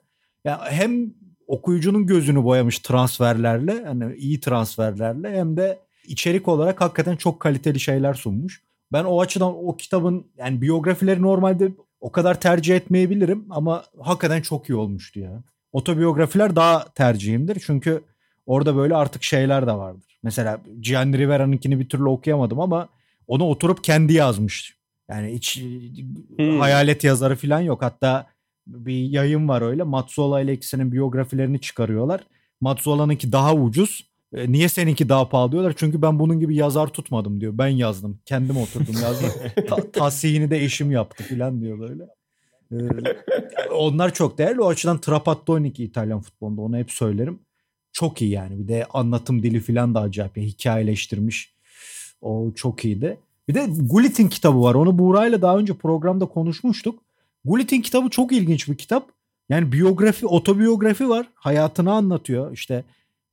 Ya 0.45 0.61
yani 0.63 0.71
hem 0.71 1.15
okuyucunun 1.47 2.07
gözünü 2.07 2.45
boyamış 2.45 2.79
transferlerle 2.79 3.85
hani 3.85 4.15
iyi 4.17 4.41
transferlerle 4.41 5.39
hem 5.39 5.57
de 5.57 5.79
içerik 6.09 6.49
olarak 6.49 6.81
hakikaten 6.81 7.17
çok 7.17 7.41
kaliteli 7.41 7.81
şeyler 7.81 8.15
sunmuş. 8.15 8.63
Ben 8.93 9.05
o 9.05 9.21
açıdan 9.21 9.67
o 9.67 9.77
kitabın 9.77 10.27
yani 10.39 10.63
biyografileri 10.63 11.23
normalde 11.23 11.73
o 12.01 12.13
kadar 12.13 12.41
tercih 12.41 12.77
etmeyebilirim 12.77 13.47
ama 13.51 13.85
hakikaten 14.01 14.43
çok 14.43 14.69
iyi 14.71 14.75
olmuştu 14.75 15.21
ya. 15.21 15.43
Otobiyografiler 15.73 16.57
daha 16.57 16.85
tercihimdir 16.85 17.63
çünkü 17.67 18.03
orada 18.47 18.77
böyle 18.77 18.95
artık 18.95 19.23
şeyler 19.23 19.67
de 19.67 19.73
vardır. 19.73 20.19
Mesela 20.23 20.61
Gianni 20.81 21.19
Rivera'nınkini 21.19 21.81
bir 21.81 21.89
türlü 21.89 22.09
okuyamadım 22.09 22.61
ama 22.61 22.89
onu 23.27 23.45
oturup 23.45 23.85
kendi 23.85 24.13
yazmış. 24.13 24.77
Yani 25.09 25.33
hiç 25.33 25.63
hmm. 26.37 26.61
hayalet 26.61 27.05
yazarı 27.05 27.37
falan 27.37 27.61
yok. 27.61 27.83
Hatta 27.83 28.27
bir 28.67 29.11
yayın 29.11 29.49
var 29.49 29.63
öyle. 29.63 29.83
Mazzola 29.83 30.41
ile 30.41 30.53
ikisinin 30.53 30.93
biyografilerini 30.93 31.61
çıkarıyorlar. 31.61 32.21
Mazzola'nınki 32.61 33.33
daha 33.33 33.55
ucuz. 33.55 34.11
E, 34.33 34.53
niye 34.53 34.69
seninki 34.69 35.09
daha 35.09 35.29
pahalı 35.29 35.53
diyorlar? 35.53 35.75
Çünkü 35.77 36.03
ben 36.03 36.19
bunun 36.19 36.41
gibi 36.41 36.57
yazar 36.57 36.89
tutmadım 36.89 37.41
diyor. 37.41 37.59
Ben 37.59 37.69
yazdım. 37.69 38.21
Kendim 38.25 38.57
oturdum 38.57 38.95
yazdım. 39.03 39.31
Ta- 39.69 39.91
tasihini 39.91 40.51
de 40.51 40.65
eşim 40.65 40.91
yaptı 40.91 41.25
falan 41.25 41.61
diyor 41.61 41.79
böyle. 41.81 42.07
Ee, 42.73 42.77
onlar 43.71 44.15
çok 44.15 44.39
değerli. 44.39 44.61
O 44.61 44.69
açıdan 44.69 45.01
Trapattoni 45.01 45.73
ki 45.73 45.85
İtalyan 45.85 46.21
futbolunda 46.21 46.61
onu 46.61 46.77
hep 46.77 46.91
söylerim. 46.91 47.39
Çok 47.93 48.23
iyi 48.23 48.31
yani. 48.31 48.59
Bir 48.59 48.69
de 48.69 48.87
anlatım 48.93 49.43
dili 49.43 49.61
falan 49.61 49.95
da 49.95 50.01
acayip. 50.01 50.37
Hikayeleştirmiş. 50.37 51.55
O 52.21 52.53
çok 52.55 52.85
iyiydi. 52.85 53.19
Bir 53.49 53.55
de 53.55 53.67
Gullit'in 53.81 54.29
kitabı 54.29 54.63
var. 54.63 54.75
Onu 54.75 54.99
Buğra'yla 54.99 55.43
daha 55.43 55.59
önce 55.59 55.75
programda 55.75 56.27
konuşmuştuk. 56.27 57.03
Gullit'in 57.45 57.81
kitabı 57.81 58.11
çok 58.11 58.33
ilginç 58.33 58.69
bir 58.69 58.77
kitap. 58.77 59.09
Yani 59.49 59.73
biyografi, 59.73 60.27
otobiyografi 60.27 61.09
var. 61.09 61.27
Hayatını 61.35 61.93
anlatıyor. 61.93 62.53
İşte 62.53 62.85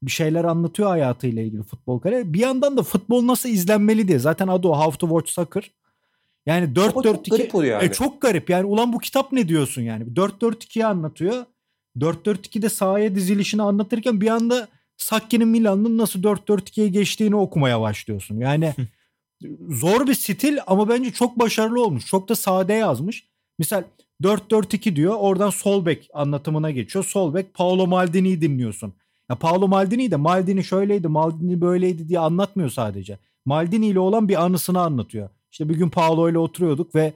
bir 0.06 0.12
şeyler 0.12 0.44
anlatıyor 0.44 0.90
hayatıyla 0.90 1.42
ilgili 1.42 1.64
futbol 1.64 2.00
kare. 2.00 2.34
Bir 2.34 2.40
yandan 2.40 2.78
da 2.78 2.84
futbol 2.84 3.28
nasıl 3.28 3.50
izlenmeli 3.50 4.08
diye. 4.08 4.20
Zaten 4.20 4.48
adı 4.48 4.68
o 4.68 4.80
How 4.80 4.98
to 4.98 5.08
Watch 5.08 5.32
Soccer. 5.32 5.72
Yani 6.46 6.74
4-4-2 6.74 7.30
garip 7.30 7.56
oluyor 7.56 7.82
yani. 7.82 7.90
E, 7.90 7.94
çok 7.94 8.22
garip. 8.22 8.50
Yani 8.50 8.66
ulan 8.66 8.94
bu 8.94 9.00
kitap 9.00 9.32
ne 9.32 9.48
diyorsun 9.48 9.82
yani? 9.82 10.04
4-4-2'yi 10.04 10.86
anlatıyor. 10.86 11.46
4-4-2'de 11.98 12.70
sahaya 12.70 13.16
dizilişini 13.16 13.62
anlatırken 13.62 14.22
bir 14.22 14.28
anda 14.28 14.68
Sakki'nin 14.98 15.48
Milan'ın 15.48 15.98
nasıl 15.98 16.24
4-4-2'ye 16.24 16.88
geçtiğini 16.88 17.36
okumaya 17.36 17.82
başlıyorsun. 17.82 18.40
Yani 18.40 18.74
zor 19.70 20.08
bir 20.08 20.14
stil 20.14 20.58
ama 20.68 20.90
bence 20.90 21.12
çok 21.12 21.40
başarılı 21.40 21.84
olmuş. 21.84 22.06
Çok 22.06 22.30
da 22.30 22.36
sade 22.36 22.74
yazmış. 22.74 23.28
Misal 23.60 23.84
4-4-2 24.24 24.96
diyor. 24.96 25.16
Oradan 25.20 25.50
sol 25.50 25.86
bek 25.86 26.10
anlatımına 26.14 26.72
geçiyor. 26.72 27.06
Sol 27.06 27.34
bek 27.34 27.54
Paolo 27.54 27.88
Maldini'yi 27.88 28.42
dinliyorsun. 28.42 28.94
Ya 29.30 29.36
Paolo 29.36 29.68
Maldini 29.68 30.12
de 30.12 30.16
Maldini 30.16 30.64
şöyleydi, 30.64 31.08
Maldini 31.08 31.62
böyleydi 31.62 32.10
diye 32.10 32.20
anlatmıyor 32.20 32.70
sadece. 32.70 33.18
Maldini 33.46 33.88
ile 33.88 34.00
olan 34.00 34.30
bir 34.30 34.44
anısını 34.44 34.82
anlatıyor. 34.82 35.30
İşte 35.52 35.70
bir 35.70 35.76
gün 35.76 35.90
Paolo 35.90 36.30
ile 36.30 36.38
oturuyorduk 36.38 36.96
ve 36.96 37.14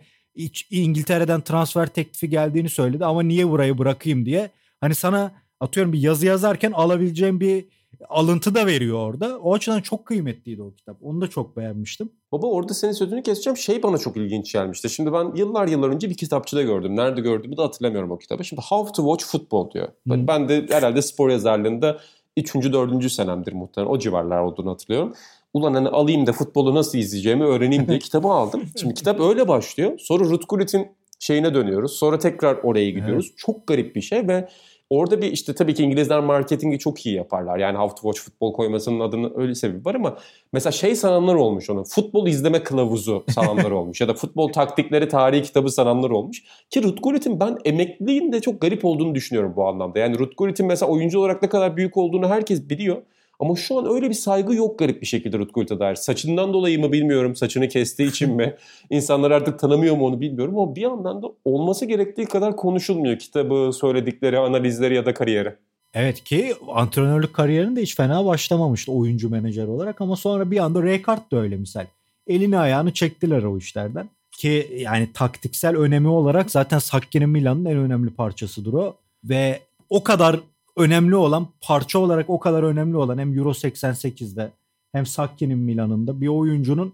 İngiltere'den 0.72 1.42
transfer 1.42 1.88
teklifi 1.88 2.30
geldiğini 2.30 2.70
söyledi 2.70 3.06
ama 3.06 3.22
niye 3.24 3.50
burayı 3.50 3.78
bırakayım 3.78 4.26
diye. 4.26 4.50
Hani 4.82 4.96
sana 4.96 5.32
atıyorum 5.60 5.94
bir 5.94 6.00
yazı 6.00 6.26
yazarken 6.26 6.72
alabileceğim 6.72 7.40
bir 7.40 7.66
alıntı 8.10 8.56
da 8.56 8.66
veriyor 8.66 8.98
orada. 8.98 9.40
O 9.40 9.54
açıdan 9.54 9.82
çok 9.82 10.06
kıymetliydi 10.06 10.62
o 10.62 10.74
kitap. 10.74 10.98
Onu 11.02 11.22
da 11.22 11.28
çok 11.28 11.58
beğenmiştim. 11.58 12.12
Baba 12.32 12.48
orada 12.48 12.74
senin 12.74 12.92
sözünü 12.92 13.24
keseceğim. 13.24 13.58
Şey 13.58 13.84
bana 13.84 13.98
çok 13.98 14.18
ilginç 14.18 14.54
gelmişti. 14.54 14.90
Şimdi 14.90 15.14
ben 15.14 15.36
yıllar 15.36 15.68
yıllar 15.68 15.90
önce 15.90 16.10
bir 16.10 16.18
kitapçıda 16.18 16.62
gördüm. 16.62 16.96
Nerede 16.96 17.22
gördüğümü 17.22 17.58
de 17.58 17.62
hatırlamıyorum 17.62 18.12
o 18.12 18.18
kitabı. 18.18 18.44
Şimdi 18.44 18.62
How 18.62 18.92
to 18.92 19.18
Watch 19.18 19.32
Football 19.32 19.72
diyor. 19.72 19.88
Hmm. 20.08 20.28
Ben 20.28 20.50
de 20.50 20.66
herhalde 20.70 21.02
spor 21.02 21.30
yazarlığında 21.30 22.00
3. 22.38 22.56
4. 22.56 23.12
senemdir 23.12 23.54
muhtemelen. 23.54 23.92
O 23.92 24.00
civarlar 24.00 24.40
olduğunu 24.40 24.72
hatırlıyorum. 24.72 25.14
Ulan 25.54 25.74
hani 25.74 25.88
alayım 25.88 26.28
da 26.28 26.34
futbolu 26.34 26.76
nasıl 26.76 26.98
izleyeceğimi 26.98 27.44
öğreneyim 27.44 27.88
diye 27.88 28.00
kitabı 28.10 28.28
aldım. 28.28 28.64
Şimdi 28.82 28.94
kitap 28.94 29.20
öyle 29.20 29.48
başlıyor. 29.48 30.00
Sonra 30.00 30.24
Ruth 30.24 30.46
Gullit'in 30.50 30.88
şeyine 31.20 31.54
dönüyoruz. 31.54 31.92
Sonra 31.92 32.20
tekrar 32.20 32.58
oraya 32.64 32.90
gidiyoruz. 32.90 33.26
Evet. 33.30 33.38
Çok 33.38 33.68
garip 33.68 33.96
bir 33.96 34.02
şey 34.02 34.28
ve 34.28 34.50
Orada 34.90 35.22
bir 35.22 35.32
işte 35.32 35.56
tabii 35.56 35.74
ki 35.74 35.84
İngilizler 35.84 36.20
marketingi 36.20 36.80
çok 36.80 37.06
iyi 37.06 37.16
yaparlar. 37.16 37.58
Yani 37.58 37.78
How 37.78 37.96
to 37.96 38.02
Watch 38.02 38.20
Futbol 38.20 38.54
koymasının 38.54 39.00
adını 39.00 39.32
öyle 39.42 39.56
sebebi 39.56 39.86
var 39.86 39.96
ama 39.96 40.18
mesela 40.54 40.72
şey 40.72 40.96
sananlar 40.96 41.36
olmuş 41.36 41.70
onun. 41.70 41.84
Futbol 41.84 42.28
izleme 42.28 42.64
kılavuzu 42.64 43.24
sananlar 43.30 43.72
olmuş. 43.72 44.02
Ya 44.02 44.08
da 44.08 44.14
futbol 44.14 44.52
taktikleri 44.52 45.08
tarihi 45.08 45.44
kitabı 45.44 45.70
sananlar 45.70 46.10
olmuş. 46.10 46.44
Ki 46.70 46.84
Ruth 46.84 47.04
Gullit'in 47.04 47.40
ben 47.40 47.58
emekliliğin 47.66 48.32
de 48.32 48.42
çok 48.42 48.62
garip 48.62 48.86
olduğunu 48.86 49.16
düşünüyorum 49.16 49.54
bu 49.56 49.68
anlamda. 49.68 50.00
Yani 50.00 50.20
Ruth 50.20 50.38
Gullit'in 50.38 50.66
mesela 50.66 50.92
oyuncu 50.92 51.20
olarak 51.20 51.42
ne 51.42 51.50
kadar 51.50 51.78
büyük 51.78 51.98
olduğunu 51.98 52.30
herkes 52.30 52.70
biliyor. 52.70 53.02
Ama 53.40 53.56
şu 53.56 53.80
an 53.80 53.96
öyle 53.96 54.10
bir 54.10 54.14
saygı 54.14 54.54
yok 54.56 54.80
garip 54.80 55.02
bir 55.02 55.08
şekilde 55.08 55.38
Rutku 55.38 55.60
Gult'a 55.60 55.80
dair. 55.80 55.96
Saçından 55.96 56.54
dolayı 56.54 56.80
mı 56.80 56.92
bilmiyorum, 56.92 57.36
saçını 57.36 57.70
kestiği 57.70 58.10
için 58.10 58.36
mi? 58.36 58.56
İnsanlar 58.90 59.32
artık 59.32 59.60
tanımıyor 59.60 59.96
mu 59.98 60.06
onu 60.06 60.22
bilmiyorum 60.22 60.58
ama 60.58 60.76
bir 60.76 60.82
yandan 60.82 61.22
da 61.22 61.28
olması 61.46 61.86
gerektiği 61.86 62.26
kadar 62.26 62.56
konuşulmuyor 62.56 63.20
kitabı, 63.20 63.72
söyledikleri, 63.74 64.40
analizleri 64.40 64.96
ya 64.96 65.06
da 65.06 65.14
kariyeri. 65.14 65.56
Evet 65.94 66.24
ki 66.24 66.54
antrenörlük 66.68 67.34
kariyerinde 67.34 67.82
hiç 67.82 67.96
fena 67.96 68.26
başlamamıştı 68.26 68.92
oyuncu 68.92 69.30
menajer 69.30 69.68
olarak 69.68 70.02
ama 70.02 70.16
sonra 70.16 70.52
bir 70.52 70.58
anda 70.58 70.84
Rijkaard 70.84 71.32
da 71.32 71.38
öyle 71.38 71.58
misal. 71.58 71.86
Elini 72.28 72.58
ayağını 72.58 72.94
çektiler 72.94 73.44
o 73.44 73.58
işlerden. 73.58 74.10
Ki 74.32 74.78
yani 74.80 75.10
taktiksel 75.14 75.76
önemi 75.76 76.08
olarak 76.08 76.52
zaten 76.52 76.80
Sakki'nin 76.80 77.30
Milan'ın 77.30 77.66
en 77.66 77.78
önemli 77.78 78.10
parçasıdır 78.10 78.74
o. 78.74 78.96
Ve 79.24 79.60
o 79.90 80.04
kadar 80.04 80.40
önemli 80.78 81.16
olan 81.16 81.48
parça 81.62 82.00
olarak 82.00 82.30
o 82.30 82.40
kadar 82.40 82.64
önemli 82.64 82.98
olan 82.98 83.18
hem 83.18 83.38
Euro 83.38 83.50
88'de 83.50 84.52
hem 84.92 85.06
Sakki'nin 85.06 85.58
Milan'ında 85.58 86.22
bir 86.22 86.28
oyuncunun 86.28 86.94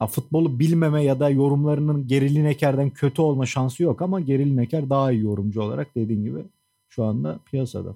ya 0.00 0.06
futbolu 0.06 0.58
bilmeme 0.58 1.04
ya 1.04 1.20
da 1.20 1.30
yorumlarının 1.30 2.08
Geri 2.08 2.34
Lineker'den 2.34 2.90
kötü 2.90 3.22
olma 3.22 3.46
şansı 3.46 3.82
yok 3.82 4.02
ama 4.02 4.20
Geri 4.20 4.50
Lineker 4.50 4.90
daha 4.90 5.12
iyi 5.12 5.22
yorumcu 5.22 5.62
olarak 5.62 5.94
dediğin 5.96 6.24
gibi 6.24 6.44
şu 6.88 7.04
anda 7.04 7.38
piyasada. 7.50 7.94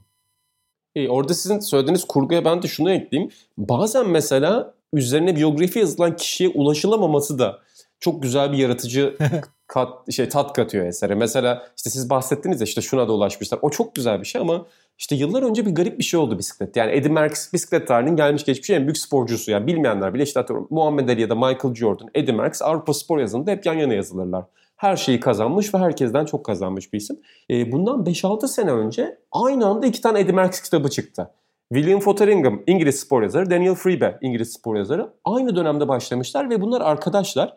E, 0.94 1.08
orada 1.08 1.34
sizin 1.34 1.58
söylediğiniz 1.58 2.04
kurguya 2.04 2.44
ben 2.44 2.62
de 2.62 2.68
şunu 2.68 2.90
ekleyeyim. 2.90 3.32
Bazen 3.58 4.08
mesela 4.08 4.74
üzerine 4.92 5.36
biyografi 5.36 5.78
yazılan 5.78 6.16
kişiye 6.16 6.48
ulaşılamaması 6.48 7.38
da 7.38 7.58
çok 8.00 8.22
güzel 8.22 8.52
bir 8.52 8.58
yaratıcı 8.58 9.16
kat, 9.66 10.12
şey 10.12 10.28
tat 10.28 10.52
katıyor 10.52 10.86
esere. 10.86 11.14
Mesela 11.14 11.68
işte 11.76 11.90
siz 11.90 12.10
bahsettiniz 12.10 12.60
ya 12.60 12.64
işte 12.64 12.80
şuna 12.80 13.08
da 13.08 13.12
ulaşmışlar. 13.12 13.58
O 13.62 13.70
çok 13.70 13.94
güzel 13.94 14.20
bir 14.20 14.26
şey 14.26 14.40
ama 14.40 14.66
işte 14.98 15.16
yıllar 15.16 15.42
önce 15.42 15.66
bir 15.66 15.74
garip 15.74 15.98
bir 15.98 16.04
şey 16.04 16.20
oldu 16.20 16.38
bisiklet. 16.38 16.76
Yani 16.76 16.92
Eddie 16.92 17.12
Merckx 17.12 17.52
bisiklet 17.52 17.88
tarihinin 17.88 18.16
gelmiş 18.16 18.44
geçmiş 18.44 18.70
en 18.70 18.82
büyük 18.82 18.98
sporcusu. 18.98 19.50
Yani 19.50 19.66
bilmeyenler 19.66 20.14
bile 20.14 20.22
işte 20.22 20.40
atıyorum 20.40 20.66
Muhammed 20.70 21.08
Ali 21.08 21.20
ya 21.20 21.30
da 21.30 21.34
Michael 21.34 21.74
Jordan, 21.74 22.08
Eddie 22.14 22.34
Merckx 22.34 22.62
Avrupa 22.62 22.94
spor 22.94 23.18
yazında 23.18 23.50
hep 23.50 23.66
yan 23.66 23.74
yana 23.74 23.94
yazılırlar. 23.94 24.44
Her 24.76 24.96
şeyi 24.96 25.20
kazanmış 25.20 25.74
ve 25.74 25.78
herkesten 25.78 26.24
çok 26.24 26.44
kazanmış 26.44 26.92
bir 26.92 26.98
isim. 26.98 27.20
E, 27.50 27.72
bundan 27.72 28.04
5-6 28.04 28.48
sene 28.48 28.70
önce 28.70 29.18
aynı 29.32 29.66
anda 29.66 29.86
iki 29.86 30.00
tane 30.00 30.20
Eddie 30.20 30.34
Merckx 30.34 30.62
kitabı 30.62 30.90
çıktı. 30.90 31.30
William 31.74 32.00
Fotheringham 32.00 32.62
İngiliz 32.66 33.00
spor 33.00 33.22
yazarı, 33.22 33.50
Daniel 33.50 33.74
Freebe 33.74 34.18
İngiliz 34.20 34.52
spor 34.52 34.76
yazarı 34.76 35.10
aynı 35.24 35.56
dönemde 35.56 35.88
başlamışlar 35.88 36.50
ve 36.50 36.60
bunlar 36.60 36.80
arkadaşlar. 36.80 37.56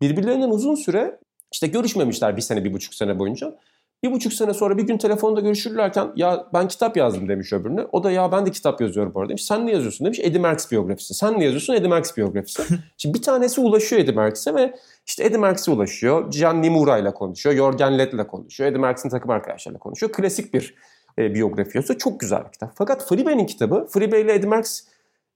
Birbirlerinden 0.00 0.50
uzun 0.50 0.74
süre 0.74 1.18
işte 1.52 1.66
görüşmemişler 1.66 2.36
bir 2.36 2.42
sene, 2.42 2.64
bir 2.64 2.72
buçuk 2.72 2.94
sene 2.94 3.18
boyunca. 3.18 3.54
Bir 4.02 4.12
buçuk 4.12 4.32
sene 4.32 4.54
sonra 4.54 4.78
bir 4.78 4.82
gün 4.82 4.98
telefonda 4.98 5.40
görüşürlerken 5.40 6.12
ya 6.16 6.46
ben 6.54 6.68
kitap 6.68 6.96
yazdım 6.96 7.28
demiş 7.28 7.52
öbürüne. 7.52 7.86
O 7.92 8.04
da 8.04 8.10
ya 8.10 8.32
ben 8.32 8.46
de 8.46 8.50
kitap 8.50 8.80
yazıyorum 8.80 9.14
bu 9.14 9.20
arada 9.20 9.28
demiş. 9.28 9.44
Sen 9.44 9.66
ne 9.66 9.72
yazıyorsun 9.72 10.04
demiş. 10.04 10.20
Eddie 10.22 10.40
Merckx 10.40 10.70
biyografisi. 10.70 11.14
Sen 11.14 11.40
ne 11.40 11.44
yazıyorsun? 11.44 11.74
Eddie 11.74 11.88
Merckx 11.88 12.16
biyografisi. 12.16 12.62
Şimdi 12.96 13.18
bir 13.18 13.22
tanesi 13.22 13.60
ulaşıyor 13.60 14.02
Eddie 14.02 14.14
Merckx'e 14.14 14.54
ve 14.54 14.74
işte 15.06 15.24
Eddie 15.24 15.38
Merckx'e 15.38 15.70
ulaşıyor. 15.70 16.30
Gianni 16.30 16.70
Mura 16.70 16.98
ile 16.98 17.14
konuşuyor. 17.14 17.56
Jorgen 17.56 17.98
Led 17.98 18.12
ile 18.12 18.26
konuşuyor. 18.26 18.70
Eddie 18.70 18.80
Merckx'in 18.80 19.08
takım 19.08 19.30
arkadaşlarıyla 19.30 19.78
konuşuyor. 19.78 20.12
Klasik 20.12 20.54
bir 20.54 20.74
e, 21.18 21.34
biyografi 21.34 21.78
yazıyor. 21.78 21.98
Çok 21.98 22.20
güzel 22.20 22.44
bir 22.44 22.52
kitap. 22.52 22.72
Fakat 22.74 23.08
Freebe'nin 23.08 23.46
kitabı, 23.46 23.86
Freebe 23.90 24.20
ile 24.20 24.34
Eddie 24.34 24.48
Merckx 24.48 24.82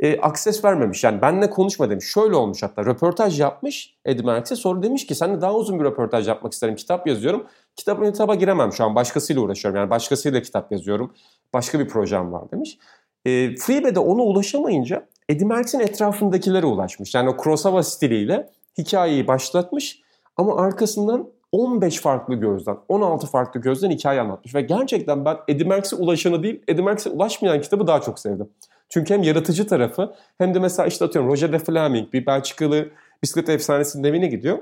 e, 0.01 0.21
akses 0.21 0.65
vermemiş. 0.65 1.05
Yani 1.05 1.23
benle 1.23 1.51
konuşma 1.51 1.91
demiş. 1.91 2.05
Şöyle 2.05 2.37
olmuş 2.37 2.63
hatta 2.63 2.85
röportaj 2.85 3.41
yapmış 3.41 3.95
Eddie 4.05 4.27
Merckx'e 4.27 4.57
sonra 4.57 4.83
demiş 4.83 5.07
ki 5.07 5.15
seninle 5.15 5.41
daha 5.41 5.55
uzun 5.55 5.81
bir 5.81 5.85
röportaj 5.85 6.29
yapmak 6.29 6.53
isterim. 6.53 6.77
Kitap 6.77 7.07
yazıyorum. 7.07 7.47
Kitap 7.77 8.05
kitaba 8.05 8.35
giremem 8.35 8.73
şu 8.73 8.85
an. 8.85 8.95
Başkasıyla 8.95 9.43
uğraşıyorum. 9.43 9.81
Yani 9.81 9.91
başkasıyla 9.91 10.43
kitap 10.43 10.73
yazıyorum. 10.73 11.15
Başka 11.53 11.81
bir 11.81 11.89
projem 11.89 12.33
var 12.33 12.51
demiş. 12.51 12.79
E, 13.25 13.57
Freebe 13.57 13.95
de 13.95 13.99
ona 13.99 14.23
ulaşamayınca 14.23 15.07
Eddie 15.29 15.47
Merckx'in 15.47 15.81
etrafındakilere 15.81 16.67
ulaşmış. 16.67 17.15
Yani 17.15 17.29
o 17.29 17.37
Kurosawa 17.37 17.83
stiliyle 17.83 18.51
hikayeyi 18.79 19.27
başlatmış 19.27 20.03
ama 20.37 20.57
arkasından 20.57 21.29
15 21.53 22.01
farklı 22.01 22.35
gözden, 22.35 22.77
16 22.89 23.27
farklı 23.27 23.61
gözden 23.61 23.91
hikaye 23.91 24.21
anlatmış. 24.21 24.55
Ve 24.55 24.61
gerçekten 24.61 25.25
ben 25.25 25.37
Eddie 25.49 25.69
Merckx'e 25.69 25.97
ulaşanı 25.97 26.43
değil, 26.43 26.63
Eddie 26.69 26.85
Merckx'e 26.85 27.11
ulaşmayan 27.11 27.61
kitabı 27.61 27.87
daha 27.87 28.01
çok 28.01 28.19
sevdim. 28.19 28.49
Çünkü 28.89 29.15
hem 29.15 29.23
yaratıcı 29.23 29.67
tarafı 29.67 30.15
hem 30.39 30.55
de 30.55 30.59
mesela 30.59 30.87
işte 30.87 31.05
atıyorum 31.05 31.31
Roger 31.31 31.53
de 31.53 31.59
Fleming 31.59 32.13
bir 32.13 32.27
Belçikalı 32.27 32.89
bisiklet 33.23 33.49
efsanesinin 33.49 34.05
evine 34.05 34.27
gidiyor. 34.27 34.59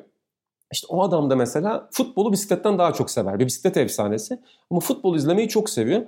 İşte 0.73 0.87
o 0.91 1.03
adam 1.03 1.31
da 1.31 1.37
mesela 1.37 1.89
futbolu 1.93 2.33
bisikletten 2.33 2.79
daha 2.79 2.93
çok 2.93 3.11
sever. 3.11 3.39
Bir 3.39 3.47
bisiklet 3.47 3.77
efsanesi. 3.77 4.39
Ama 4.71 4.81
futbol 4.81 5.17
izlemeyi 5.17 5.49
çok 5.49 5.71
seviyor. 5.71 6.03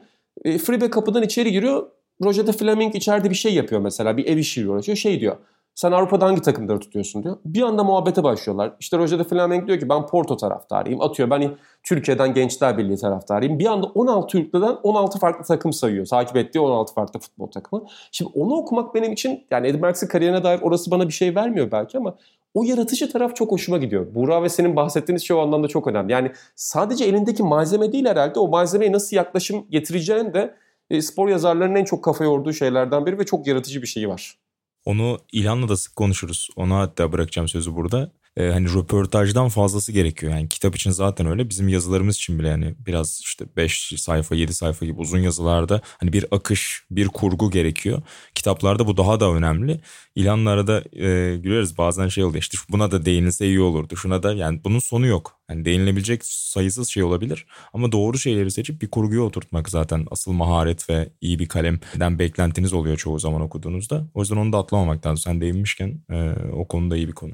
E, 0.45 0.59
Freebe 0.59 0.91
kapıdan 0.91 1.23
içeri 1.23 1.53
giriyor. 1.53 1.87
Roger 2.25 2.47
de 2.47 2.53
Fleming 2.53 2.95
içeride 2.95 3.31
bir 3.31 3.35
şey 3.35 3.55
yapıyor 3.55 3.81
mesela. 3.81 4.17
Bir 4.17 4.27
ev 4.27 4.37
işiyle 4.37 4.71
uğraşıyor. 4.71 4.97
Şey 4.97 5.21
diyor. 5.21 5.37
Sen 5.75 5.93
Avrupa'da 5.93 6.27
hangi 6.27 6.43
takımları 6.43 6.81
tutuyorsun 6.81 7.23
diyor. 7.23 7.37
Bir 7.45 7.63
anda 7.63 7.85
muhabbete 7.85 8.23
başlıyorlar. 8.23 8.73
İşte 8.81 8.99
Roger 8.99 9.19
de 9.19 9.25
Fleming 9.25 9.67
diyor 9.67 9.81
ki 9.81 9.89
ben 9.89 10.07
Porto 10.07 10.37
taraftarıyım. 10.37 11.01
Atıyor 11.01 11.31
ben 11.31 11.55
Türkiye'den 11.83 12.35
Gençler 12.35 12.79
Birliği 12.79 12.97
taraftarıyım. 12.97 13.59
Bir 13.59 13.67
anda 13.67 13.87
16 13.87 14.39
ülkeden 14.39 14.77
16 14.83 15.19
farklı 15.19 15.45
takım 15.45 15.73
sayıyor. 15.73 16.07
Takip 16.07 16.37
ettiği 16.37 16.61
16 16.61 16.95
farklı 16.95 17.21
futbol 17.21 17.47
takımı. 17.47 17.85
Şimdi 18.13 18.31
onu 18.35 18.55
okumak 18.55 18.95
benim 18.95 19.13
için 19.13 19.47
yani 19.51 19.67
Eddie 19.67 20.09
kariyerine 20.09 20.45
dair 20.45 20.61
orası 20.63 20.91
bana 20.91 21.09
bir 21.09 21.13
şey 21.13 21.35
vermiyor 21.35 21.71
belki 21.71 21.99
ama 21.99 22.15
o 22.55 22.65
yaratıcı 22.65 23.13
taraf 23.13 23.37
çok 23.37 23.53
hoşuma 23.53 23.79
gidiyor. 23.79 24.15
Buğra 24.15 24.43
ve 24.43 24.49
senin 24.49 24.77
bahsettiğiniz 24.77 25.23
şey 25.23 25.37
o 25.37 25.41
anlamda 25.41 25.69
çok 25.69 25.87
önemli. 25.87 26.13
Yani 26.13 26.33
sadece 26.57 27.05
elindeki 27.05 27.43
malzeme 27.43 27.93
değil 27.93 28.07
herhalde 28.07 28.39
o 28.39 28.49
malzemeye 28.49 28.93
nasıl 28.93 29.17
yaklaşım 29.17 29.67
getireceğin 29.71 30.33
de 30.33 30.55
e, 30.91 31.03
spor 31.03 31.29
yazarlarının 31.29 31.75
en 31.75 31.85
çok 31.85 32.05
kafa 32.05 32.25
yorduğu 32.25 32.53
şeylerden 32.53 33.07
biri 33.07 33.19
ve 33.19 33.25
çok 33.25 33.47
yaratıcı 33.47 33.83
bir 33.83 33.87
şeyi 33.87 34.09
var. 34.09 34.39
Onu 34.85 35.19
İlhan'la 35.33 35.69
da 35.69 35.77
sık 35.77 35.97
konuşuruz. 35.97 36.49
Ona 36.57 36.79
hatta 36.79 37.13
bırakacağım 37.13 37.49
sözü 37.49 37.75
burada. 37.75 38.11
E, 38.37 38.47
hani 38.47 38.75
röportajdan 38.75 39.49
fazlası 39.49 39.93
gerekiyor. 39.93 40.33
Yani 40.33 40.49
kitap 40.49 40.77
için 40.77 40.91
zaten 40.91 41.27
öyle. 41.27 41.51
Bizim 41.51 41.69
yazılarımız 41.69 42.17
için 42.17 42.39
bile 42.39 42.49
yani 42.49 42.75
biraz 42.87 43.21
işte 43.25 43.45
5 43.57 43.95
sayfa 43.97 44.35
7 44.35 44.55
sayfa 44.55 44.87
gibi 44.87 45.01
uzun 45.01 45.19
yazılarda 45.19 45.81
hani 45.99 46.13
bir 46.13 46.27
akış 46.31 46.85
bir 46.91 47.09
kurgu 47.09 47.51
gerekiyor. 47.51 48.03
Kitaplarda 48.35 48.87
bu 48.87 48.97
daha 48.97 49.21
da 49.21 49.33
önemli. 49.33 49.81
İlanlara 50.15 50.67
da 50.67 50.79
e, 50.93 51.37
güleriz 51.37 51.79
bazen 51.79 52.09
şey 52.09 52.25
oluyor 52.25 52.43
işte 52.43 52.59
buna 52.71 52.91
da 52.91 53.05
değinilse 53.05 53.47
iyi 53.47 53.61
olurdu. 53.61 53.97
Şuna 53.97 54.23
da 54.23 54.35
yani 54.35 54.61
bunun 54.65 54.79
sonu 54.79 55.07
yok. 55.07 55.41
Yani 55.51 55.65
değinilebilecek 55.65 56.25
sayısız 56.25 56.89
şey 56.89 57.03
olabilir. 57.03 57.47
Ama 57.73 57.93
doğru 57.93 58.19
şeyleri 58.19 58.51
seçip 58.51 58.83
bir 58.83 58.91
kurguya 58.91 59.21
oturtmak 59.21 59.69
zaten 59.69 60.07
asıl 60.11 60.33
maharet 60.33 60.91
ve 60.91 61.09
iyi 61.21 61.39
bir 61.39 61.49
kalemden 61.49 62.19
beklentiniz 62.19 62.73
oluyor 62.73 62.97
çoğu 62.97 63.19
zaman 63.19 63.41
okuduğunuzda. 63.41 64.07
O 64.15 64.21
yüzden 64.21 64.37
onu 64.37 64.53
da 64.53 64.59
atlamamak 64.59 65.07
lazım. 65.07 65.19
Sen 65.19 65.41
değinmişken 65.41 66.01
e, 66.11 66.33
o 66.53 66.69
konuda 66.69 66.97
iyi 66.97 67.09
bir 67.09 67.13
konu. 67.13 67.33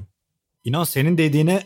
İnan 0.63 0.83
senin 0.83 1.17
dediğine 1.17 1.63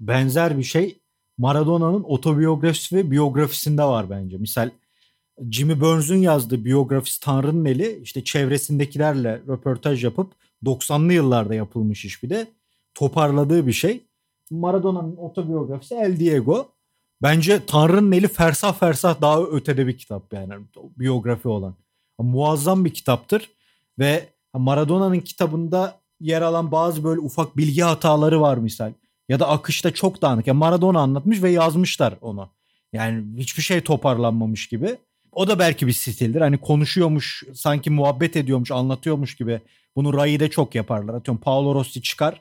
benzer 0.00 0.58
bir 0.58 0.62
şey 0.62 0.98
Maradona'nın 1.38 2.04
otobiyografisi 2.04 2.96
ve 2.96 3.10
biyografisinde 3.10 3.82
var 3.82 4.10
bence. 4.10 4.36
Misal 4.36 4.70
Jimmy 5.50 5.80
Burns'un 5.80 6.16
yazdığı 6.16 6.64
biyografisi 6.64 7.20
Tanrı'nın 7.20 7.64
eli 7.64 8.00
işte 8.02 8.24
çevresindekilerle 8.24 9.42
röportaj 9.48 10.04
yapıp 10.04 10.32
90'lı 10.64 11.12
yıllarda 11.12 11.54
yapılmış 11.54 12.04
iş 12.04 12.22
bir 12.22 12.30
de 12.30 12.46
toparladığı 12.94 13.66
bir 13.66 13.72
şey. 13.72 14.06
Maradona'nın 14.50 15.16
otobiyografisi 15.16 15.94
El 15.94 16.18
Diego. 16.18 16.68
Bence 17.22 17.66
Tanrı'nın 17.66 18.12
eli 18.12 18.28
fersah 18.28 18.74
fersah 18.74 19.20
daha 19.20 19.42
ötede 19.42 19.86
bir 19.86 19.98
kitap 19.98 20.32
yani 20.32 20.54
biyografi 20.76 21.48
olan. 21.48 21.74
Muazzam 22.18 22.84
bir 22.84 22.94
kitaptır 22.94 23.50
ve 23.98 24.28
Maradona'nın 24.54 25.20
kitabında 25.20 26.00
yer 26.20 26.42
alan 26.42 26.72
bazı 26.72 27.04
böyle 27.04 27.20
ufak 27.20 27.56
bilgi 27.56 27.82
hataları 27.82 28.40
var 28.40 28.58
misal. 28.58 28.92
Ya 29.28 29.40
da 29.40 29.48
akışta 29.48 29.90
çok 29.90 30.22
dağınık. 30.22 30.46
Yani 30.46 30.58
Maradona 30.58 31.00
anlatmış 31.00 31.42
ve 31.42 31.50
yazmışlar 31.50 32.14
onu. 32.20 32.48
Yani 32.92 33.38
hiçbir 33.38 33.62
şey 33.62 33.80
toparlanmamış 33.80 34.68
gibi. 34.68 34.96
O 35.32 35.48
da 35.48 35.58
belki 35.58 35.86
bir 35.86 35.92
stildir. 35.92 36.40
Hani 36.40 36.58
konuşuyormuş, 36.58 37.44
sanki 37.54 37.90
muhabbet 37.90 38.36
ediyormuş, 38.36 38.70
anlatıyormuş 38.70 39.34
gibi. 39.34 39.60
Bunu 39.96 40.14
Rai'de 40.14 40.50
çok 40.50 40.74
yaparlar. 40.74 41.14
Atıyorum 41.14 41.40
Paolo 41.40 41.74
Rossi 41.74 42.02
çıkar. 42.02 42.40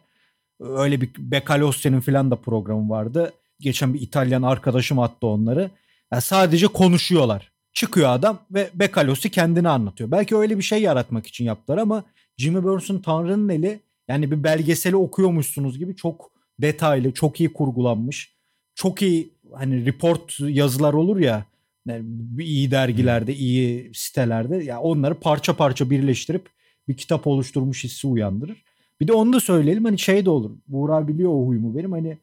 Öyle 0.60 1.02
bir 1.02 1.10
Becalossi'nin 1.18 2.00
falan 2.00 2.32
da 2.32 2.36
programı 2.36 2.90
vardı. 2.90 3.34
Geçen 3.60 3.94
bir 3.94 4.02
İtalyan 4.02 4.42
arkadaşım 4.42 5.00
attı 5.00 5.28
onları. 5.28 5.72
Yani 6.12 6.22
sadece 6.22 6.68
konuşuyorlar. 6.68 7.52
Çıkıyor 7.74 8.10
adam 8.10 8.40
ve 8.52 8.70
Becalossi 8.74 9.32
kendini 9.32 9.70
anlatıyor. 9.70 10.12
Belki 10.12 10.36
öyle 10.36 10.58
bir 10.58 10.64
şey 10.64 10.82
yaratmak 10.82 11.28
için 11.28 11.46
yaptılar 11.46 11.78
ama 11.78 12.04
Jimmy 12.38 12.64
Burns'un 12.64 13.00
Tanrı'nın 13.00 13.50
eli 13.50 13.80
yani 14.08 14.32
bir 14.32 14.44
belgeseli 14.44 14.96
okuyormuşsunuz 14.96 15.78
gibi 15.78 15.96
çok 15.96 16.32
detaylı, 16.62 17.12
çok 17.12 17.40
iyi 17.40 17.54
kurgulanmış. 17.54 18.36
Çok 18.76 19.02
iyi 19.02 19.34
hani 19.54 19.86
report 19.86 20.40
yazılar 20.40 20.94
olur 20.94 21.20
ya 21.20 21.46
yani 21.86 22.06
iyi 22.40 22.72
dergilerde, 22.72 23.34
hmm. 23.34 23.40
iyi 23.40 23.92
sitelerde 23.94 24.64
ya 24.64 24.80
onları 24.80 25.16
parça 25.16 25.56
parça 25.56 25.90
birleştirip 25.90 26.50
bir 26.88 26.98
kitap 26.98 27.28
oluşturmuş 27.28 27.84
hissi 27.84 28.08
uyandırır. 28.08 28.64
Bir 29.02 29.08
de 29.08 29.14
onu 29.14 29.34
da 29.34 29.40
söyleyelim 29.40 29.86
hani 29.86 30.00
şey 30.00 30.26
de 30.26 30.30
olur. 30.30 30.52
Buğra 30.68 31.08
biliyor 31.08 31.32
o 31.32 31.46
huyumu 31.46 31.76
benim 31.76 31.92
hani 31.92 32.18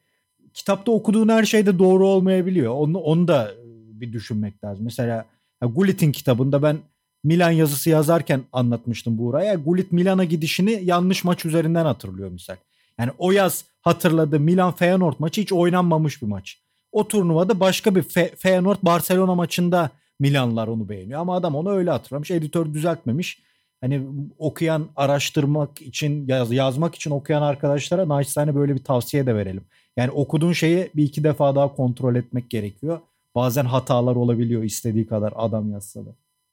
kitapta 0.54 0.92
okuduğun 0.92 1.28
her 1.28 1.44
şey 1.44 1.66
de 1.66 1.78
doğru 1.78 2.06
olmayabiliyor. 2.06 2.74
Onu, 2.74 2.98
onu 2.98 3.28
da 3.28 3.54
bir 3.92 4.12
düşünmek 4.12 4.64
lazım. 4.64 4.84
Mesela 4.84 5.26
Gullit'in 5.62 6.12
kitabında 6.12 6.62
ben 6.62 6.78
Milan 7.24 7.50
yazısı 7.50 7.90
yazarken 7.90 8.42
anlatmıştım 8.52 9.18
Buğra'ya. 9.18 9.54
Gullit 9.54 9.92
Milan'a 9.92 10.24
gidişini 10.24 10.80
yanlış 10.84 11.24
maç 11.24 11.44
üzerinden 11.44 11.84
hatırlıyor 11.84 12.30
misal. 12.30 12.56
Yani 12.98 13.10
o 13.18 13.32
yaz 13.32 13.64
hatırladı 13.82 14.40
Milan 14.40 14.72
Feyenoord 14.72 15.14
maçı 15.18 15.40
hiç 15.40 15.52
oynanmamış 15.52 16.22
bir 16.22 16.26
maç. 16.26 16.58
O 16.92 17.08
turnuvada 17.08 17.60
başka 17.60 17.94
bir 17.94 18.02
Fe- 18.02 18.36
Feyenoord 18.36 18.78
Barcelona 18.82 19.34
maçında 19.34 19.90
Milanlar 20.20 20.68
onu 20.68 20.88
beğeniyor 20.88 21.20
ama 21.20 21.36
adam 21.36 21.54
onu 21.54 21.70
öyle 21.70 21.90
hatırlamış. 21.90 22.30
Editör 22.30 22.74
düzeltmemiş. 22.74 23.42
Hani 23.80 24.02
okuyan, 24.38 24.88
araştırmak 24.96 25.82
için, 25.82 26.28
yaz, 26.28 26.52
yazmak 26.52 26.94
için 26.94 27.10
okuyan 27.10 27.42
arkadaşlara 27.42 28.08
naçizane 28.08 28.54
böyle 28.54 28.74
bir 28.74 28.84
tavsiye 28.84 29.26
de 29.26 29.34
verelim. 29.34 29.64
Yani 29.96 30.10
okuduğun 30.10 30.52
şeyi 30.52 30.90
bir 30.96 31.04
iki 31.04 31.24
defa 31.24 31.54
daha 31.54 31.74
kontrol 31.74 32.14
etmek 32.14 32.50
gerekiyor. 32.50 33.00
Bazen 33.34 33.64
hatalar 33.64 34.16
olabiliyor 34.16 34.62
istediği 34.62 35.06
kadar 35.06 35.32
adam 35.36 35.72
yazsa 35.72 36.06
da. 36.06 36.10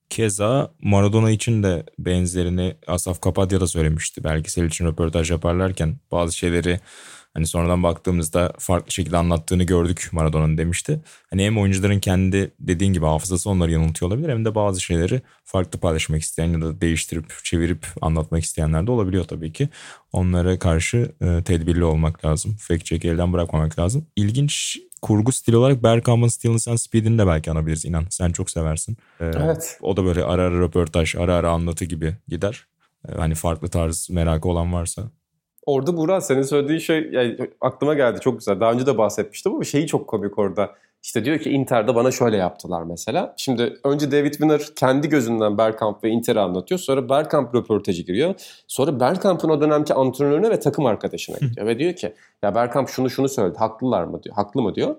Keza 0.10 0.72
Maradona 0.82 1.32
için 1.32 1.64
de 1.64 1.84
benzerini 2.00 2.76
Asaf 2.88 3.22
Kapatya 3.22 3.62
da 3.62 3.68
söylemişti. 3.68 4.24
Belgesel 4.24 4.66
için 4.66 4.86
röportaj 4.86 5.32
yaparlarken 5.32 5.98
bazı 6.12 6.38
şeyleri 6.38 6.80
hani 7.34 7.48
sonradan 7.48 7.84
baktığımızda 7.84 8.54
farklı 8.60 8.92
şekilde 8.92 9.18
anlattığını 9.18 9.64
gördük 9.64 10.10
Maradona'nın 10.12 10.58
demişti. 10.58 11.02
Hani 11.30 11.46
hem 11.46 11.58
oyuncuların 11.58 12.00
kendi 12.00 12.52
dediğin 12.60 12.94
gibi 12.94 13.06
hafızası 13.06 13.50
onları 13.50 13.72
yanıltıyor 13.72 14.12
olabilir 14.12 14.30
hem 14.30 14.46
de 14.46 14.56
bazı 14.56 14.82
şeyleri 14.82 15.22
farklı 15.44 15.80
paylaşmak 15.80 16.22
isteyen 16.22 16.48
ya 16.48 16.62
da 16.62 16.82
değiştirip 16.82 17.34
çevirip 17.44 17.88
anlatmak 18.02 18.44
isteyenler 18.44 18.88
de 18.88 18.92
olabiliyor 18.92 19.24
tabii 19.24 19.54
ki. 19.54 19.70
Onlara 20.14 20.60
karşı 20.60 21.12
e, 21.22 21.44
tedbirli 21.44 21.84
olmak 21.84 22.26
lazım. 22.26 22.56
Fact 22.60 22.86
check 22.86 23.06
elden 23.06 23.34
bırakmamak 23.34 23.80
lazım. 23.80 24.08
İlginç 24.16 24.80
kurgu 25.02 25.32
stili 25.32 25.58
olarak 25.58 25.84
Bergkamp'ın 25.84 26.28
Stillness 26.28 26.68
and 26.68 26.78
Speed'ini 26.78 27.18
de 27.18 27.28
belki 27.28 27.52
anabiliriz 27.52 27.86
inan. 27.86 28.06
Sen 28.10 28.30
çok 28.30 28.50
seversin. 28.50 28.98
Ee, 29.22 29.26
evet. 29.26 29.78
O 29.82 29.98
da 29.98 30.06
böyle 30.06 30.24
ara 30.24 30.42
ara 30.42 30.60
röportaj, 30.60 31.16
ara 31.16 31.36
ara 31.36 31.52
anlatı 31.52 31.86
gibi 31.86 32.16
gider. 32.28 32.68
Ee, 33.10 33.12
hani 33.18 33.36
farklı 33.36 33.68
tarz 33.68 34.10
merakı 34.10 34.50
olan 34.50 34.74
varsa. 34.74 35.04
Orada 35.66 35.98
Burak 35.98 36.24
senin 36.24 36.42
söylediğin 36.42 36.80
şey 36.80 37.10
yani 37.12 37.38
aklıma 37.62 37.94
geldi 37.94 38.20
çok 38.20 38.40
güzel. 38.40 38.60
Daha 38.60 38.72
önce 38.72 38.86
de 38.86 38.98
bahsetmiştim 38.98 39.54
ama 39.54 39.64
şeyi 39.64 39.88
çok 39.88 40.08
komik 40.08 40.40
orada. 40.40 40.76
İşte 41.04 41.26
diyor 41.26 41.40
ki 41.40 41.50
Inter'de 41.50 41.96
bana 41.96 42.12
şöyle 42.12 42.38
yaptılar 42.38 42.84
mesela. 42.84 43.34
Şimdi 43.38 43.80
önce 43.84 44.12
David 44.12 44.32
Winner 44.32 44.62
kendi 44.76 45.10
gözünden 45.10 45.58
Bergkamp 45.58 46.04
ve 46.04 46.10
Inter'i 46.10 46.40
anlatıyor. 46.40 46.80
Sonra 46.80 47.10
Bergkamp 47.10 47.56
röportajı 47.56 48.04
giriyor. 48.04 48.36
Sonra 48.68 49.00
Bergkamp'ın 49.00 49.50
o 49.50 49.62
dönemki 49.62 49.94
antrenörüne 49.94 50.50
ve 50.50 50.60
takım 50.60 50.86
arkadaşına 50.86 51.38
gidiyor. 51.38 51.68
ve 51.68 51.80
diyor 51.80 51.94
ki 51.94 52.14
ya 52.44 52.56
Bergkamp 52.56 52.90
şunu 52.90 53.10
şunu 53.10 53.30
söyledi. 53.30 53.58
Haklılar 53.58 54.04
mı 54.04 54.24
diyor. 54.24 54.36
Haklı 54.36 54.62
mı 54.62 54.76
diyor. 54.76 54.96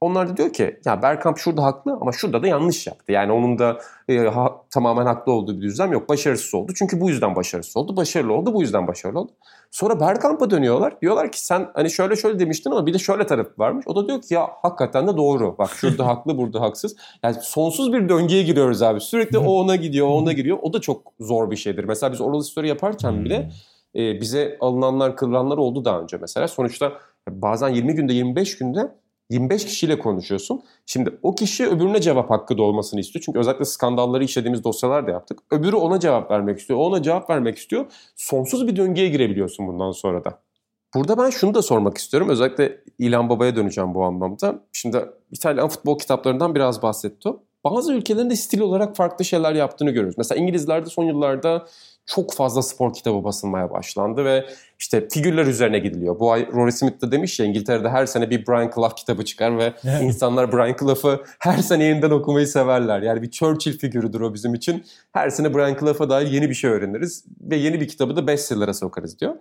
Onlar 0.00 0.28
da 0.28 0.36
diyor 0.36 0.52
ki 0.52 0.80
ya 0.84 1.02
Bergkamp 1.02 1.38
şurada 1.38 1.62
haklı 1.62 1.98
ama 2.00 2.12
şurada 2.12 2.42
da 2.42 2.46
yanlış 2.46 2.86
yaptı. 2.86 3.12
Yani 3.12 3.32
onun 3.32 3.58
da 3.58 3.78
e, 4.08 4.18
ha, 4.18 4.56
tamamen 4.70 5.06
haklı 5.06 5.32
olduğu 5.32 5.56
bir 5.56 5.62
düzlem 5.62 5.92
yok. 5.92 6.08
Başarısız 6.08 6.54
oldu. 6.54 6.72
Çünkü 6.76 7.00
bu 7.00 7.10
yüzden 7.10 7.36
başarısız 7.36 7.76
oldu. 7.76 7.96
Başarılı 7.96 8.32
oldu 8.32 8.54
bu 8.54 8.60
yüzden 8.60 8.86
başarılı 8.86 9.20
oldu. 9.20 9.32
Sonra 9.72 10.00
Bergkamp'a 10.00 10.50
dönüyorlar. 10.50 11.00
Diyorlar 11.00 11.32
ki 11.32 11.46
sen 11.46 11.70
hani 11.74 11.90
şöyle 11.90 12.16
şöyle 12.16 12.38
demiştin 12.38 12.70
ama 12.70 12.86
bir 12.86 12.94
de 12.94 12.98
şöyle 12.98 13.26
tarafı 13.26 13.50
varmış. 13.58 13.84
O 13.88 13.96
da 13.96 14.06
diyor 14.06 14.22
ki 14.22 14.34
ya 14.34 14.50
hakikaten 14.62 15.08
de 15.08 15.16
doğru. 15.16 15.58
Bak 15.58 15.70
şurada 15.70 16.06
haklı 16.12 16.38
burada 16.38 16.60
haksız. 16.60 16.96
Yani 17.22 17.36
sonsuz 17.40 17.92
bir 17.92 18.08
döngüye 18.08 18.42
giriyoruz 18.42 18.82
abi. 18.82 19.00
Sürekli 19.00 19.38
o 19.38 19.52
ona 19.52 19.76
gidiyor 19.76 20.06
o 20.06 20.10
ona 20.10 20.32
giriyor. 20.32 20.58
O 20.62 20.72
da 20.72 20.80
çok 20.80 21.12
zor 21.20 21.50
bir 21.50 21.56
şeydir. 21.56 21.84
Mesela 21.84 22.12
biz 22.12 22.20
oral 22.20 22.40
story 22.40 22.68
yaparken 22.68 23.24
bile 23.24 23.50
e, 23.96 24.20
bize 24.20 24.56
alınanlar 24.60 25.16
kırılanlar 25.16 25.58
oldu 25.58 25.84
daha 25.84 26.00
önce 26.00 26.16
mesela. 26.16 26.48
Sonuçta 26.48 26.92
bazen 27.30 27.68
20 27.68 27.94
günde 27.94 28.12
25 28.12 28.58
günde 28.58 28.94
25 29.32 29.64
kişiyle 29.64 29.98
konuşuyorsun. 29.98 30.62
Şimdi 30.86 31.18
o 31.22 31.34
kişi 31.34 31.66
öbürüne 31.66 32.00
cevap 32.00 32.30
hakkı 32.30 32.58
da 32.58 32.62
olmasını 32.62 33.00
istiyor. 33.00 33.22
Çünkü 33.26 33.38
özellikle 33.38 33.64
skandalları 33.64 34.24
işlediğimiz 34.24 34.64
dosyalar 34.64 35.06
da 35.06 35.10
yaptık. 35.10 35.38
Öbürü 35.50 35.76
ona 35.76 36.00
cevap 36.00 36.30
vermek 36.30 36.58
istiyor. 36.58 36.78
O 36.78 36.82
ona 36.82 37.02
cevap 37.02 37.30
vermek 37.30 37.58
istiyor. 37.58 37.86
Sonsuz 38.16 38.66
bir 38.66 38.76
döngüye 38.76 39.08
girebiliyorsun 39.08 39.66
bundan 39.66 39.92
sonra 39.92 40.24
da. 40.24 40.38
Burada 40.94 41.18
ben 41.18 41.30
şunu 41.30 41.54
da 41.54 41.62
sormak 41.62 41.98
istiyorum. 41.98 42.28
Özellikle 42.28 42.80
İlhan 42.98 43.28
Baba'ya 43.28 43.56
döneceğim 43.56 43.94
bu 43.94 44.04
anlamda. 44.04 44.64
Şimdi 44.72 44.98
İtalyan 45.30 45.68
futbol 45.68 45.98
kitaplarından 45.98 46.54
biraz 46.54 46.82
bahsetti. 46.82 47.28
Bazı 47.64 47.92
ülkelerin 47.92 48.30
de 48.30 48.36
stil 48.36 48.60
olarak 48.60 48.96
farklı 48.96 49.24
şeyler 49.24 49.54
yaptığını 49.54 49.90
görüyoruz. 49.90 50.18
Mesela 50.18 50.40
İngilizlerde 50.40 50.90
son 50.90 51.04
yıllarda 51.04 51.66
çok 52.06 52.34
fazla 52.34 52.62
spor 52.62 52.94
kitabı 52.94 53.24
basılmaya 53.24 53.70
başlandı 53.70 54.24
ve 54.24 54.46
işte 54.78 55.08
figürler 55.08 55.46
üzerine 55.46 55.78
gidiliyor. 55.78 56.20
Bu 56.20 56.32
ay 56.32 56.52
Rory 56.52 56.72
Smith 56.72 57.02
de 57.02 57.10
demiş 57.10 57.40
ya 57.40 57.46
İngiltere'de 57.46 57.88
her 57.88 58.06
sene 58.06 58.30
bir 58.30 58.46
Brian 58.46 58.70
Clough 58.74 58.96
kitabı 58.96 59.24
çıkar 59.24 59.58
ve 59.58 59.72
insanlar 60.02 60.52
Brian 60.52 60.76
Clough'ı 60.80 61.22
her 61.38 61.58
sene 61.58 61.84
yeniden 61.84 62.10
okumayı 62.10 62.46
severler. 62.46 63.02
Yani 63.02 63.22
bir 63.22 63.30
Churchill 63.30 63.78
figürüdür 63.78 64.20
o 64.20 64.34
bizim 64.34 64.54
için. 64.54 64.84
Her 65.12 65.30
sene 65.30 65.54
Brian 65.54 65.76
Clough'a 65.80 66.10
dair 66.10 66.26
yeni 66.26 66.48
bir 66.48 66.54
şey 66.54 66.70
öğreniriz 66.70 67.24
ve 67.40 67.56
yeni 67.56 67.80
bir 67.80 67.88
kitabı 67.88 68.16
da 68.16 68.26
bestseller'a 68.26 68.74
sokarız 68.74 69.20
diyor. 69.20 69.34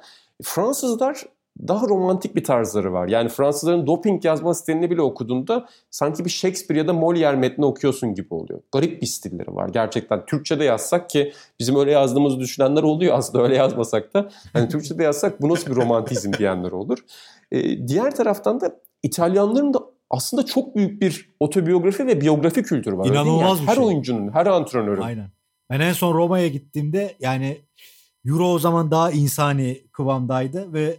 Fransızlar 0.44 1.24
daha 1.68 1.88
romantik 1.88 2.36
bir 2.36 2.44
tarzları 2.44 2.94
var. 2.94 3.08
Yani 3.08 3.30
Fransızların 3.30 3.88
doping 3.88 4.26
yazma 4.26 4.54
stilini 4.54 4.92
bile 4.92 5.02
okuduğunda 5.02 5.66
sanki 5.92 6.26
bir 6.26 6.30
Shakespeare 6.30 6.80
ya 6.80 6.88
da 6.88 6.92
Molière 6.92 7.36
metni 7.36 7.66
okuyorsun 7.66 8.16
gibi 8.16 8.34
oluyor. 8.34 8.62
Garip 8.72 9.02
bir 9.02 9.08
stilleri 9.08 9.56
var 9.56 9.70
gerçekten. 9.70 10.26
Türkçe'de 10.26 10.64
yazsak 10.64 11.10
ki 11.10 11.34
bizim 11.60 11.76
öyle 11.76 11.92
yazdığımızı 11.92 12.40
düşünenler 12.40 12.84
oluyor 12.84 13.18
aslında 13.18 13.44
öyle 13.44 13.56
yazmasak 13.56 14.14
da. 14.14 14.30
Hani 14.54 14.70
Türkçe'de 14.70 15.04
yazsak 15.04 15.42
bu 15.42 15.50
nasıl 15.50 15.72
bir 15.72 15.76
romantizm 15.76 16.34
diyenler 16.34 16.72
olur. 16.72 16.98
Ee, 17.52 17.88
diğer 17.88 18.16
taraftan 18.16 18.62
da 18.62 18.76
İtalyanların 19.04 19.74
da 19.74 19.80
aslında 20.10 20.46
çok 20.46 20.76
büyük 20.76 21.02
bir 21.02 21.36
otobiyografi 21.40 22.08
ve 22.08 22.22
biyografi 22.22 22.64
kültürü 22.64 22.98
var. 22.98 23.06
İnanılmaz 23.06 23.60
yani 23.60 23.62
bir 23.62 23.68
her 23.68 23.76
şey. 23.76 23.84
oyuncunun, 23.84 24.34
her 24.34 24.46
antrenörün. 24.46 25.02
Aynen. 25.02 25.30
Ben 25.70 25.80
en 25.80 25.94
son 25.94 26.14
Roma'ya 26.14 26.48
gittiğimde 26.48 27.16
yani 27.20 27.58
Euro 28.26 28.48
o 28.48 28.60
zaman 28.60 28.92
daha 28.92 29.12
insani 29.12 29.82
kıvamdaydı 29.92 30.74
ve 30.74 30.98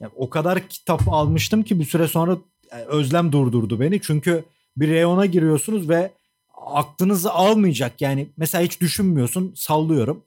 Yani 0.00 0.12
o 0.16 0.30
kadar 0.30 0.68
kitap 0.68 1.08
almıştım 1.08 1.62
ki 1.62 1.80
bir 1.80 1.84
süre 1.84 2.08
sonra 2.08 2.38
yani 2.72 2.84
özlem 2.84 3.32
durdurdu 3.32 3.80
beni. 3.80 4.00
Çünkü 4.00 4.44
bir 4.76 4.88
reyona 4.88 5.26
giriyorsunuz 5.26 5.88
ve 5.88 6.10
aklınızı 6.54 7.32
almayacak. 7.32 8.00
Yani 8.00 8.28
mesela 8.36 8.64
hiç 8.64 8.80
düşünmüyorsun 8.80 9.52
sallıyorum. 9.56 10.22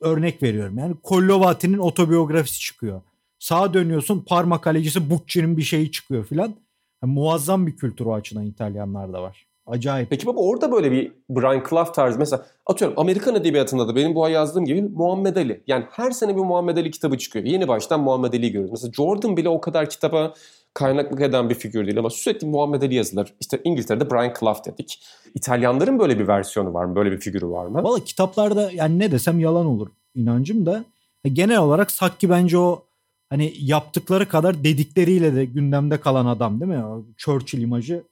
Örnek 0.00 0.42
veriyorum 0.42 0.78
yani 0.78 0.94
Kollovati'nin 1.02 1.78
otobiyografisi 1.78 2.60
çıkıyor. 2.60 3.00
Sağa 3.38 3.74
dönüyorsun 3.74 4.24
parmak 4.28 4.62
kalecisi 4.62 5.10
Bucci'nin 5.10 5.56
bir 5.56 5.62
şeyi 5.62 5.90
çıkıyor 5.90 6.24
filan. 6.24 6.54
Yani 7.02 7.12
muazzam 7.12 7.66
bir 7.66 7.76
kültür 7.76 8.06
o 8.06 8.14
açıdan 8.14 8.46
İtalyanlarda 8.46 9.22
var. 9.22 9.47
Acayip. 9.68 10.10
Peki 10.10 10.26
baba 10.26 10.40
orada 10.40 10.72
böyle 10.72 10.92
bir 10.92 11.12
Brian 11.30 11.62
Clough 11.70 11.92
tarzı 11.92 12.18
mesela 12.18 12.46
atıyorum 12.66 12.98
Amerikan 12.98 13.34
edebiyatında 13.34 13.88
da 13.88 13.96
benim 13.96 14.14
bu 14.14 14.24
ay 14.24 14.32
yazdığım 14.32 14.64
gibi 14.64 14.82
Muhammed 14.82 15.36
Ali. 15.36 15.62
Yani 15.66 15.84
her 15.90 16.10
sene 16.10 16.36
bir 16.36 16.40
Muhammed 16.40 16.76
Ali 16.76 16.90
kitabı 16.90 17.18
çıkıyor. 17.18 17.44
Yeni 17.44 17.68
baştan 17.68 18.00
Muhammed 18.00 18.32
Ali'yi 18.32 18.52
görüyoruz. 18.52 18.70
Mesela 18.70 18.92
Jordan 18.92 19.36
bile 19.36 19.48
o 19.48 19.60
kadar 19.60 19.90
kitaba 19.90 20.34
kaynaklık 20.74 21.20
eden 21.20 21.50
bir 21.50 21.54
figür 21.54 21.86
değil 21.86 21.98
ama 21.98 22.10
sürekli 22.10 22.46
Muhammed 22.46 22.82
Ali 22.82 22.94
yazılır. 22.94 23.34
İşte 23.40 23.60
İngiltere'de 23.64 24.10
Brian 24.10 24.32
Clough 24.40 24.66
dedik. 24.66 25.02
İtalyanların 25.34 25.98
böyle 25.98 26.18
bir 26.18 26.28
versiyonu 26.28 26.74
var 26.74 26.84
mı? 26.84 26.96
Böyle 26.96 27.12
bir 27.12 27.18
figürü 27.18 27.46
var 27.46 27.66
mı? 27.66 27.82
Valla 27.82 28.04
kitaplarda 28.04 28.70
yani 28.72 28.98
ne 28.98 29.12
desem 29.12 29.40
yalan 29.40 29.66
olur 29.66 29.88
inancım 30.14 30.66
da. 30.66 30.84
Genel 31.32 31.58
olarak 31.58 31.90
Sakki 31.90 32.30
bence 32.30 32.58
o 32.58 32.84
hani 33.30 33.52
yaptıkları 33.60 34.28
kadar 34.28 34.64
dedikleriyle 34.64 35.34
de 35.34 35.44
gündemde 35.44 36.00
kalan 36.00 36.26
adam 36.26 36.60
değil 36.60 36.72
mi? 36.72 36.84
O 36.84 37.04
Churchill 37.16 37.62
imajı. 37.62 38.04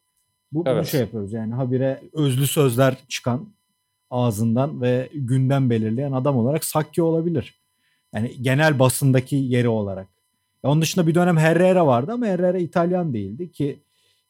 Bu, 0.53 0.63
evet. 0.67 0.77
bunu 0.77 0.87
şey 0.87 1.01
yapıyoruz 1.01 1.33
yani 1.33 1.55
habire 1.55 2.03
özlü 2.13 2.47
sözler 2.47 2.97
çıkan 3.09 3.49
ağzından 4.11 4.81
ve 4.81 5.09
gündem 5.15 5.71
belirleyen 5.71 6.13
adam 6.13 6.37
olarak 6.37 6.65
Sakki 6.65 7.03
olabilir. 7.03 7.55
Yani 8.15 8.33
genel 8.43 8.79
basındaki 8.79 9.37
yeri 9.37 9.69
olarak. 9.69 10.07
Onun 10.63 10.83
dışında 10.83 11.07
bir 11.07 11.15
dönem 11.15 11.37
Herrera 11.37 11.87
vardı 11.87 12.13
ama 12.13 12.27
Herrera 12.27 12.59
İtalyan 12.59 13.15
değildi 13.15 13.53
ki 13.53 13.79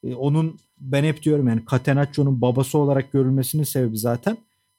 e, 0.05 0.15
onun 0.15 0.59
ben 0.81 1.05
hep 1.05 1.23
diyorum 1.23 1.49
yani 1.49 1.63
Catenaccio'nun 1.71 2.41
babası 2.41 2.79
olarak 2.79 3.13
görülmesinin 3.13 3.65
sebebi 3.65 3.99
zaten 3.99 4.37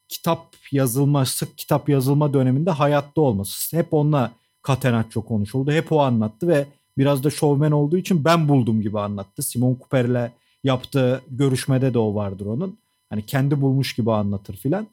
kitap 0.08 0.56
yazılma, 0.72 1.24
sık 1.24 1.58
kitap 1.58 1.88
yazılma 1.88 2.34
döneminde 2.34 2.70
hayatta 2.70 3.20
olması. 3.20 3.76
Hep 3.76 3.94
onunla 3.94 4.32
Catenaccio 4.66 5.22
konuşuldu. 5.22 5.72
Hep 5.72 5.92
o 5.92 6.00
anlattı 6.00 6.48
ve 6.48 6.66
biraz 6.98 7.24
da 7.24 7.30
şovmen 7.30 7.70
olduğu 7.70 7.96
için 7.96 8.24
ben 8.24 8.48
buldum 8.48 8.82
gibi 8.82 9.00
anlattı. 9.00 9.42
Simon 9.42 9.76
Cooper'le 9.76 10.30
yaptığı 10.64 11.22
görüşmede 11.30 11.94
de 11.94 11.98
o 11.98 12.14
vardır 12.14 12.46
onun. 12.46 12.78
Hani 13.10 13.26
kendi 13.26 13.60
bulmuş 13.60 13.94
gibi 13.94 14.12
anlatır 14.12 14.56
filan. 14.56 14.86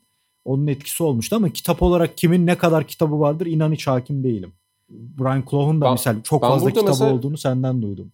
Onun 0.45 0.67
etkisi 0.67 1.03
olmuştu 1.03 1.35
ama 1.35 1.49
kitap 1.49 1.81
olarak 1.81 2.17
kimin 2.17 2.47
ne 2.47 2.57
kadar 2.57 2.87
kitabı 2.87 3.19
vardır 3.19 3.45
inan 3.45 3.71
hiç 3.71 3.87
hakim 3.87 4.23
değilim. 4.23 4.53
Brian 4.89 5.43
Clough'un 5.49 5.81
da 5.81 5.85
ben, 5.85 5.91
mesela 5.91 6.23
çok 6.23 6.41
fazla 6.41 6.69
kitabı 6.69 6.85
mesela, 6.85 7.13
olduğunu 7.13 7.37
senden 7.37 7.81
duydum. 7.81 8.11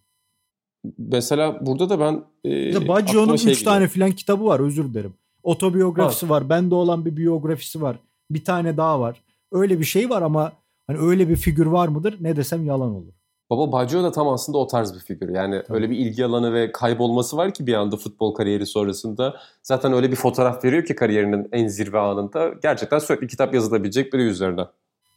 Mesela 0.98 1.66
burada 1.66 1.90
da 1.90 2.00
ben... 2.00 2.24
E, 2.50 2.88
Baggio'nun 2.88 3.34
3 3.34 3.40
şey 3.40 3.64
tane 3.64 3.88
filan 3.88 4.12
kitabı 4.12 4.44
var 4.44 4.60
özür 4.60 4.84
dilerim. 4.84 5.14
Otobiyografisi 5.42 6.30
var. 6.30 6.40
var. 6.40 6.48
Bende 6.48 6.74
olan 6.74 7.04
bir 7.04 7.16
biyografisi 7.16 7.82
var. 7.82 7.96
Bir 8.30 8.44
tane 8.44 8.76
daha 8.76 9.00
var. 9.00 9.22
Öyle 9.52 9.80
bir 9.80 9.84
şey 9.84 10.10
var 10.10 10.22
ama 10.22 10.52
hani 10.86 10.98
öyle 10.98 11.28
bir 11.28 11.36
figür 11.36 11.66
var 11.66 11.88
mıdır? 11.88 12.16
Ne 12.20 12.36
desem 12.36 12.66
yalan 12.66 12.90
olur. 12.94 13.12
Baba 13.50 13.72
Baggio 13.72 14.02
da 14.02 14.12
tam 14.12 14.28
aslında 14.28 14.58
o 14.58 14.66
tarz 14.66 14.94
bir 14.94 15.00
figür. 15.00 15.28
Yani 15.28 15.62
Tabii. 15.66 15.76
öyle 15.76 15.90
bir 15.90 15.96
ilgi 15.96 16.24
alanı 16.24 16.54
ve 16.54 16.72
kaybolması 16.72 17.36
var 17.36 17.54
ki 17.54 17.66
bir 17.66 17.74
anda 17.74 17.96
futbol 17.96 18.34
kariyeri 18.34 18.66
sonrasında. 18.66 19.36
Zaten 19.62 19.92
öyle 19.92 20.10
bir 20.10 20.16
fotoğraf 20.16 20.64
veriyor 20.64 20.84
ki 20.84 20.94
kariyerinin 20.94 21.48
en 21.52 21.68
zirve 21.68 21.98
anında. 21.98 22.50
Gerçekten 22.62 22.98
sürekli 22.98 23.26
kitap 23.26 23.54
yazılabilecek 23.54 24.12
biri 24.12 24.22
üzerine. 24.22 24.62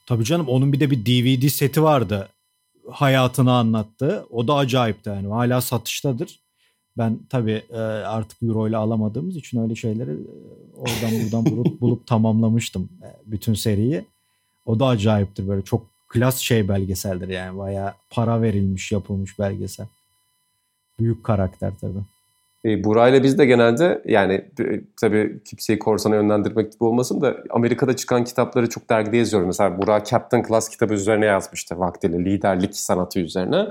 Tabii 0.08 0.24
canım 0.24 0.48
onun 0.48 0.74
bir 0.74 0.80
de 0.80 0.92
bir 0.92 1.06
DVD 1.06 1.48
seti 1.48 1.84
vardı. 1.84 2.30
Hayatını 2.92 3.54
anlattı. 3.54 4.26
O 4.30 4.48
da 4.48 4.56
acayipti 4.56 5.10
yani. 5.10 5.28
Hala 5.28 5.62
satıştadır. 5.62 6.40
Ben 6.98 7.20
tabii 7.30 7.64
e, 7.70 7.78
artık 7.78 8.44
euro 8.44 8.68
ile 8.68 8.78
alamadığımız 8.78 9.36
için 9.36 9.62
öyle 9.62 9.76
şeyleri 9.76 10.12
e, 10.12 10.16
oradan 10.76 11.24
buradan 11.24 11.46
bulup, 11.46 11.82
bulup 11.82 12.08
tamamlamıştım 12.08 12.90
e, 13.04 13.08
bütün 13.26 13.54
seriyi. 13.54 14.06
O 14.66 14.80
da 14.80 14.88
acayiptir 14.88 15.48
böyle 15.48 15.62
çok 15.62 15.95
klas 16.16 16.38
şey 16.38 16.68
belgeseldir 16.68 17.28
yani. 17.28 17.58
Bayağı 17.58 17.94
para 18.10 18.42
verilmiş 18.42 18.92
yapılmış 18.92 19.40
belgesel. 19.40 19.88
Büyük 21.00 21.24
karakter 21.24 21.74
tabii. 21.82 22.04
E, 22.66 22.84
Buray'la 22.84 23.24
biz 23.24 23.38
de 23.38 23.46
genelde 23.46 24.02
yani 24.06 24.34
e, 24.60 24.82
tabii 25.02 25.44
kimseyi 25.46 25.80
korsana 25.80 26.16
yönlendirmek 26.16 26.72
gibi 26.74 26.84
olmasın 26.84 27.22
da 27.22 27.38
Amerika'da 27.50 27.96
çıkan 27.96 28.24
kitapları 28.24 28.70
çok 28.70 28.90
dergide 28.90 29.18
yazıyorum. 29.18 29.48
Mesela 29.48 29.78
Burak 29.78 30.08
Captain 30.08 30.44
Class 30.44 30.70
kitabı 30.70 30.94
üzerine 30.94 31.26
yazmıştı 31.26 31.80
vaktiyle 31.80 32.26
liderlik 32.26 32.76
sanatı 32.76 33.20
üzerine. 33.20 33.68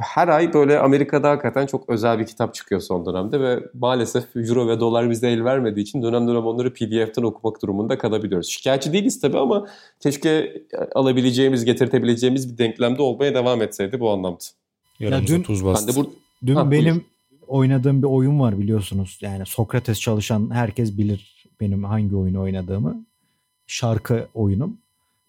Her 0.00 0.28
ay 0.28 0.54
böyle 0.54 0.78
Amerika'da 0.78 1.30
hakikaten 1.30 1.66
çok 1.66 1.88
özel 1.88 2.18
bir 2.18 2.26
kitap 2.26 2.54
çıkıyor 2.54 2.80
son 2.80 3.06
dönemde 3.06 3.40
ve 3.40 3.60
maalesef 3.74 4.36
euro 4.36 4.68
ve 4.68 4.80
dolar 4.80 5.10
bize 5.10 5.30
el 5.30 5.44
vermediği 5.44 5.82
için 5.82 6.02
dönem 6.02 6.28
dönem 6.28 6.46
onları 6.46 6.72
PDF'ten 6.74 7.22
okumak 7.22 7.62
durumunda 7.62 7.98
kalabiliyoruz. 7.98 8.48
Şikayetçi 8.48 8.92
değiliz 8.92 9.20
tabii 9.20 9.38
ama 9.38 9.66
keşke 10.00 10.30
e, 10.30 10.64
alabileceğimiz, 10.94 11.64
getirtebileceğimiz 11.64 12.52
bir 12.52 12.58
denklemde 12.58 13.02
olmaya 13.02 13.34
devam 13.34 13.62
etseydi 13.62 14.00
bu 14.00 14.10
anlamda. 14.10 14.44
Ya 14.98 15.26
dün, 15.26 15.42
tuz 15.42 15.64
bastı. 15.64 15.88
Ben 15.88 15.94
de 15.94 16.00
bu, 16.00 16.14
dün 16.46 16.54
ha, 16.54 16.70
benim 16.70 16.94
buyur 16.94 17.14
oynadığım 17.48 18.02
bir 18.02 18.06
oyun 18.06 18.40
var 18.40 18.58
biliyorsunuz. 18.58 19.18
Yani 19.20 19.46
Sokrates 19.46 20.00
çalışan 20.00 20.50
herkes 20.50 20.98
bilir 20.98 21.46
benim 21.60 21.84
hangi 21.84 22.16
oyunu 22.16 22.40
oynadığımı. 22.40 23.04
Şarkı 23.66 24.28
oyunum. 24.34 24.78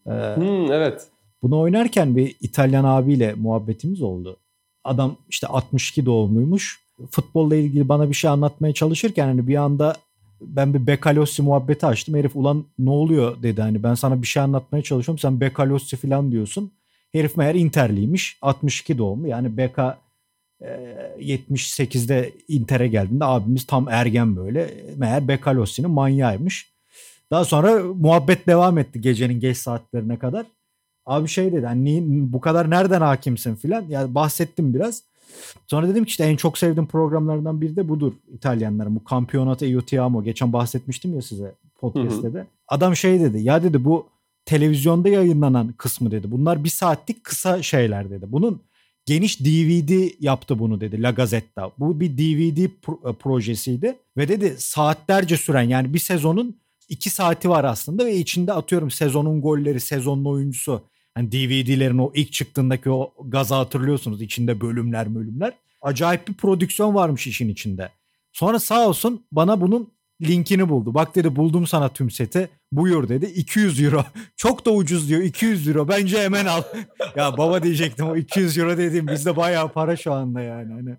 Ee, 0.07 0.11
hmm, 0.11 0.71
evet. 0.71 1.07
Bunu 1.41 1.59
oynarken 1.59 2.15
bir 2.15 2.35
İtalyan 2.41 2.83
abiyle 2.83 3.33
muhabbetimiz 3.33 4.01
oldu. 4.01 4.37
Adam 4.85 5.15
işte 5.29 5.47
62 5.47 6.05
doğumluymuş. 6.05 6.79
Futbolla 7.11 7.55
ilgili 7.55 7.89
bana 7.89 8.09
bir 8.09 8.15
şey 8.15 8.29
anlatmaya 8.29 8.73
çalışırken 8.73 9.27
hani 9.27 9.47
bir 9.47 9.55
anda 9.55 9.95
ben 10.41 10.73
bir 10.73 10.87
Bekalossi 10.87 11.41
muhabbeti 11.41 11.85
açtım. 11.85 12.15
Herif 12.15 12.35
ulan 12.35 12.65
ne 12.79 12.89
oluyor 12.89 13.43
dedi 13.43 13.61
hani 13.61 13.83
ben 13.83 13.93
sana 13.93 14.21
bir 14.21 14.27
şey 14.27 14.43
anlatmaya 14.43 14.83
çalışıyorum 14.83 15.19
sen 15.19 15.41
Bekalossi 15.41 15.97
falan 15.97 16.31
diyorsun. 16.31 16.71
Herif 17.11 17.37
meğer 17.37 17.55
Interliymiş 17.55 18.37
62 18.41 18.97
doğumlu 18.97 19.27
yani 19.27 19.57
Beka 19.57 19.97
78'de 21.19 22.31
Inter'e 22.47 22.87
geldiğinde 22.87 23.25
abimiz 23.25 23.67
tam 23.67 23.87
ergen 23.89 24.35
böyle. 24.35 24.73
Meğer 24.97 25.27
Becalossi'nin 25.27 25.89
manyağıymış. 25.91 26.75
Daha 27.31 27.45
sonra 27.45 27.83
muhabbet 27.83 28.47
devam 28.47 28.77
etti 28.77 29.01
gecenin 29.01 29.39
geç 29.39 29.57
saatlerine 29.57 30.19
kadar. 30.19 30.45
Abi 31.05 31.27
şey 31.27 31.53
dedi 31.53 31.65
hani 31.65 32.03
bu 32.07 32.41
kadar 32.41 32.69
nereden 32.69 33.01
hakimsin 33.01 33.55
filan. 33.55 33.85
Yani 33.89 34.15
bahsettim 34.15 34.73
biraz. 34.73 35.03
Sonra 35.67 35.87
dedim 35.87 36.05
ki 36.05 36.09
işte 36.09 36.23
en 36.23 36.35
çok 36.35 36.57
sevdiğim 36.57 36.87
programlardan 36.87 37.61
biri 37.61 37.75
de 37.75 37.89
budur 37.89 38.13
İtalyanların. 38.33 38.95
Bu 38.95 39.01
Campionato 39.09 39.65
Io 39.65 39.81
Ti 39.81 40.01
Amo. 40.01 40.23
Geçen 40.23 40.53
bahsetmiştim 40.53 41.15
ya 41.15 41.21
size 41.21 41.51
podcast'te 41.79 42.33
de. 42.33 42.45
Adam 42.67 42.95
şey 42.95 43.19
dedi 43.19 43.39
ya 43.41 43.63
dedi 43.63 43.85
bu 43.85 44.05
televizyonda 44.45 45.09
yayınlanan 45.09 45.73
kısmı 45.77 46.11
dedi. 46.11 46.31
Bunlar 46.31 46.63
bir 46.63 46.69
saatlik 46.69 47.23
kısa 47.23 47.63
şeyler 47.63 48.09
dedi. 48.09 48.25
Bunun 48.29 48.61
geniş 49.05 49.39
DVD 49.39 50.09
yaptı 50.19 50.59
bunu 50.59 50.81
dedi 50.81 51.01
La 51.01 51.11
Gazzetta. 51.11 51.71
Bu 51.79 51.99
bir 51.99 52.17
DVD 52.17 52.69
pro- 52.83 53.09
e, 53.09 53.13
projesiydi 53.13 53.95
ve 54.17 54.27
dedi 54.27 54.55
saatlerce 54.57 55.37
süren 55.37 55.61
yani 55.63 55.93
bir 55.93 55.99
sezonun 55.99 56.55
iki 56.89 57.09
saati 57.09 57.49
var 57.49 57.63
aslında 57.63 58.05
ve 58.05 58.15
içinde 58.15 58.53
atıyorum 58.53 58.91
sezonun 58.91 59.41
golleri, 59.41 59.79
sezonun 59.79 60.25
oyuncusu. 60.25 60.81
Yani 61.17 61.31
DVD'lerin 61.31 61.97
o 61.97 62.11
ilk 62.13 62.33
çıktığındaki 62.33 62.89
o 62.89 63.13
gaza 63.25 63.57
hatırlıyorsunuz 63.57 64.21
içinde 64.21 64.61
bölümler 64.61 65.15
bölümler. 65.15 65.53
Acayip 65.81 66.27
bir 66.27 66.33
prodüksiyon 66.33 66.95
varmış 66.95 67.27
işin 67.27 67.49
içinde. 67.49 67.89
Sonra 68.33 68.59
sağ 68.59 68.87
olsun 68.87 69.25
bana 69.31 69.61
bunun 69.61 69.91
linkini 70.21 70.69
buldu. 70.69 70.93
Bak 70.93 71.15
dedi 71.15 71.35
buldum 71.35 71.67
sana 71.67 71.89
tüm 71.89 72.11
seti. 72.11 72.49
Buyur 72.71 73.09
dedi. 73.09 73.25
200 73.25 73.81
euro. 73.81 74.05
Çok 74.37 74.65
da 74.65 74.71
ucuz 74.71 75.09
diyor. 75.09 75.21
200 75.21 75.67
euro. 75.67 75.87
Bence 75.87 76.21
hemen 76.21 76.45
al. 76.45 76.63
ya 77.15 77.37
baba 77.37 77.63
diyecektim 77.63 78.09
o 78.09 78.15
200 78.15 78.57
euro 78.57 78.77
dediğim 78.77 79.07
bizde 79.07 79.35
bayağı 79.35 79.73
para 79.73 79.95
şu 79.95 80.13
anda 80.13 80.41
yani. 80.41 80.73
Hani. 80.73 80.97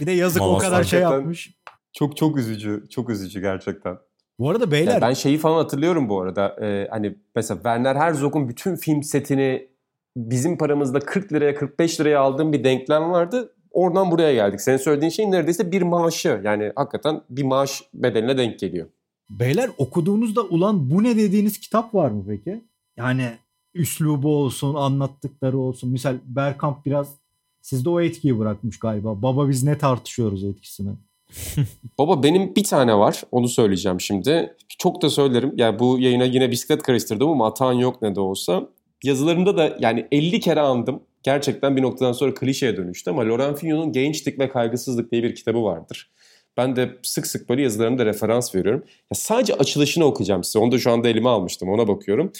Bir 0.00 0.06
de 0.06 0.12
yazık 0.12 0.40
Mama 0.40 0.54
o 0.54 0.58
kadar 0.58 0.84
şey 0.84 1.00
yapmış. 1.00 1.50
Çok 1.92 2.16
çok 2.16 2.38
üzücü. 2.38 2.84
Çok 2.90 3.10
üzücü 3.10 3.40
gerçekten. 3.40 3.98
Bu 4.38 4.50
arada 4.50 4.70
beyler. 4.70 4.92
Yani 4.92 5.02
ben 5.02 5.12
şeyi 5.12 5.38
falan 5.38 5.56
hatırlıyorum 5.56 6.08
bu 6.08 6.20
arada. 6.20 6.56
Ee, 6.62 6.88
hani 6.90 7.16
mesela 7.36 7.56
Werner 7.58 7.96
Herzog'un 7.96 8.48
bütün 8.48 8.76
film 8.76 9.02
setini 9.02 9.68
bizim 10.16 10.58
paramızda 10.58 10.98
40 10.98 11.32
liraya 11.32 11.54
45 11.54 12.00
liraya 12.00 12.20
aldığım 12.20 12.52
bir 12.52 12.64
denklem 12.64 13.10
vardı. 13.10 13.54
Oradan 13.70 14.10
buraya 14.10 14.34
geldik. 14.34 14.60
Senin 14.60 14.76
söylediğin 14.76 15.10
şey 15.10 15.30
neredeyse 15.30 15.72
bir 15.72 15.82
maaşı. 15.82 16.40
Yani 16.44 16.72
hakikaten 16.76 17.20
bir 17.30 17.42
maaş 17.42 17.82
bedeline 17.94 18.38
denk 18.38 18.58
geliyor. 18.58 18.86
Beyler 19.30 19.70
okuduğunuzda 19.78 20.42
ulan 20.42 20.90
bu 20.90 21.02
ne 21.02 21.16
dediğiniz 21.16 21.60
kitap 21.60 21.94
var 21.94 22.10
mı 22.10 22.24
peki? 22.28 22.64
Yani 22.96 23.30
üslubu 23.74 24.36
olsun, 24.36 24.74
anlattıkları 24.74 25.58
olsun. 25.58 25.90
Misal 25.90 26.16
Berkamp 26.24 26.86
biraz 26.86 27.14
sizde 27.62 27.90
o 27.90 28.00
etkiyi 28.00 28.38
bırakmış 28.38 28.78
galiba. 28.78 29.22
Baba 29.22 29.48
biz 29.48 29.64
ne 29.64 29.78
tartışıyoruz 29.78 30.44
etkisini. 30.44 30.90
Baba 31.98 32.22
benim 32.22 32.56
bir 32.56 32.64
tane 32.64 32.98
var. 32.98 33.22
Onu 33.32 33.48
söyleyeceğim 33.48 34.00
şimdi. 34.00 34.56
Çok 34.78 35.02
da 35.02 35.10
söylerim. 35.10 35.52
Yani 35.56 35.78
bu 35.78 35.98
yayına 35.98 36.24
yine 36.24 36.50
bisiklet 36.50 36.82
karıştırdım 36.82 37.28
ama 37.28 37.46
atan 37.46 37.72
yok 37.72 38.02
ne 38.02 38.14
de 38.14 38.20
olsa. 38.20 38.68
Yazılarımda 39.04 39.56
da 39.56 39.76
yani 39.80 40.06
50 40.12 40.40
kere 40.40 40.60
andım. 40.60 41.02
Gerçekten 41.22 41.76
bir 41.76 41.82
noktadan 41.82 42.12
sonra 42.12 42.34
klişeye 42.34 42.76
dönüştü 42.76 43.10
ama 43.10 43.22
Laurent 43.22 43.58
Fignon'un 43.58 43.92
Gençlik 43.92 44.38
ve 44.38 44.48
Kaygısızlık 44.48 45.12
diye 45.12 45.22
bir 45.22 45.34
kitabı 45.34 45.64
vardır. 45.64 46.10
Ben 46.56 46.76
de 46.76 46.90
sık 47.02 47.26
sık 47.26 47.48
böyle 47.48 47.62
yazılarımda 47.62 48.06
referans 48.06 48.54
veriyorum. 48.54 48.84
Ya 48.86 49.14
sadece 49.14 49.54
açılışını 49.54 50.04
okuyacağım 50.04 50.44
size. 50.44 50.58
Onu 50.58 50.72
da 50.72 50.78
şu 50.78 50.90
anda 50.90 51.08
elime 51.08 51.28
almıştım. 51.28 51.68
Ona 51.68 51.88
bakıyorum. 51.88 52.32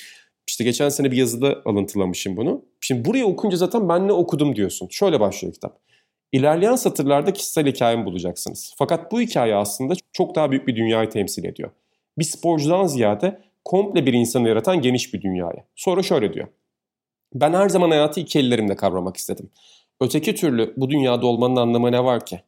İşte 0.46 0.64
geçen 0.64 0.88
sene 0.88 1.10
bir 1.10 1.16
yazıda 1.16 1.62
alıntılamışım 1.64 2.36
bunu. 2.36 2.64
Şimdi 2.80 3.04
buraya 3.04 3.24
okunca 3.24 3.56
zaten 3.56 3.88
ben 3.88 4.08
ne 4.08 4.12
okudum 4.12 4.56
diyorsun. 4.56 4.88
Şöyle 4.90 5.20
başlıyor 5.20 5.54
kitap. 5.54 5.78
İlerleyen 6.32 6.76
satırlarda 6.76 7.32
kişisel 7.32 7.66
hikayemi 7.66 8.04
bulacaksınız. 8.04 8.74
Fakat 8.78 9.12
bu 9.12 9.20
hikaye 9.20 9.54
aslında 9.54 9.94
çok 10.12 10.34
daha 10.34 10.50
büyük 10.50 10.66
bir 10.68 10.76
dünyayı 10.76 11.10
temsil 11.10 11.44
ediyor. 11.44 11.70
Bir 12.18 12.24
sporcudan 12.24 12.86
ziyade 12.86 13.42
komple 13.64 14.06
bir 14.06 14.12
insanı 14.12 14.48
yaratan 14.48 14.82
geniş 14.82 15.14
bir 15.14 15.22
dünyayı. 15.22 15.62
Sonra 15.76 16.02
şöyle 16.02 16.34
diyor. 16.34 16.48
Ben 17.34 17.52
her 17.52 17.68
zaman 17.68 17.90
hayatı 17.90 18.20
iki 18.20 18.38
ellerimle 18.38 18.76
kavramak 18.76 19.16
istedim. 19.16 19.50
Öteki 20.00 20.34
türlü 20.34 20.74
bu 20.76 20.90
dünyada 20.90 21.26
olmanın 21.26 21.56
anlamı 21.56 21.92
ne 21.92 22.04
var 22.04 22.26
ki? 22.26 22.40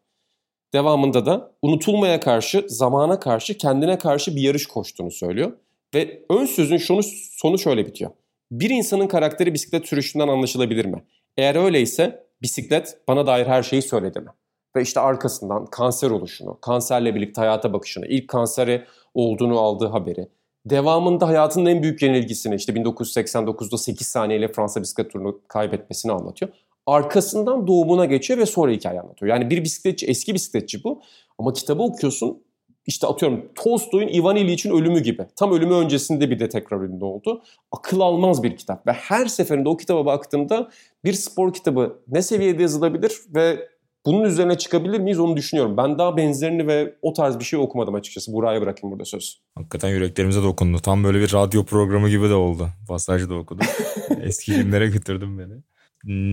Devamında 0.73 1.27
da 1.27 1.53
unutulmaya 1.63 2.21
karşı, 2.21 2.65
zamana 2.69 3.21
karşı, 3.21 3.59
kendine 3.59 3.99
karşı 3.99 4.37
bir 4.37 4.41
yarış 4.41 4.67
koştuğunu 4.67 5.11
söylüyor. 5.11 5.53
Ve 5.95 6.23
ön 6.31 6.47
sözün 6.47 6.77
şunu, 6.77 7.03
sonu 7.33 7.59
şöyle 7.59 7.87
bitiyor. 7.87 8.11
Bir 8.53 8.71
insanın 8.71 9.07
karakteri 9.07 9.55
bisiklet 9.55 9.89
sürüşünden 9.89 10.29
anlaşılabilir 10.29 10.85
mi? 10.85 11.05
Eğer 11.37 11.55
öyleyse 11.55 12.27
bisiklet 12.43 12.99
bana 13.09 13.27
dair 13.27 13.47
her 13.47 13.63
şeyi 13.63 13.83
söyledi 13.83 14.21
mi? 14.21 14.31
Ve 14.77 14.83
işte 14.83 15.01
arkasından 15.01 15.67
kanser 15.67 16.11
oluşunu, 16.11 16.59
kanserle 16.61 17.15
birlikte 17.15 17.41
hayata 17.41 17.73
bakışını, 17.73 18.07
ilk 18.07 18.29
kanseri 18.29 18.85
olduğunu 19.15 19.59
aldığı 19.59 19.87
haberi, 19.87 20.29
devamında 20.67 21.29
hayatının 21.29 21.67
en 21.67 21.83
büyük 21.83 22.03
yenilgisini 22.03 22.55
işte 22.55 22.73
1989'da 22.73 23.79
8 23.79 24.07
saniyeyle 24.07 24.49
Fransa 24.49 24.83
bisiklet 24.83 25.13
turunu 25.13 25.41
kaybetmesini 25.49 26.13
anlatıyor. 26.13 26.53
Arkasından 26.87 27.67
doğumuna 27.67 28.05
geçiyor 28.05 28.39
ve 28.39 28.47
sonra 28.47 28.73
hikaye 28.73 29.01
anlatıyor. 29.01 29.33
Yani 29.33 29.51
bir 29.51 29.65
bisikletçi, 29.65 30.07
eski 30.07 30.35
bisikletçi 30.35 30.85
bu. 30.85 31.03
Ama 31.39 31.53
kitabı 31.53 31.83
okuyorsun 31.83 32.43
işte 32.87 33.07
atıyorum 33.07 33.49
Tolstoy'un 33.55 34.09
Ivan 34.09 34.37
İliç'in 34.37 34.71
ölümü 34.71 35.01
gibi. 35.01 35.27
Tam 35.37 35.53
ölümü 35.53 35.75
öncesinde 35.75 36.31
bir 36.31 36.39
de 36.39 36.49
tekrar 36.49 36.81
ünlü 36.81 37.05
oldu. 37.05 37.43
Akıl 37.73 38.01
almaz 38.01 38.43
bir 38.43 38.57
kitap 38.57 38.87
ve 38.87 38.93
her 38.93 39.27
seferinde 39.27 39.69
o 39.69 39.77
kitaba 39.77 40.07
baktığımda 40.07 40.71
bir 41.05 41.13
spor 41.13 41.53
kitabı 41.53 42.03
ne 42.09 42.23
seviyede 42.23 42.63
yazılabilir 42.63 43.13
ve 43.35 43.69
bunun 44.07 44.25
üzerine 44.25 44.59
çıkabilir 44.59 45.01
miyiz 45.01 45.21
onu 45.21 45.37
düşünüyorum. 45.37 45.77
Ben 45.77 45.99
daha 45.99 46.17
benzerini 46.17 46.67
ve 46.67 46.95
o 47.03 47.13
tarz 47.13 47.39
bir 47.39 47.45
şey 47.45 47.59
okumadım 47.59 47.95
açıkçası. 47.95 48.33
Buraya 48.33 48.61
bırakayım 48.61 48.93
burada 48.93 49.05
söz. 49.05 49.43
Hakikaten 49.55 49.89
yüreklerimize 49.89 50.43
dokundu. 50.43 50.79
Tam 50.79 51.05
böyle 51.05 51.21
bir 51.21 51.33
radyo 51.33 51.65
programı 51.65 52.09
gibi 52.09 52.29
de 52.29 52.35
oldu. 52.35 52.69
Pasajı 52.89 53.31
da 53.31 53.35
okudum. 53.35 53.67
Eski 54.23 54.55
günlere 54.55 54.87
götürdüm 54.87 55.39
beni. 55.39 55.63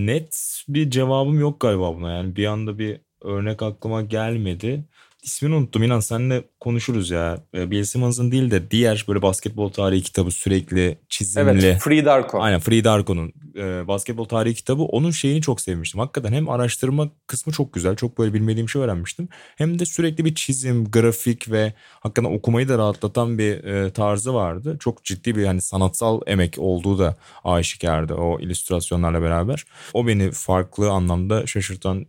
Net 0.05 0.63
bir 0.67 0.89
cevabım 0.89 1.39
yok 1.39 1.59
galiba 1.59 1.95
buna. 1.95 2.13
Yani 2.13 2.35
bir 2.35 2.45
anda 2.45 2.79
bir 2.79 3.01
örnek 3.21 3.61
aklıma 3.61 4.01
gelmedi. 4.01 4.85
İsmini 5.23 5.55
unuttum 5.55 5.83
inan 5.83 5.99
senle 5.99 6.43
konuşuruz 6.59 7.09
ya. 7.09 7.37
E, 7.53 7.71
Bill 7.71 7.83
Simmons'ın 7.83 8.31
değil 8.31 8.51
de 8.51 8.71
diğer 8.71 9.05
böyle 9.07 9.21
basketbol 9.21 9.69
tarihi 9.69 10.03
kitabı 10.03 10.31
sürekli 10.31 10.97
çizimli. 11.09 11.65
Evet 11.65 11.81
Free 11.81 12.05
Darko. 12.05 12.41
Aynen 12.41 12.59
Free 12.59 12.83
Darko'nun 12.83 13.33
e, 13.55 13.87
basketbol 13.87 14.25
tarihi 14.25 14.55
kitabı. 14.55 14.83
Onun 14.83 15.11
şeyini 15.11 15.41
çok 15.41 15.61
sevmiştim. 15.61 15.99
Hakikaten 15.99 16.33
hem 16.33 16.49
araştırma 16.49 17.09
kısmı 17.27 17.53
çok 17.53 17.73
güzel. 17.73 17.95
Çok 17.95 18.17
böyle 18.17 18.33
bilmediğim 18.33 18.69
şey 18.69 18.81
öğrenmiştim. 18.81 19.29
Hem 19.55 19.79
de 19.79 19.85
sürekli 19.85 20.25
bir 20.25 20.35
çizim, 20.35 20.91
grafik 20.91 21.51
ve 21.51 21.73
hakikaten 21.99 22.33
okumayı 22.33 22.69
da 22.69 22.77
rahatlatan 22.77 23.37
bir 23.37 23.63
e, 23.63 23.91
tarzı 23.91 24.33
vardı. 24.33 24.77
Çok 24.79 25.03
ciddi 25.03 25.35
bir 25.35 25.45
hani 25.45 25.61
sanatsal 25.61 26.21
emek 26.27 26.55
olduğu 26.57 26.99
da 26.99 27.17
aşikardı 27.43 28.13
o 28.13 28.39
illüstrasyonlarla 28.39 29.21
beraber. 29.21 29.65
O 29.93 30.07
beni 30.07 30.31
farklı 30.31 30.89
anlamda 30.89 31.47
şaşırtan 31.47 32.05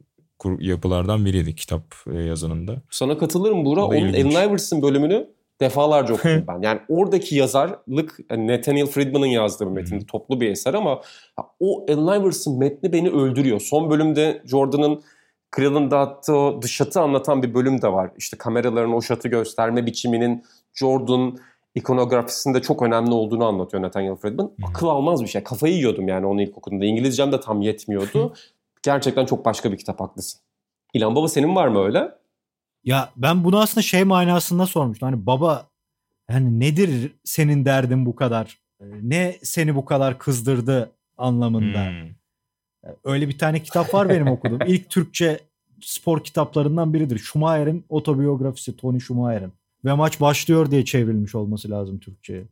yapılardan 0.59 1.25
biriydi 1.25 1.55
kitap 1.55 1.83
e, 2.13 2.19
yazınında. 2.19 2.77
Sana 2.91 3.19
katılırım 3.19 3.65
Buğra. 3.65 3.85
Onun 3.85 4.13
Allen 4.13 4.49
Iverson 4.49 4.83
bölümünü 4.83 5.29
defalarca 5.61 6.15
okudum 6.15 6.45
ben. 6.49 6.63
Yani 6.63 6.81
oradaki 6.89 7.37
yazarlık 7.37 8.19
yani 8.31 8.47
Nathaniel 8.47 8.87
Friedman'ın 8.87 9.27
yazdığı 9.27 9.67
bir 9.67 9.71
metinde 9.71 10.07
toplu 10.07 10.41
bir 10.41 10.51
eser 10.51 10.75
ama 10.75 11.01
o 11.61 11.87
Allen 11.89 12.21
Iverson 12.21 12.59
metni 12.59 12.93
beni 12.93 13.11
öldürüyor. 13.11 13.61
Son 13.61 13.91
bölümde 13.91 14.43
Jordan'ın 14.45 15.03
Kral'ın 15.51 15.91
dağıttığı 15.91 16.37
o 16.37 16.63
dışatı 16.63 17.01
anlatan 17.01 17.43
bir 17.43 17.55
bölüm 17.55 17.83
de 17.83 17.93
var. 17.93 18.11
İşte 18.17 18.39
kameraların 18.39 18.93
o 18.93 19.03
şatı 19.03 19.29
gösterme 19.29 19.87
biçiminin 19.87 20.45
Jordan 20.75 21.39
ikonografisinde 21.75 22.63
çok 22.63 22.83
önemli 22.83 23.13
olduğunu 23.13 23.45
anlatıyor 23.45 23.83
Nathaniel 23.83 24.15
Friedman. 24.15 24.53
Akıl 24.69 24.87
almaz 24.87 25.23
bir 25.23 25.29
şey. 25.29 25.43
Kafayı 25.43 25.75
yiyordum 25.75 26.09
yani 26.09 26.27
onu 26.27 26.43
ilk 26.43 26.59
okuduğumda. 26.59 26.85
İngilizcem 26.85 27.33
de 27.33 27.41
tam 27.41 27.63
yetmiyordu. 27.63 28.35
gerçekten 28.83 29.27
çok 29.27 29.45
başka 29.45 29.73
bir 29.73 29.79
kitap 29.79 30.01
haklısın. 30.01 30.41
İlhan 30.95 31.15
Baba 31.15 31.29
senin 31.29 31.57
var 31.57 31.69
mı 31.69 31.85
öyle? 31.85 32.15
Ya 32.85 33.11
ben 33.17 33.45
bunu 33.45 33.61
aslında 33.61 33.83
şey 33.83 34.05
manasında 34.05 34.67
sormuştum. 34.67 35.09
Hani 35.09 35.27
baba 35.27 35.69
yani 36.31 36.61
nedir 36.61 37.13
senin 37.25 37.65
derdin 37.65 38.07
bu 38.07 38.17
kadar? 38.17 38.59
Ee, 38.81 38.85
ne 39.03 39.39
seni 39.43 39.75
bu 39.75 39.85
kadar 39.85 40.19
kızdırdı 40.19 40.93
anlamında. 41.17 41.87
Hmm. 41.87 42.09
Öyle 43.05 43.29
bir 43.29 43.39
tane 43.39 43.63
kitap 43.63 43.95
var 43.95 44.09
benim 44.09 44.29
okuduğum. 44.29 44.61
İlk 44.67 44.91
Türkçe 44.91 45.41
spor 45.81 46.25
kitaplarından 46.25 46.95
biridir. 46.95 47.19
Schumacher'in 47.19 47.85
otobiyografisi 47.89 48.77
Tony 48.77 49.01
Schumacher'in. 49.01 49.53
Ve 49.85 49.93
maç 49.93 50.21
başlıyor 50.21 50.71
diye 50.71 50.85
çevrilmiş 50.85 51.35
olması 51.35 51.71
lazım 51.71 51.99
Türkçe'ye. 51.99 52.45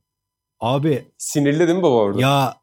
Abi. 0.61 1.05
Sinirli 1.19 1.59
değil 1.59 1.79
mi 1.79 1.83
baba 1.83 1.97
orada? 1.97 2.21
Ya 2.21 2.57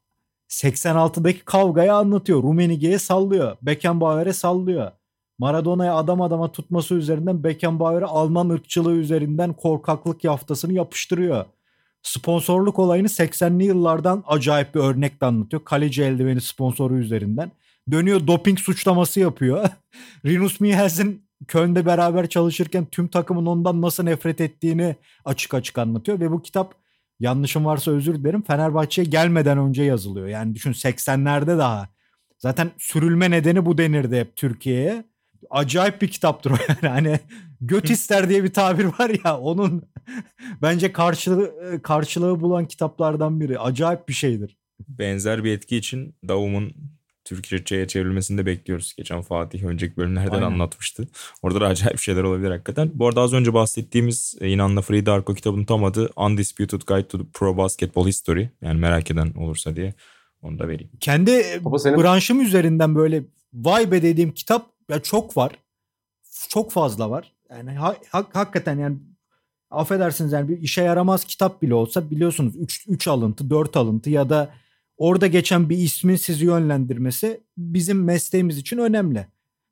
86'daki 0.53 1.39
kavgayı 1.39 1.93
anlatıyor. 1.93 2.43
Rummenigge'ye 2.43 2.99
sallıyor. 2.99 3.57
Beckenbauer'e 3.61 4.33
sallıyor. 4.33 4.91
Maradona'ya 5.39 5.95
adam 5.95 6.21
adama 6.21 6.51
tutması 6.51 6.95
üzerinden 6.95 7.43
Beckenbauer'e 7.43 8.05
Alman 8.05 8.49
ırkçılığı 8.49 8.95
üzerinden 8.95 9.53
korkaklık 9.53 10.23
yaftasını 10.23 10.73
yapıştırıyor. 10.73 11.45
Sponsorluk 12.03 12.79
olayını 12.79 13.07
80'li 13.07 13.63
yıllardan 13.63 14.23
acayip 14.27 14.75
bir 14.75 14.79
örnekle 14.79 15.27
anlatıyor. 15.27 15.63
Kaleci 15.65 16.03
eldiveni 16.03 16.41
sponsoru 16.41 16.97
üzerinden. 16.97 17.51
Dönüyor 17.91 18.27
doping 18.27 18.59
suçlaması 18.59 19.19
yapıyor. 19.19 19.69
Rinus 20.25 20.59
Michels'in 20.59 21.23
Köln'de 21.47 21.85
beraber 21.85 22.29
çalışırken 22.29 22.85
tüm 22.85 23.07
takımın 23.07 23.45
ondan 23.45 23.81
nasıl 23.81 24.03
nefret 24.03 24.41
ettiğini 24.41 24.95
açık 25.25 25.53
açık 25.53 25.77
anlatıyor. 25.77 26.19
Ve 26.19 26.31
bu 26.31 26.41
kitap 26.41 26.82
yanlışım 27.19 27.65
varsa 27.65 27.91
özür 27.91 28.15
dilerim 28.15 28.41
Fenerbahçe'ye 28.41 29.05
gelmeden 29.05 29.57
önce 29.57 29.83
yazılıyor. 29.83 30.27
Yani 30.27 30.55
düşün 30.55 30.71
80'lerde 30.73 31.57
daha. 31.57 31.89
Zaten 32.37 32.71
sürülme 32.77 33.31
nedeni 33.31 33.65
bu 33.65 33.77
denirdi 33.77 34.19
hep 34.19 34.35
Türkiye'ye. 34.35 35.03
Acayip 35.49 36.01
bir 36.01 36.07
kitaptır 36.07 36.51
o 36.51 36.55
yani. 36.81 36.89
Hani 36.89 37.19
göt 37.61 37.89
ister 37.89 38.29
diye 38.29 38.43
bir 38.43 38.53
tabir 38.53 38.85
var 38.85 39.11
ya 39.25 39.39
onun 39.39 39.83
bence 40.61 40.91
karşılığı, 40.91 41.81
karşılığı 41.83 42.41
bulan 42.41 42.65
kitaplardan 42.65 43.39
biri. 43.39 43.59
Acayip 43.59 44.09
bir 44.09 44.13
şeydir. 44.13 44.57
Benzer 44.87 45.43
bir 45.43 45.51
etki 45.51 45.77
için 45.77 46.15
Davum'un 46.27 46.73
Türkçe'ye 47.25 47.87
çevrilmesini 47.87 48.37
de 48.37 48.45
bekliyoruz. 48.45 48.93
Geçen 48.97 49.21
Fatih 49.21 49.63
önceki 49.63 49.97
bölümlerden 49.97 50.31
Aynen. 50.31 50.45
anlatmıştı. 50.45 51.07
Orada 51.41 51.61
da 51.61 51.67
acayip 51.67 51.99
şeyler 51.99 52.23
olabilir 52.23 52.51
hakikaten. 52.51 52.91
Bu 52.93 53.07
arada 53.07 53.21
az 53.21 53.33
önce 53.33 53.53
bahsettiğimiz 53.53 54.35
e, 54.41 54.49
İnan'la 54.49 54.81
Free 54.81 55.05
Darko 55.05 55.33
kitabının 55.33 55.65
tam 55.65 55.83
adı 55.83 56.09
Undisputed 56.15 56.81
Guide 56.81 57.07
to 57.07 57.17
the 57.17 57.23
Pro 57.33 57.57
Basketball 57.57 58.07
History. 58.07 58.49
Yani 58.61 58.79
merak 58.79 59.11
eden 59.11 59.33
olursa 59.37 59.75
diye 59.75 59.93
onu 60.41 60.59
da 60.59 60.67
vereyim. 60.67 60.91
Kendi 60.99 61.59
Baba 61.61 61.79
senin... 61.79 62.01
branşım 62.01 62.41
üzerinden 62.41 62.95
böyle 62.95 63.23
vay 63.53 63.91
be 63.91 64.01
dediğim 64.01 64.31
kitap 64.31 64.65
ya 64.89 64.99
çok 64.99 65.37
var. 65.37 65.51
Çok 66.49 66.71
fazla 66.71 67.09
var. 67.09 67.31
Yani 67.49 67.71
ha, 67.71 67.95
ha, 68.09 68.25
hakikaten 68.33 68.79
yani 68.79 68.97
affedersiniz 69.71 70.31
yani 70.31 70.49
bir 70.49 70.61
işe 70.61 70.81
yaramaz 70.81 71.25
kitap 71.25 71.61
bile 71.61 71.73
olsa 71.73 72.11
biliyorsunuz 72.11 72.53
3 72.87 73.07
alıntı 73.07 73.49
4 73.49 73.77
alıntı 73.77 74.09
ya 74.09 74.29
da 74.29 74.53
orada 75.03 75.27
geçen 75.27 75.69
bir 75.69 75.77
ismin 75.77 76.15
sizi 76.15 76.45
yönlendirmesi 76.45 77.41
bizim 77.57 78.03
mesleğimiz 78.03 78.57
için 78.57 78.77
önemli. 78.77 79.27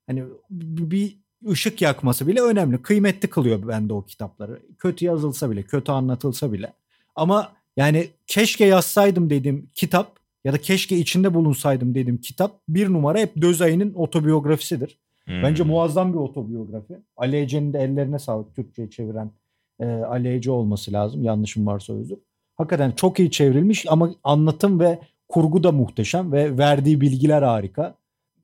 Hani 0.07 0.23
bir 0.49 1.17
ışık 1.49 1.81
yakması 1.81 2.27
bile 2.27 2.41
önemli. 2.41 2.81
Kıymetli 2.81 3.29
kılıyor 3.29 3.67
bende 3.67 3.93
o 3.93 4.05
kitapları. 4.05 4.59
Kötü 4.77 5.05
yazılsa 5.05 5.51
bile, 5.51 5.63
kötü 5.63 5.91
anlatılsa 5.91 6.53
bile. 6.53 6.73
Ama 7.15 7.51
yani 7.77 8.07
keşke 8.27 8.65
yazsaydım 8.65 9.29
dediğim 9.29 9.69
kitap 9.73 10.19
ya 10.43 10.53
da 10.53 10.57
keşke 10.57 10.97
içinde 10.97 11.33
bulunsaydım 11.33 11.95
dediğim 11.95 12.17
kitap 12.17 12.59
bir 12.69 12.93
numara 12.93 13.19
hep 13.19 13.41
Dözay'ın 13.41 13.93
otobiyografisidir. 13.93 14.97
Hmm. 15.25 15.43
Bence 15.43 15.63
muazzam 15.63 16.13
bir 16.13 16.17
otobiyografi. 16.17 16.93
Ali 17.17 17.37
Ece'nin 17.37 17.73
de 17.73 17.79
ellerine 17.79 18.19
sağlık 18.19 18.55
Türkçe'ye 18.55 18.89
çeviren 18.89 19.31
e, 19.79 19.85
Ali 19.85 20.33
Ece 20.33 20.51
olması 20.51 20.93
lazım. 20.93 21.23
Yanlışım 21.23 21.67
varsa 21.67 21.93
özür. 21.93 22.17
Hakikaten 22.55 22.91
çok 22.91 23.19
iyi 23.19 23.31
çevrilmiş 23.31 23.85
ama 23.89 24.11
anlatım 24.23 24.79
ve 24.79 24.99
kurgu 25.31 25.63
da 25.63 25.71
muhteşem 25.71 26.31
ve 26.31 26.57
verdiği 26.57 27.01
bilgiler 27.01 27.41
harika. 27.41 27.95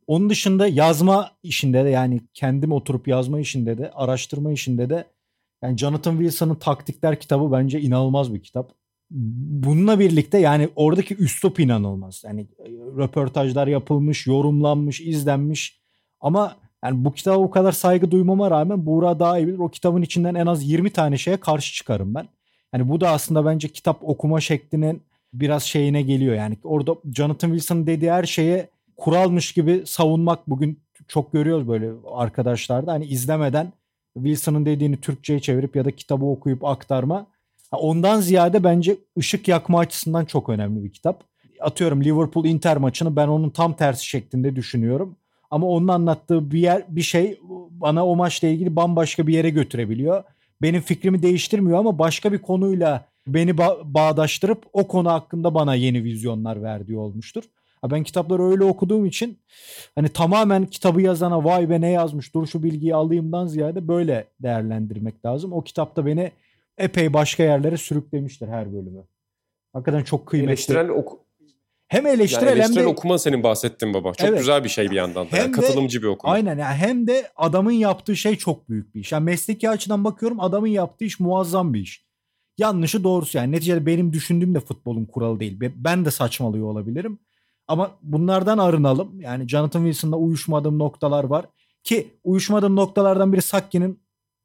Onun 0.08 0.30
dışında 0.30 0.68
yazma 0.68 1.32
işinde 1.44 1.86
de 1.86 1.90
yani 1.90 2.22
kendim 2.34 2.72
oturup 2.72 3.08
yazma 3.08 3.40
işinde 3.40 3.78
de 3.78 3.92
araştırma 3.92 4.52
işinde 4.52 4.90
de 4.90 5.06
yani 5.62 5.78
Jonathan 5.78 6.18
Wilson'ın 6.18 6.56
Taktikler 6.56 7.20
kitabı 7.20 7.52
bence 7.52 7.82
inanılmaz 7.82 8.34
bir 8.34 8.40
kitap. 8.40 8.72
bununla 9.10 10.00
birlikte 10.00 10.38
yani 10.38 10.70
oradaki 10.76 11.16
üslup 11.16 11.60
inanılmaz. 11.60 12.24
Yani 12.26 12.42
e, 12.42 12.70
röportajlar 12.98 13.68
yapılmış, 13.68 14.28
yorumlanmış, 14.28 15.02
izlenmiş 15.02 15.80
ama 16.20 16.56
yani 16.84 17.06
bu 17.06 17.14
kitaba 17.14 17.38
o 17.38 17.50
kadar 17.52 17.72
saygı 17.72 18.12
duymama 18.12 18.52
rağmen 18.52 18.86
Buğra 18.86 19.20
daha 19.20 19.40
iyi 19.40 19.48
bilir. 19.48 19.60
O 19.60 19.70
kitabın 19.70 20.02
içinden 20.02 20.36
en 20.36 20.46
az 20.46 20.70
20 20.70 20.90
tane 20.90 21.18
şeye 21.18 21.38
karşı 21.38 21.74
çıkarım 21.74 22.16
ben. 22.16 22.28
Yani 22.74 22.90
bu 22.90 23.02
da 23.02 23.10
aslında 23.10 23.46
bence 23.46 23.68
kitap 23.68 24.00
okuma 24.02 24.42
şeklinin 24.42 25.02
biraz 25.40 25.64
şeyine 25.64 26.02
geliyor. 26.02 26.36
Yani 26.36 26.58
orada 26.64 26.96
Jonathan 27.14 27.50
Wilson'ın 27.50 27.88
dediği 27.88 28.12
her 28.12 28.24
şeye 28.24 28.70
kuralmış 28.98 29.52
gibi 29.52 29.84
savunmak 29.86 30.50
bugün 30.50 30.80
çok 31.08 31.34
görüyoruz 31.34 31.68
böyle 31.68 31.92
arkadaşlarda. 32.14 32.92
Hani 32.92 33.06
izlemeden 33.06 33.74
Wilson'ın 34.14 34.66
dediğini 34.66 34.98
Türkçe'ye 34.98 35.40
çevirip 35.40 35.76
ya 35.76 35.86
da 35.86 35.92
kitabı 35.92 36.26
okuyup 36.26 36.66
aktarma. 36.66 37.28
Ondan 37.72 38.22
ziyade 38.22 38.64
bence 38.64 38.98
ışık 39.18 39.48
yakma 39.48 39.80
açısından 39.80 40.26
çok 40.26 40.50
önemli 40.50 40.84
bir 40.84 40.90
kitap. 40.90 41.24
Atıyorum 41.60 42.04
Liverpool 42.04 42.46
Inter 42.46 42.78
maçını 42.78 43.16
ben 43.16 43.28
onun 43.28 43.50
tam 43.50 43.74
tersi 43.74 44.06
şeklinde 44.06 44.56
düşünüyorum. 44.56 45.16
Ama 45.52 45.68
onun 45.68 45.88
anlattığı 45.88 46.52
bir 46.52 46.60
yer 46.60 46.84
bir 46.90 47.02
şey 47.02 47.40
bana 47.70 48.08
o 48.08 48.16
maçla 48.16 48.48
ilgili 48.48 48.76
bambaşka 48.76 49.28
bir 49.28 49.34
yere 49.34 49.50
götürebiliyor. 49.50 50.24
Benim 50.62 50.82
fikrimi 50.82 51.22
değiştirmiyor 51.22 51.80
ama 51.80 52.00
başka 52.00 52.34
bir 52.34 52.38
konuyla 52.38 53.06
beni 53.28 53.52
ba- 53.52 53.94
bağdaştırıp 53.94 54.66
o 54.74 54.88
konu 54.88 55.10
hakkında 55.12 55.54
bana 55.54 55.76
yeni 55.76 56.04
vizyonlar 56.04 56.64
verdiği 56.64 56.98
olmuştur. 56.98 57.44
Ben 57.92 58.04
kitapları 58.04 58.44
öyle 58.44 58.64
okuduğum 58.64 59.06
için 59.06 59.40
hani 59.96 60.10
tamamen 60.10 60.66
kitabı 60.66 61.02
yazana 61.02 61.44
vay 61.44 61.70
be 61.70 61.82
ne 61.82 61.90
yazmış 61.92 62.34
dur 62.34 62.48
şu 62.48 62.64
bilgiyi 62.64 62.96
alayımdan 62.96 63.48
ziyade 63.48 63.88
böyle 63.88 64.28
değerlendirmek 64.40 65.26
lazım. 65.26 65.54
O 65.54 65.62
kitapta 65.64 66.06
beni 66.06 66.32
epey 66.78 67.14
başka 67.14 67.44
yerlere 67.44 67.78
sürüklemiştir 67.78 68.48
her 68.48 68.74
bölümü. 68.74 69.04
Hakikaten 69.74 70.04
çok 70.04 70.26
kıymetli. 70.26 70.52
Eleştirel 70.52 70.90
oku 70.90 71.20
hem 71.88 72.06
eleştirel, 72.08 72.42
yani 72.48 72.52
eleştirel 72.56 72.78
hem 72.78 72.86
de 72.86 72.88
okuma 72.92 73.18
senin 73.18 73.44
bahsettiğin 73.44 73.94
baba. 73.94 74.14
Çok 74.14 74.30
Evet. 74.30 74.40
güzel 74.40 74.64
bir 74.64 74.70
şey 74.70 74.92
bir 74.92 74.96
yandan 74.96 75.26
da. 75.26 75.32
Hem 75.32 75.40
Yani 75.40 75.58
de- 75.58 75.62
katılımcı 75.62 76.02
bir 76.02 76.08
okuma. 76.08 76.34
Aynen 76.34 76.58
yani 76.58 76.76
hem 76.76 77.08
de 77.08 77.28
adamın 77.36 77.72
yaptığı 77.72 78.16
şey 78.16 78.36
çok 78.36 78.70
büyük 78.70 78.96
bir 78.96 79.00
iş. 79.00 79.12
Yani 79.12 79.24
mesleki 79.24 79.70
açıdan 79.70 80.04
bakıyorum 80.04 80.40
adamın 80.40 80.68
yaptığı 80.68 81.06
iş 81.06 81.20
muazzam 81.20 81.74
bir 81.74 81.80
iş. 81.80 82.07
Yanlışı 82.58 83.04
doğrusu 83.04 83.38
yani 83.38 83.52
neticede 83.52 83.86
benim 83.86 84.14
düşündüğüm 84.14 84.56
de 84.56 84.60
futbolun 84.60 85.06
kuralı 85.06 85.40
değil. 85.40 85.62
Be- 85.62 85.74
Ben 85.76 86.06
de 86.06 86.12
saçmalıyor 86.12 86.68
olabilirim. 86.68 87.20
Ama 87.68 87.92
bunlardan 88.02 88.58
arınalım. 88.58 89.22
Yani 89.22 89.48
Jonathan 89.48 89.82
Wilson'da 89.84 90.16
uyuşmadığım 90.18 90.80
noktalar 90.80 91.24
var. 91.24 91.46
Ki 91.84 92.08
uyuşmadığım 92.24 92.76
noktalardan 92.76 93.34
biri 93.34 93.42
Sakki'nin 93.42 94.00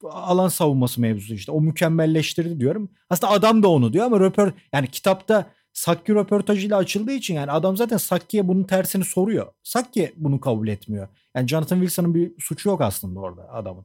alan 0.04 0.48
savunması 0.48 1.00
mevzusu 1.00 1.34
işte. 1.34 1.52
O 1.52 1.60
mükemmelleştirdi 1.60 2.60
diyorum. 2.60 2.90
Aslında 3.10 3.32
adam 3.32 3.62
da 3.62 3.68
onu 3.68 3.92
diyor 3.92 4.06
ama 4.06 4.20
röpor 4.20 4.52
yani 4.72 4.88
kitapta 4.88 5.46
Sakki 5.72 6.14
röportajıyla 6.14 6.76
açıldığı 6.76 7.12
için 7.12 7.34
yani 7.34 7.50
adam 7.50 7.76
zaten 7.76 7.96
Sakki'ye 7.96 8.48
bunun 8.48 8.64
tersini 8.64 9.04
soruyor. 9.04 9.46
Sakki 9.62 10.12
bunu 10.16 10.40
kabul 10.40 10.68
etmiyor. 10.68 11.08
Yani 11.36 11.48
Jonathan 11.48 11.76
Wilson'ın 11.76 12.14
bir 12.14 12.32
suçu 12.38 12.68
yok 12.68 12.80
aslında 12.80 13.20
orada 13.20 13.52
adamın. 13.52 13.84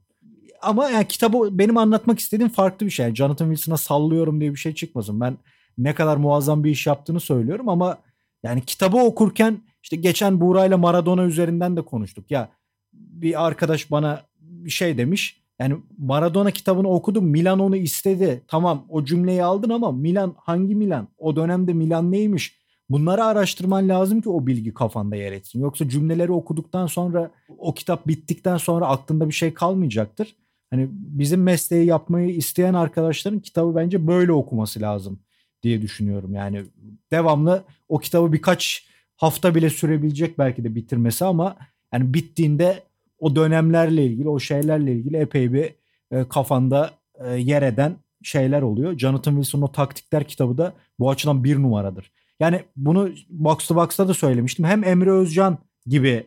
Ama 0.61 0.89
yani 0.89 1.07
kitabı 1.07 1.49
benim 1.51 1.77
anlatmak 1.77 2.19
istediğim 2.19 2.51
farklı 2.51 2.85
bir 2.85 2.91
şey. 2.91 3.05
Yani 3.05 3.15
Jonathan 3.15 3.45
Wilson'a 3.45 3.77
sallıyorum 3.77 4.41
diye 4.41 4.51
bir 4.51 4.59
şey 4.59 4.73
çıkmasın. 4.75 5.21
Ben 5.21 5.37
ne 5.77 5.95
kadar 5.95 6.17
muazzam 6.17 6.63
bir 6.63 6.71
iş 6.71 6.87
yaptığını 6.87 7.19
söylüyorum 7.19 7.69
ama 7.69 7.97
yani 8.43 8.61
kitabı 8.65 8.97
okurken 8.97 9.57
işte 9.83 9.95
geçen 9.95 10.41
Buğra'yla 10.41 10.77
Maradona 10.77 11.23
üzerinden 11.23 11.77
de 11.77 11.81
konuştuk. 11.81 12.31
Ya 12.31 12.49
bir 12.93 13.45
arkadaş 13.45 13.91
bana 13.91 14.21
bir 14.39 14.69
şey 14.69 14.97
demiş. 14.97 15.41
Yani 15.59 15.75
Maradona 15.97 16.51
kitabını 16.51 16.89
okudum. 16.89 17.25
Milan 17.25 17.59
onu 17.59 17.75
istedi. 17.75 18.43
Tamam 18.47 18.85
o 18.89 19.05
cümleyi 19.05 19.43
aldın 19.43 19.69
ama 19.69 19.91
Milan 19.91 20.35
hangi 20.37 20.75
Milan? 20.75 21.07
O 21.17 21.35
dönemde 21.35 21.73
Milan 21.73 22.11
neymiş? 22.11 22.57
Bunları 22.89 23.23
araştırman 23.23 23.89
lazım 23.89 24.21
ki 24.21 24.29
o 24.29 24.47
bilgi 24.47 24.73
kafanda 24.73 25.15
yer 25.15 25.31
etsin. 25.31 25.59
Yoksa 25.59 25.89
cümleleri 25.89 26.31
okuduktan 26.31 26.87
sonra 26.87 27.31
o 27.57 27.73
kitap 27.73 28.07
bittikten 28.07 28.57
sonra 28.57 28.87
aklında 28.87 29.27
bir 29.27 29.33
şey 29.33 29.53
kalmayacaktır. 29.53 30.35
Hani 30.69 30.87
bizim 30.91 31.43
mesleği 31.43 31.85
yapmayı 31.85 32.35
isteyen 32.35 32.73
arkadaşların 32.73 33.39
kitabı 33.39 33.75
bence 33.75 34.07
böyle 34.07 34.31
okuması 34.31 34.81
lazım 34.81 35.19
diye 35.63 35.81
düşünüyorum. 35.81 36.33
Yani 36.33 36.63
devamlı 37.11 37.63
o 37.89 37.97
kitabı 37.97 38.33
birkaç 38.33 38.87
hafta 39.15 39.55
bile 39.55 39.69
sürebilecek 39.69 40.37
belki 40.37 40.63
de 40.63 40.75
bitirmesi 40.75 41.25
ama 41.25 41.57
yani 41.93 42.13
bittiğinde 42.13 42.83
o 43.19 43.35
dönemlerle 43.35 44.05
ilgili, 44.05 44.29
o 44.29 44.39
şeylerle 44.39 44.93
ilgili 44.93 45.17
epey 45.17 45.53
bir 45.53 45.73
e, 46.11 46.27
kafanda 46.29 46.91
e, 47.25 47.35
yer 47.35 47.61
eden 47.61 47.95
şeyler 48.23 48.61
oluyor. 48.61 48.97
Jonathan 48.97 49.31
Wilson'un 49.31 49.63
o 49.63 49.71
taktikler 49.71 50.23
kitabı 50.23 50.57
da 50.57 50.73
bu 50.99 51.09
açıdan 51.09 51.43
bir 51.43 51.55
numaradır. 51.61 52.11
Yani 52.39 52.63
bunu 52.75 53.09
Box 53.29 53.67
to 53.67 53.75
Box'ta 53.75 54.07
da 54.07 54.13
söylemiştim. 54.13 54.65
Hem 54.65 54.83
Emre 54.83 55.11
Özcan 55.11 55.57
gibi 55.85 56.23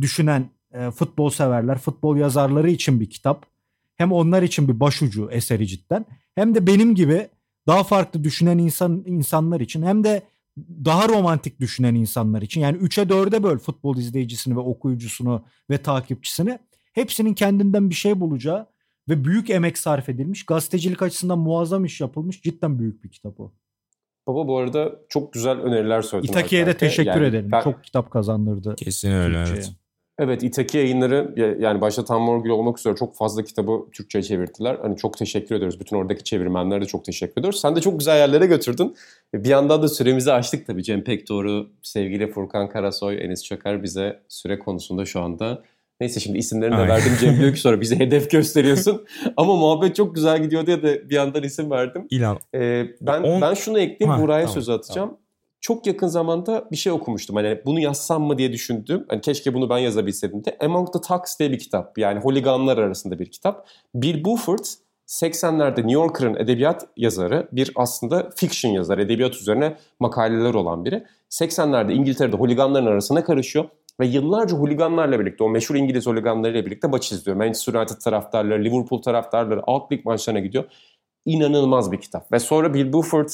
düşünen 0.00 0.50
e, 0.72 0.90
futbol 0.90 1.30
severler, 1.30 1.78
futbol 1.78 2.16
yazarları 2.16 2.70
için 2.70 3.00
bir 3.00 3.10
kitap. 3.10 3.46
Hem 4.00 4.12
onlar 4.12 4.42
için 4.42 4.68
bir 4.68 4.80
başucu 4.80 5.28
eseri 5.30 5.66
cidden. 5.66 6.06
Hem 6.34 6.54
de 6.54 6.66
benim 6.66 6.94
gibi 6.94 7.28
daha 7.66 7.84
farklı 7.84 8.24
düşünen 8.24 8.58
insan 8.58 9.02
insanlar 9.06 9.60
için 9.60 9.82
hem 9.82 10.04
de 10.04 10.22
daha 10.84 11.08
romantik 11.08 11.60
düşünen 11.60 11.94
insanlar 11.94 12.42
için. 12.42 12.60
Yani 12.60 12.76
3'e 12.78 13.02
4'e 13.04 13.42
böl 13.42 13.58
futbol 13.58 13.96
izleyicisini 13.96 14.56
ve 14.56 14.60
okuyucusunu 14.60 15.44
ve 15.70 15.78
takipçisini. 15.78 16.58
Hepsinin 16.92 17.34
kendinden 17.34 17.90
bir 17.90 17.94
şey 17.94 18.20
bulacağı 18.20 18.66
ve 19.08 19.24
büyük 19.24 19.50
emek 19.50 19.78
sarf 19.78 20.08
edilmiş. 20.08 20.46
Gazetecilik 20.46 21.02
açısından 21.02 21.38
muazzam 21.38 21.84
iş 21.84 22.00
yapılmış. 22.00 22.42
Cidden 22.42 22.78
büyük 22.78 23.04
bir 23.04 23.10
kitap 23.10 23.40
o. 23.40 23.52
Baba 24.26 24.48
bu 24.48 24.58
arada 24.58 24.92
çok 25.08 25.32
güzel 25.32 25.58
öneriler 25.58 26.02
söyledin. 26.02 26.32
İtaki'ye 26.32 26.66
de 26.66 26.76
teşekkür 26.76 27.10
Yani 27.10 27.26
ederim. 27.26 27.48
ben- 27.52 27.62
Çok 27.62 27.84
kitap 27.84 28.10
kazandırdı. 28.10 28.74
Kesin 28.76 29.10
öyle 29.12 29.36
Türkçe'ye. 29.44 29.56
evet. 29.58 29.72
Evet 30.22 30.42
İtaki 30.42 30.78
yayınları 30.78 31.34
ya- 31.36 31.54
yani 31.58 31.80
başta 31.80 32.04
Tam 32.04 32.22
Morgül 32.22 32.50
olmak 32.50 32.78
üzere 32.78 32.94
çok 32.96 33.16
fazla 33.16 33.42
kitabı 33.42 33.84
Türkçe'ye 33.92 34.22
çevirdiler. 34.22 34.76
Hani 34.82 34.96
çok 34.96 35.18
teşekkür 35.18 35.54
ediyoruz. 35.54 35.80
Bütün 35.80 35.96
oradaki 35.96 36.24
çevirmenlere 36.24 36.80
de 36.80 36.84
çok 36.84 37.04
teşekkür 37.04 37.40
ediyoruz. 37.40 37.60
Sen 37.60 37.76
de 37.76 37.80
çok 37.80 37.98
güzel 37.98 38.16
yerlere 38.16 38.46
götürdün. 38.46 38.96
Bir 39.34 39.48
yandan 39.48 39.82
da 39.82 39.88
süremizi 39.88 40.32
açtık 40.32 40.66
tabii. 40.66 40.82
Cem 40.82 41.04
Pekdoğru, 41.04 41.70
sevgili 41.82 42.30
Furkan 42.32 42.68
Karasoy, 42.68 43.24
Enis 43.24 43.44
Çakar 43.44 43.82
bize 43.82 44.20
süre 44.28 44.58
konusunda 44.58 45.04
şu 45.04 45.20
anda 45.20 45.62
Neyse 46.00 46.20
şimdi 46.20 46.38
isimlerini 46.38 46.78
de 46.78 46.88
verdim. 46.88 47.12
Cem 47.20 47.40
diyor 47.40 47.54
ki 47.54 47.60
sonra 47.60 47.80
bize 47.80 47.98
hedef 47.98 48.30
gösteriyorsun. 48.30 49.06
Ama 49.36 49.56
muhabbet 49.56 49.96
çok 49.96 50.14
güzel 50.14 50.42
gidiyor 50.42 50.66
diye 50.66 50.82
de 50.82 51.10
bir 51.10 51.14
yandan 51.14 51.42
isim 51.42 51.70
verdim. 51.70 52.06
İlan 52.10 52.38
Ee, 52.54 52.86
ben 53.00 53.22
On- 53.22 53.40
ben 53.40 53.54
şunu 53.54 53.78
ekleyeyim 53.78 54.16
Ha, 54.16 54.22
Buraya 54.22 54.40
tamam, 54.40 54.54
söz 54.54 54.68
atacağım. 54.68 55.16
Çok 55.60 55.86
yakın 55.86 56.06
zamanda 56.06 56.68
bir 56.72 56.76
şey 56.76 56.92
okumuştum. 56.92 57.36
Hani 57.36 57.60
bunu 57.64 57.80
yazsam 57.80 58.22
mı 58.22 58.38
diye 58.38 58.52
düşündüm. 58.52 59.06
Hani 59.08 59.20
keşke 59.20 59.54
bunu 59.54 59.70
ben 59.70 59.78
yazabilseydim 59.78 60.44
de. 60.44 60.56
Among 60.60 60.92
the 60.92 61.00
Tucks 61.00 61.38
diye 61.38 61.50
bir 61.50 61.58
kitap. 61.58 61.98
Yani 61.98 62.20
holiganlar 62.20 62.78
arasında 62.78 63.18
bir 63.18 63.30
kitap. 63.30 63.66
Bill 63.94 64.24
Buford 64.24 64.64
80'lerde 65.06 65.76
New 65.76 65.92
Yorker'ın 65.92 66.34
edebiyat 66.34 66.88
yazarı. 66.96 67.48
Bir 67.52 67.72
aslında 67.76 68.30
fiction 68.36 68.72
yazarı. 68.72 69.02
Edebiyat 69.02 69.34
üzerine 69.34 69.76
makaleler 70.00 70.54
olan 70.54 70.84
biri. 70.84 71.04
80'lerde 71.30 71.92
İngiltere'de 71.92 72.36
holiganların 72.36 72.86
arasına 72.86 73.24
karışıyor. 73.24 73.64
Ve 74.00 74.06
yıllarca 74.06 74.56
holiganlarla 74.56 75.20
birlikte, 75.20 75.44
o 75.44 75.48
meşhur 75.48 75.74
İngiliz 75.74 76.06
holiganlarıyla 76.06 76.66
birlikte 76.66 76.88
maç 76.88 77.12
izliyor. 77.12 77.36
Manchester 77.36 77.74
United 77.74 77.96
taraftarları, 77.96 78.64
Liverpool 78.64 79.02
taraftarları, 79.02 79.60
alt 79.66 79.92
lig 79.92 80.04
maçlarına 80.04 80.40
gidiyor. 80.40 80.64
İnanılmaz 81.26 81.92
bir 81.92 82.00
kitap. 82.00 82.32
Ve 82.32 82.38
sonra 82.38 82.74
Bill 82.74 82.92
Buford 82.92 83.28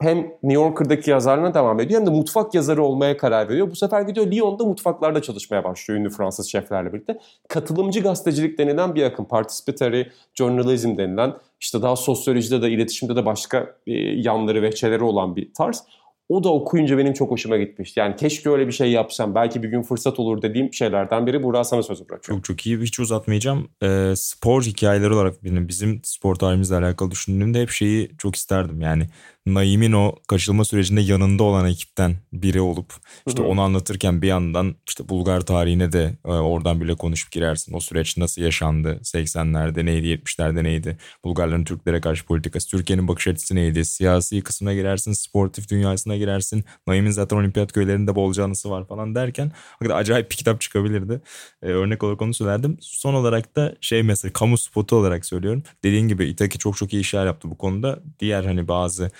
hem 0.00 0.18
New 0.18 0.52
Yorker'daki 0.52 1.10
yazarlığına 1.10 1.54
devam 1.54 1.80
ediyor 1.80 2.00
hem 2.00 2.06
de 2.06 2.10
mutfak 2.10 2.54
yazarı 2.54 2.82
olmaya 2.82 3.16
karar 3.16 3.48
veriyor. 3.48 3.70
Bu 3.70 3.76
sefer 3.76 4.02
gidiyor 4.02 4.26
Lyon'da 4.26 4.64
mutfaklarda 4.64 5.22
çalışmaya 5.22 5.64
başlıyor 5.64 6.00
ünlü 6.00 6.10
Fransız 6.10 6.50
şeflerle 6.50 6.92
birlikte. 6.92 7.18
Katılımcı 7.48 8.00
gazetecilik 8.00 8.58
denilen 8.58 8.94
bir 8.94 9.02
akım, 9.02 9.24
participatory 9.24 10.04
journalism 10.34 10.96
denilen 10.96 11.34
işte 11.60 11.82
daha 11.82 11.96
sosyolojide 11.96 12.62
de 12.62 12.70
iletişimde 12.70 13.16
de 13.16 13.26
başka 13.26 13.76
e, 13.86 13.92
yanları 13.96 14.62
ve 14.62 14.72
çeleri 14.72 15.04
olan 15.04 15.36
bir 15.36 15.54
tarz. 15.54 15.84
O 16.30 16.44
da 16.44 16.52
okuyunca 16.52 16.98
benim 16.98 17.12
çok 17.12 17.30
hoşuma 17.30 17.56
gitmişti. 17.56 18.00
Yani 18.00 18.16
keşke 18.16 18.50
öyle 18.50 18.66
bir 18.66 18.72
şey 18.72 18.90
yapsam. 18.90 19.34
Belki 19.34 19.62
bir 19.62 19.68
gün 19.68 19.82
fırsat 19.82 20.20
olur 20.20 20.42
dediğim 20.42 20.72
şeylerden 20.72 21.26
biri. 21.26 21.42
Burak 21.42 21.66
sana 21.66 21.82
sözü 21.82 22.08
bırakıyorum. 22.08 22.42
Çok 22.42 22.44
çok 22.44 22.66
iyi. 22.66 22.78
Hiç 22.78 23.00
uzatmayacağım. 23.00 23.68
Ee, 23.82 24.12
spor 24.16 24.62
hikayeleri 24.62 25.12
olarak 25.12 25.44
benim 25.44 25.68
bizim 25.68 26.00
spor 26.04 26.34
tarihimizle 26.34 26.76
alakalı 26.76 27.10
düşündüğümde 27.10 27.62
hep 27.62 27.70
şeyi 27.70 28.10
çok 28.18 28.36
isterdim. 28.36 28.80
Yani 28.80 29.06
Naim'in 29.46 29.92
o 29.92 30.14
kaçırılma 30.28 30.64
sürecinde 30.64 31.00
yanında 31.00 31.42
olan 31.42 31.66
ekipten 31.66 32.16
biri 32.32 32.60
olup 32.60 32.94
işte 33.26 33.42
onu 33.42 33.60
anlatırken 33.60 34.22
bir 34.22 34.26
yandan 34.28 34.74
işte 34.88 35.08
Bulgar 35.08 35.40
tarihine 35.40 35.92
de 35.92 36.14
e, 36.24 36.28
oradan 36.28 36.80
bile 36.80 36.94
konuşup 36.94 37.32
girersin. 37.32 37.72
O 37.72 37.80
süreç 37.80 38.16
nasıl 38.16 38.42
yaşandı? 38.42 39.00
80'lerde 39.02 39.86
neydi? 39.86 40.06
70'lerde 40.06 40.64
neydi? 40.64 40.98
Bulgarların 41.24 41.64
Türklere 41.64 42.00
karşı 42.00 42.26
politikası, 42.26 42.70
Türkiye'nin 42.70 43.08
bakış 43.08 43.28
açısı 43.28 43.54
neydi? 43.54 43.84
Siyasi 43.84 44.42
kısmına 44.42 44.74
girersin, 44.74 45.12
sportif 45.12 45.70
dünyasına 45.70 46.16
girersin. 46.16 46.64
Naim'in 46.86 47.10
zaten 47.10 47.36
olimpiyat 47.36 47.72
köylerinde 47.72 48.14
bolca 48.14 48.44
anısı 48.44 48.70
var 48.70 48.88
falan 48.88 49.14
derken 49.14 49.52
hakikaten 49.54 50.00
acayip 50.00 50.30
bir 50.30 50.36
kitap 50.36 50.60
çıkabilirdi. 50.60 51.20
Ee, 51.62 51.66
örnek 51.66 52.02
olarak 52.02 52.22
onu 52.22 52.34
söylerdim. 52.34 52.78
Son 52.80 53.14
olarak 53.14 53.56
da 53.56 53.74
şey 53.80 54.02
mesela 54.02 54.32
kamu 54.32 54.58
spotu 54.58 54.96
olarak 54.96 55.26
söylüyorum. 55.26 55.62
Dediğin 55.84 56.08
gibi 56.08 56.26
Itaki 56.26 56.58
çok 56.58 56.76
çok 56.76 56.92
iyi 56.92 57.00
işler 57.00 57.26
yaptı 57.26 57.50
bu 57.50 57.58
konuda. 57.58 58.00
Diğer 58.20 58.44
hani 58.44 58.68
bazı 58.68 59.10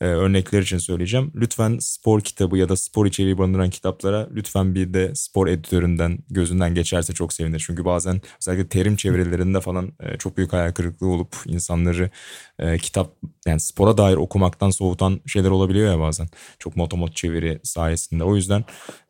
e, 0.00 0.04
örnekler 0.04 0.62
için 0.62 0.78
söyleyeceğim. 0.78 1.32
Lütfen 1.34 1.78
spor 1.80 2.20
kitabı 2.20 2.58
ya 2.58 2.68
da 2.68 2.76
spor 2.76 3.06
içeriği 3.06 3.38
barındıran 3.38 3.70
kitaplara 3.70 4.28
lütfen 4.34 4.74
bir 4.74 4.94
de 4.94 5.14
spor 5.14 5.46
editöründen 5.46 6.18
gözünden 6.30 6.74
geçerse 6.74 7.12
çok 7.12 7.32
sevinir. 7.32 7.64
Çünkü 7.66 7.84
bazen 7.84 8.20
özellikle 8.40 8.68
terim 8.68 8.96
çevirilerinde 8.96 9.60
falan 9.60 9.92
e, 10.00 10.18
çok 10.18 10.36
büyük 10.36 10.52
hayal 10.52 10.72
kırıklığı 10.72 11.06
olup 11.06 11.36
insanları 11.46 12.10
e, 12.58 12.78
kitap 12.78 13.12
yani 13.46 13.60
spora 13.60 13.98
dair 13.98 14.16
okumaktan 14.16 14.70
soğutan 14.70 15.20
şeyler 15.26 15.50
olabiliyor 15.50 15.92
ya 15.92 16.00
bazen. 16.00 16.28
Çok 16.58 16.76
motomot 16.76 17.16
çeviri 17.16 17.60
sayesinde. 17.62 18.24
O 18.24 18.36
yüzden 18.36 18.64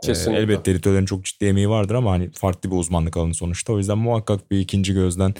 e, 0.08 0.12
elbette 0.12 0.70
editörlerin 0.70 1.06
çok 1.06 1.24
ciddi 1.24 1.44
emeği 1.44 1.68
vardır 1.68 1.94
ama 1.94 2.10
hani 2.10 2.30
farklı 2.30 2.70
bir 2.70 2.76
uzmanlık 2.76 3.16
alanı 3.16 3.34
sonuçta. 3.34 3.72
O 3.72 3.78
yüzden 3.78 3.98
muhakkak 3.98 4.50
bir 4.50 4.58
ikinci 4.58 4.94
gözden 4.94 5.34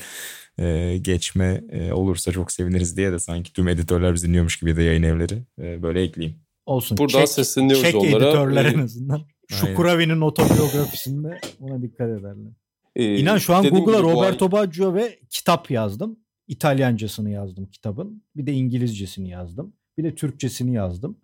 e, 0.59 0.98
geçme 1.03 1.64
e, 1.70 1.92
olursa 1.92 2.32
çok 2.32 2.53
seviniriz 2.53 2.96
diye 2.96 3.12
de 3.12 3.18
sanki 3.18 3.53
tüm 3.53 3.68
editörler 3.68 4.14
bizi 4.14 4.26
dinliyormuş 4.26 4.57
gibi 4.57 4.76
de 4.76 4.82
yayın 4.82 5.03
evleri 5.03 5.42
e, 5.59 5.82
böyle 5.82 6.03
ekleyeyim. 6.03 6.38
Olsun. 6.66 6.98
Buradan 6.98 7.18
çek, 7.18 7.28
sesleniyoruz 7.28 7.82
çek 7.82 7.94
onlara. 7.94 8.24
editörler 8.28 8.64
en 8.64 8.78
azından. 8.78 9.22
Şu 9.48 9.74
Kuravi'nin 9.74 10.20
otobiyografisinde 10.20 11.40
buna 11.61 11.82
dikkat 11.82 12.09
ederler. 12.09 12.53
Ee, 12.96 13.16
İnan 13.16 13.38
şu 13.38 13.55
an 13.55 13.68
Google'a 13.68 14.03
Roberto 14.03 14.44
ay... 14.44 14.53
Baggio 14.53 14.94
ve 14.94 15.18
kitap 15.30 15.70
yazdım. 15.70 16.18
İtalyancasını 16.48 17.30
yazdım 17.30 17.66
kitabın. 17.66 18.24
Bir 18.36 18.46
de 18.46 18.53
İngilizcesini 18.53 19.28
yazdım. 19.28 19.72
Bir 19.98 20.05
de 20.05 20.14
Türkçesini 20.14 20.74
yazdım. 20.74 21.18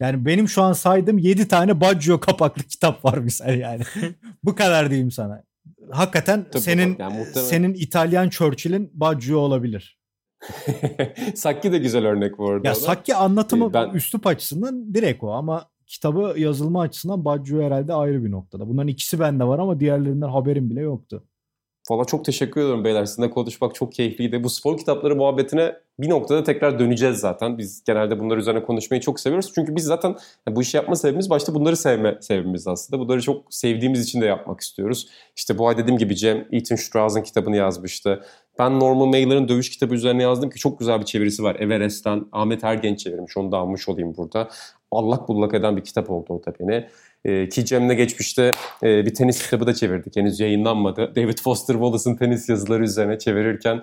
Yani 0.00 0.26
benim 0.26 0.48
şu 0.48 0.62
an 0.62 0.72
saydığım 0.72 1.18
7 1.18 1.48
tane 1.48 1.80
Baggio 1.80 2.20
kapaklı 2.20 2.62
kitap 2.62 3.04
var 3.04 3.18
misal 3.18 3.58
yani. 3.58 3.82
Bu 4.44 4.54
kadar 4.54 4.90
diyeyim 4.90 5.10
sana 5.10 5.44
hakikaten 5.90 6.46
Tabii 6.52 6.62
senin 6.62 6.96
yani 6.98 7.18
muhtemelen... 7.18 7.48
senin 7.48 7.74
İtalyan 7.74 8.28
Churchill'in 8.28 8.90
Baggio 8.94 9.38
olabilir. 9.38 9.98
Sakki 11.34 11.72
de 11.72 11.78
güzel 11.78 12.06
örnek 12.06 12.38
bu 12.38 12.48
arada. 12.48 12.68
Ya 12.68 12.74
Sakki 12.74 13.14
anlatımı 13.14 13.70
ee, 13.70 13.72
ben... 13.72 13.90
üslup 13.90 14.26
açısından 14.26 14.94
direkt 14.94 15.24
o 15.24 15.30
ama 15.30 15.70
kitabı 15.86 16.34
yazılma 16.38 16.82
açısından 16.82 17.24
Baggio 17.24 17.62
herhalde 17.62 17.94
ayrı 17.94 18.24
bir 18.24 18.30
noktada. 18.30 18.68
Bunların 18.68 18.88
ikisi 18.88 19.20
bende 19.20 19.44
var 19.44 19.58
ama 19.58 19.80
diğerlerinden 19.80 20.28
haberim 20.28 20.70
bile 20.70 20.80
yoktu. 20.80 21.24
Valla 21.90 22.04
çok 22.04 22.24
teşekkür 22.24 22.60
ediyorum 22.60 22.84
beyler. 22.84 23.04
Sizinle 23.04 23.30
konuşmak 23.30 23.74
çok 23.74 23.92
keyifliydi. 23.92 24.44
Bu 24.44 24.50
spor 24.50 24.78
kitapları 24.78 25.16
muhabbetine 25.16 25.74
bir 25.98 26.10
noktada 26.10 26.44
tekrar 26.44 26.78
döneceğiz 26.78 27.18
zaten. 27.18 27.58
Biz 27.58 27.84
genelde 27.84 28.20
bunlar 28.20 28.36
üzerine 28.36 28.62
konuşmayı 28.62 29.00
çok 29.00 29.20
seviyoruz. 29.20 29.52
Çünkü 29.54 29.76
biz 29.76 29.84
zaten 29.84 30.16
bu 30.48 30.62
işi 30.62 30.76
yapma 30.76 30.96
sebebimiz 30.96 31.30
başta 31.30 31.54
bunları 31.54 31.76
sevme 31.76 32.18
sebebimiz 32.20 32.66
aslında. 32.66 33.02
Bunları 33.02 33.22
çok 33.22 33.54
sevdiğimiz 33.54 34.00
için 34.00 34.20
de 34.20 34.26
yapmak 34.26 34.60
istiyoruz. 34.60 35.08
İşte 35.36 35.58
bu 35.58 35.68
ay 35.68 35.76
dediğim 35.76 35.98
gibi 35.98 36.16
Cem 36.16 36.46
Ethan 36.52 36.76
Strauss'ın 36.76 37.22
kitabını 37.22 37.56
yazmıştı. 37.56 38.24
Ben 38.58 38.80
Norman 38.80 39.08
Mailer'ın 39.08 39.48
dövüş 39.48 39.70
kitabı 39.70 39.94
üzerine 39.94 40.22
yazdım 40.22 40.50
ki 40.50 40.58
çok 40.58 40.78
güzel 40.78 41.00
bir 41.00 41.04
çevirisi 41.04 41.42
var. 41.42 41.56
Everest'ten 41.60 42.26
Ahmet 42.32 42.64
Ergenç 42.64 43.00
çevirmiş. 43.00 43.36
Onu 43.36 43.52
da 43.52 43.56
almış 43.56 43.88
olayım 43.88 44.14
burada. 44.16 44.48
Allak 44.90 45.28
bullak 45.28 45.54
eden 45.54 45.76
bir 45.76 45.84
kitap 45.84 46.10
oldu 46.10 46.26
o 46.28 46.44
da 46.44 46.52
beni. 46.60 46.86
E, 47.24 47.48
ki 47.48 47.64
Cem'le 47.64 47.96
geçmişte 47.96 48.50
e, 48.82 49.06
bir 49.06 49.14
tenis 49.14 49.42
kitabı 49.42 49.66
da 49.66 49.74
çevirdik. 49.74 50.16
Henüz 50.16 50.40
yayınlanmadı. 50.40 51.12
David 51.16 51.38
Foster 51.38 51.74
Wallace'ın 51.74 52.16
tenis 52.16 52.48
yazıları 52.48 52.84
üzerine 52.84 53.18
çevirirken 53.18 53.82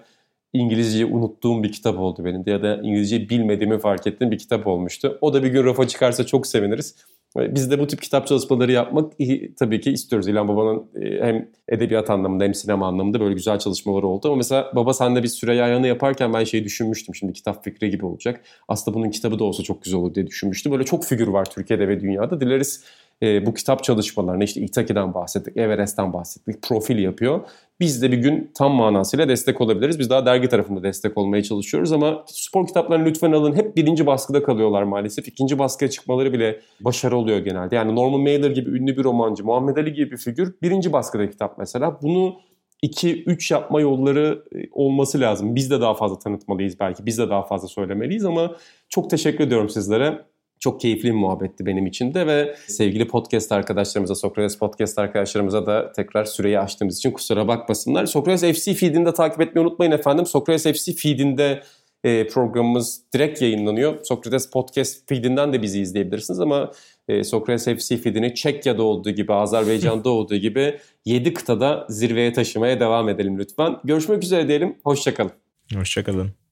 İngilizceyi 0.54 1.06
unuttuğum 1.06 1.64
bir 1.64 1.72
kitap 1.72 2.00
oldu 2.00 2.26
benim 2.26 2.46
de 2.46 2.52
ya 2.52 2.64
da 2.64 2.76
İngilizceyi 2.84 3.30
bilmediğimi 3.30 3.80
fark 3.80 4.08
ettiğim 4.08 4.32
bir 4.32 4.38
kitap 4.38 4.68
olmuştu. 4.68 5.18
O 5.22 5.34
da 5.34 5.44
bir 5.44 5.48
gün 5.48 5.64
rafa 5.64 5.88
çıkarsa 5.88 6.26
çok 6.26 6.48
seviniriz. 6.48 6.96
Biz 7.38 7.72
de 7.72 7.80
bu 7.80 7.88
tip 7.88 8.02
kitap 8.02 8.28
çalışmaları 8.28 8.72
yapmak 8.72 9.14
tabii 9.60 9.82
ki 9.82 9.92
istiyoruz. 9.92 10.28
İlhan 10.28 10.48
Baba'nın 10.48 10.84
e, 11.02 11.26
hem 11.26 11.50
edebiyat 11.70 12.10
anlamında 12.10 12.44
hem 12.44 12.54
sinema 12.54 12.88
anlamında 12.88 13.20
böyle 13.20 13.34
güzel 13.34 13.60
çalışmaları 13.60 14.08
oldu. 14.08 14.28
Ama 14.28 14.36
mesela 14.36 14.72
Baba 14.76 14.94
sen 14.94 15.16
de 15.16 15.24
bir 15.24 15.28
süre 15.28 15.52
ayağını 15.52 15.88
yaparken 15.88 16.34
ben 16.34 16.44
şeyi 16.44 16.64
düşünmüştüm. 16.64 17.16
Şimdi 17.16 17.34
kitap 17.34 17.64
fikri 17.64 17.90
gibi 17.90 18.06
olacak. 18.06 18.42
Aslında 18.68 18.98
bunun 18.98 19.10
kitabı 19.10 19.40
da 19.40 19.44
olsa 19.44 19.64
çok 19.64 19.84
güzel 19.84 20.00
olur 20.00 20.16
diye 20.16 20.28
düşünmüştüm. 20.28 20.72
Böyle 20.72 20.84
çok 20.84 21.06
figür 21.06 21.28
var 21.28 21.46
Türkiye'de 21.50 21.88
ve 21.88 22.02
dünyada. 22.02 22.42
Dileriz 22.42 22.84
e, 23.24 23.46
bu 23.46 23.54
kitap 23.54 23.84
çalışmalarını 23.84 24.44
işte 24.44 24.62
İtaki'den 24.62 25.14
bahsettik, 25.14 25.58
Everest'ten 25.58 26.14
bahsettik, 26.14 26.62
profil 26.62 27.00
yapıyor. 27.00 27.42
Biz 27.80 28.02
de 28.02 28.12
bir 28.12 28.18
gün 28.18 28.52
tam 28.56 28.72
manasıyla 28.72 29.30
destek 29.30 29.62
olabiliriz. 29.62 30.00
Biz 30.00 30.10
daha 30.10 30.26
dergi 30.26 30.50
tarafında 30.50 30.84
destek 30.84 31.18
olmaya 31.18 31.44
çalışıyoruz 31.44 31.92
ama 31.92 32.24
spor 32.28 32.68
kitaplarını 32.68 33.06
lütfen 33.06 33.32
alın. 33.32 33.56
Hep 33.56 33.76
birinci 33.76 34.06
baskıda 34.06 34.44
kalıyorlar 34.44 34.84
maalesef. 34.84 35.28
İkinci 35.28 35.60
baskıya 35.60 35.90
çıkmaları 35.90 36.34
bile 36.34 36.60
başarı 36.82 37.18
oluyor 37.18 37.40
genelde. 37.40 37.76
Yani 37.76 37.96
Norman 37.96 38.22
Mailer 38.22 38.52
gibi 38.52 38.70
ünlü 38.70 38.98
bir 38.98 39.04
romancı, 39.04 39.46
Muhammed 39.46 39.78
Ali 39.78 39.94
gibi 39.94 40.12
bir 40.12 40.18
figür 40.18 40.56
birinci 40.62 40.94
baskıda 40.94 41.30
kitap 41.30 41.58
mesela. 41.58 42.00
Bunu 42.02 42.36
2-3 42.84 43.54
yapma 43.54 43.82
yolları 43.82 44.44
e, 44.56 44.58
olması 44.72 45.20
lazım. 45.20 45.56
Biz 45.56 45.72
de 45.72 45.82
daha 45.82 45.94
fazla 45.94 46.20
tanıtmalıyız 46.20 46.80
belki. 46.80 47.06
Biz 47.06 47.18
de 47.18 47.30
daha 47.30 47.44
fazla 47.44 47.68
söylemeliyiz 47.68 48.26
ama 48.26 48.56
çok 48.90 49.10
teşekkür 49.10 49.44
ediyorum 49.44 49.70
sizlere. 49.70 50.26
Çok 50.64 50.82
keyifli 50.82 51.10
bir 51.10 51.14
muhabbetti 51.14 51.66
benim 51.66 51.86
için 51.86 52.14
de 52.14 52.28
ve 52.28 52.56
sevgili 52.68 53.08
podcast 53.08 53.52
arkadaşlarımıza, 53.52 54.16
Sokrates 54.16 54.58
podcast 54.58 55.00
arkadaşlarımıza 55.00 55.66
da 55.66 55.92
tekrar 55.92 56.26
süreyi 56.26 56.60
açtığımız 56.60 56.98
için 56.98 57.12
kusura 57.12 57.48
bakmasınlar. 57.48 58.06
Sokrates 58.06 58.60
FC 58.60 58.74
feedini 58.74 59.06
de 59.06 59.14
takip 59.14 59.42
etmeyi 59.42 59.68
unutmayın 59.68 59.92
efendim. 59.92 60.26
Sokrates 60.26 60.64
FC 60.64 60.94
feedinde 60.94 61.64
e, 62.04 62.28
programımız 62.28 63.02
direkt 63.14 63.42
yayınlanıyor. 63.42 64.04
Sokrates 64.04 64.50
Podcast 64.50 65.10
feedinden 65.10 65.54
de 65.54 65.62
bizi 65.62 65.82
izleyebilirsiniz 65.82 66.40
ama 66.40 66.72
e, 67.08 67.24
Sokrates 67.24 67.66
FC 67.66 67.98
feedini 67.98 68.36
Çekya'da 68.36 68.84
olduğu 68.84 69.12
gibi, 69.12 69.34
Azerbaycan'da 69.34 70.10
olduğu 70.20 70.36
gibi 70.36 70.80
7 71.06 71.34
kıtada 71.34 71.86
zirveye 71.90 72.34
taşımaya 72.34 72.80
devam 72.80 73.10
edelim 73.10 73.40
lütfen. 73.40 73.78
Görüşmek 73.84 74.24
üzere 74.24 74.48
diyelim. 74.48 74.76
Hoşçakalın. 74.84 75.32
Hoşçakalın. 75.74 76.43